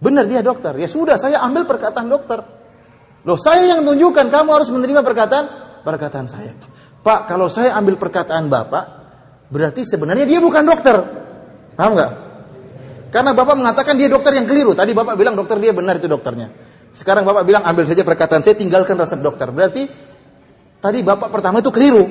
[0.00, 0.72] Benar dia dokter.
[0.80, 2.40] Ya sudah, saya ambil perkataan dokter.
[3.28, 5.44] Loh, saya yang menunjukkan, kamu harus menerima perkataan
[5.84, 6.56] perkataan saya.
[7.04, 8.84] Pak, kalau saya ambil perkataan Bapak,
[9.52, 10.96] berarti sebenarnya dia bukan dokter.
[11.76, 12.29] Paham nggak?
[13.10, 14.72] Karena Bapak mengatakan dia dokter yang keliru.
[14.74, 16.54] Tadi Bapak bilang dokter dia benar itu dokternya.
[16.94, 19.50] Sekarang Bapak bilang ambil saja perkataan saya, tinggalkan resep dokter.
[19.50, 19.90] Berarti
[20.78, 22.06] tadi Bapak pertama itu keliru.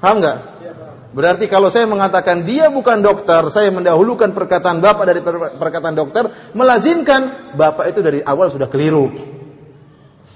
[0.00, 0.38] Paham nggak?
[1.14, 5.20] Berarti kalau saya mengatakan dia bukan dokter, saya mendahulukan perkataan Bapak dari
[5.56, 6.26] perkataan dokter,
[6.58, 9.14] melazimkan Bapak itu dari awal sudah keliru.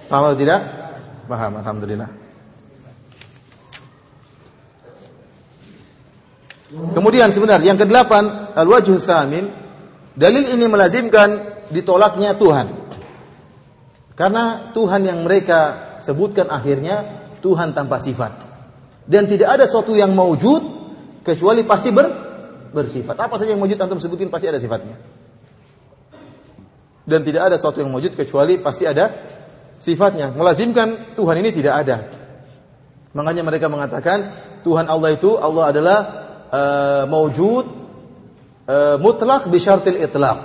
[0.07, 0.61] Paham atau tidak?
[1.29, 2.28] Paham, Alhamdulillah.
[6.69, 9.49] Kemudian sebenarnya yang kedelapan al-wajh tsamin
[10.13, 12.67] dalil ini melazimkan ditolaknya Tuhan.
[14.13, 17.07] Karena Tuhan yang mereka sebutkan akhirnya
[17.41, 18.51] Tuhan tanpa sifat.
[19.09, 20.61] Dan tidak ada sesuatu yang maujud
[21.25, 22.07] kecuali pasti ber,
[22.75, 23.17] bersifat.
[23.17, 25.01] Apa saja yang maujud antum sebutin pasti ada sifatnya.
[27.09, 29.09] Dan tidak ada sesuatu yang maujud kecuali pasti ada
[29.81, 30.37] sifatnya.
[30.37, 31.97] Melazimkan Tuhan ini tidak ada.
[33.17, 34.29] Makanya mereka mengatakan
[34.61, 37.65] Tuhan Allah itu Allah adalah uh, maujud
[38.69, 40.39] uh, mutlak bisyartil itlaq.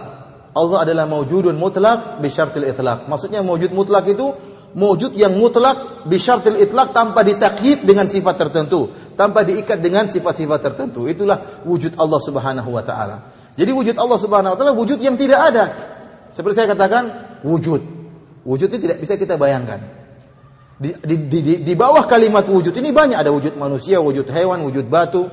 [0.53, 3.09] Allah adalah maujudun mutlak bisyartil itlaq.
[3.09, 4.37] Maksudnya maujud mutlak itu
[4.77, 11.09] maujud yang mutlak bisyartil itlaq tanpa ditakyid dengan sifat tertentu, tanpa diikat dengan sifat-sifat tertentu.
[11.09, 13.17] Itulah wujud Allah Subhanahu wa taala.
[13.53, 15.65] Jadi wujud Allah Subhanahu wa taala wujud yang tidak ada.
[16.33, 17.03] Seperti saya katakan,
[17.45, 17.81] wujud.
[18.41, 19.85] Wujud ini tidak bisa kita bayangkan.
[20.81, 24.89] Di, di, di, di bawah kalimat wujud ini banyak ada wujud manusia, wujud hewan, wujud
[24.89, 25.29] batu,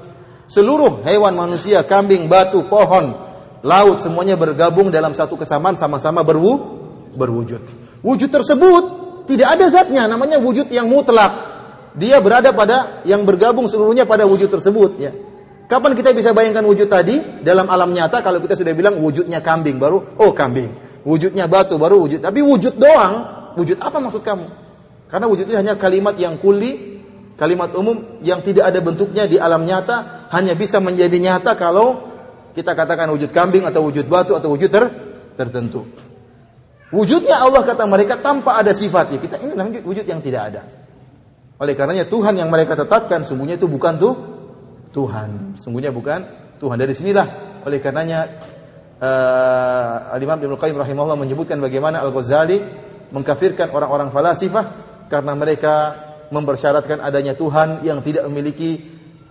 [0.50, 3.14] Seluruh hewan manusia, kambing, batu, pohon,
[3.62, 6.58] laut semuanya bergabung dalam satu kesamaan sama-sama berwu,
[7.14, 7.62] berwujud.
[8.02, 8.84] Wujud tersebut
[9.30, 11.30] tidak ada zatnya, namanya wujud yang mutlak.
[11.94, 15.14] Dia berada pada yang bergabung seluruhnya pada wujud tersebut ya.
[15.70, 19.78] Kapan kita bisa bayangkan wujud tadi dalam alam nyata kalau kita sudah bilang wujudnya kambing
[19.78, 20.74] baru oh kambing.
[21.06, 22.18] Wujudnya batu baru wujud.
[22.26, 23.14] Tapi wujud doang,
[23.54, 24.50] wujud apa maksud kamu?
[25.06, 26.99] Karena wujud itu hanya kalimat yang kuli
[27.40, 32.12] kalimat umum yang tidak ada bentuknya di alam nyata hanya bisa menjadi nyata kalau
[32.52, 34.84] kita katakan wujud kambing atau wujud batu atau wujud ter
[35.40, 35.88] tertentu.
[36.92, 39.16] Wujudnya Allah kata mereka tanpa ada sifatnya.
[39.16, 40.62] Kita ini namanya wujud yang tidak ada.
[41.56, 44.14] Oleh karenanya Tuhan yang mereka tetapkan sungguhnya itu bukan tuh
[44.92, 45.56] Tuhan.
[45.56, 46.26] Sungguhnya bukan
[46.60, 46.76] Tuhan.
[46.76, 47.26] Dari sinilah
[47.64, 48.20] oleh karenanya
[48.98, 52.58] uh, Al-Imam Ibnu Qayyim rahimahullah menyebutkan bagaimana Al-Ghazali
[53.14, 54.64] mengkafirkan orang-orang falasifah
[55.06, 55.74] karena mereka
[56.30, 58.78] mempersyaratkan adanya Tuhan yang tidak memiliki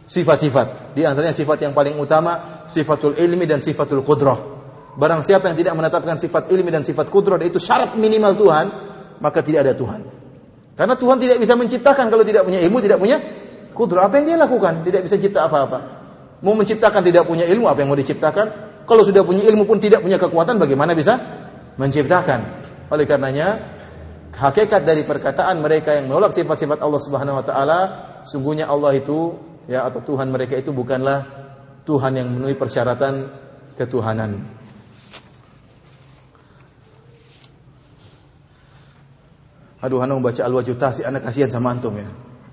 [0.10, 0.94] sifat-sifat.
[0.98, 4.60] Di antaranya sifat yang paling utama sifatul ilmi dan sifatul qudrah.
[5.00, 8.66] Barang siapa yang tidak menetapkan sifat ilmi dan sifat kudrah itu syarat minimal Tuhan,
[9.24, 10.02] maka tidak ada Tuhan.
[10.76, 13.18] Karena Tuhan tidak bisa menciptakan kalau tidak punya ilmu, tidak punya
[13.72, 14.08] kudrah.
[14.08, 14.84] Apa yang dia lakukan?
[14.84, 15.80] Tidak bisa cipta apa-apa.
[16.40, 18.48] Mau menciptakan tidak punya ilmu, apa yang mau diciptakan?
[18.88, 21.20] Kalau sudah punya ilmu pun tidak punya kekuatan, bagaimana bisa
[21.76, 22.64] menciptakan?
[22.90, 23.79] Oleh karenanya,
[24.40, 27.80] hakikat dari perkataan mereka yang menolak sifat-sifat Allah Subhanahu wa taala,
[28.24, 29.36] sungguhnya Allah itu
[29.68, 31.28] ya atau Tuhan mereka itu bukanlah
[31.84, 33.28] Tuhan yang memenuhi persyaratan
[33.76, 34.60] ketuhanan.
[39.80, 42.08] Aduh, anak membaca Al-Wajhu Tasi, anak kasihan sama antum ya.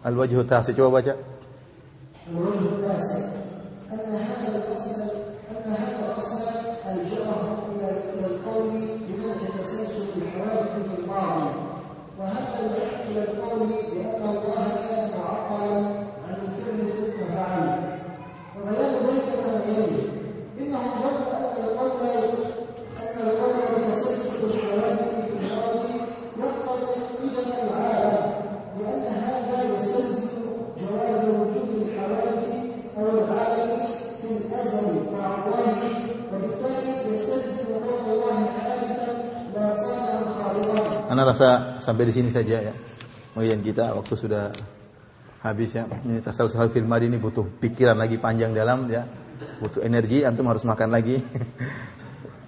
[0.07, 1.19] Al-Wajhu Tasi, coba baca.
[2.31, 3.36] Al-Wajhu Tasi.
[41.37, 42.75] Rasa sampai di sini saja ya.
[43.37, 44.49] Kemudian kita waktu sudah
[45.45, 45.85] habis ya.
[45.85, 49.05] Ini tasawuf film ini butuh pikiran lagi panjang dalam ya.
[49.61, 51.21] Butuh energi, antum harus makan lagi.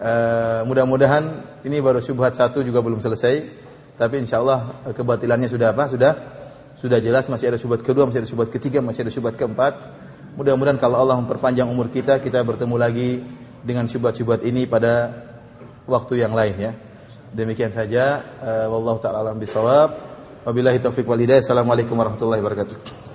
[0.01, 3.69] uh, mudah-mudahan ini baru syubhat satu juga belum selesai.
[4.01, 5.85] Tapi insya Allah eh, kebatilannya sudah apa?
[5.93, 6.13] Sudah
[6.81, 9.85] sudah jelas masih ada syubhat kedua, masih ada syubhat ketiga, masih ada syubhat keempat.
[10.41, 13.21] Mudah-mudahan kalau Allah memperpanjang umur kita, kita bertemu lagi
[13.61, 15.13] dengan syubhat-syubhat ini pada
[15.85, 16.73] waktu yang lain ya.
[17.33, 19.91] Demikian saja uh, wallahu taala alam bisawab.
[20.49, 21.45] Wabillahi taufik walhidayah.
[21.45, 23.08] Assalamualaikum warahmatullahi wabarakatuh.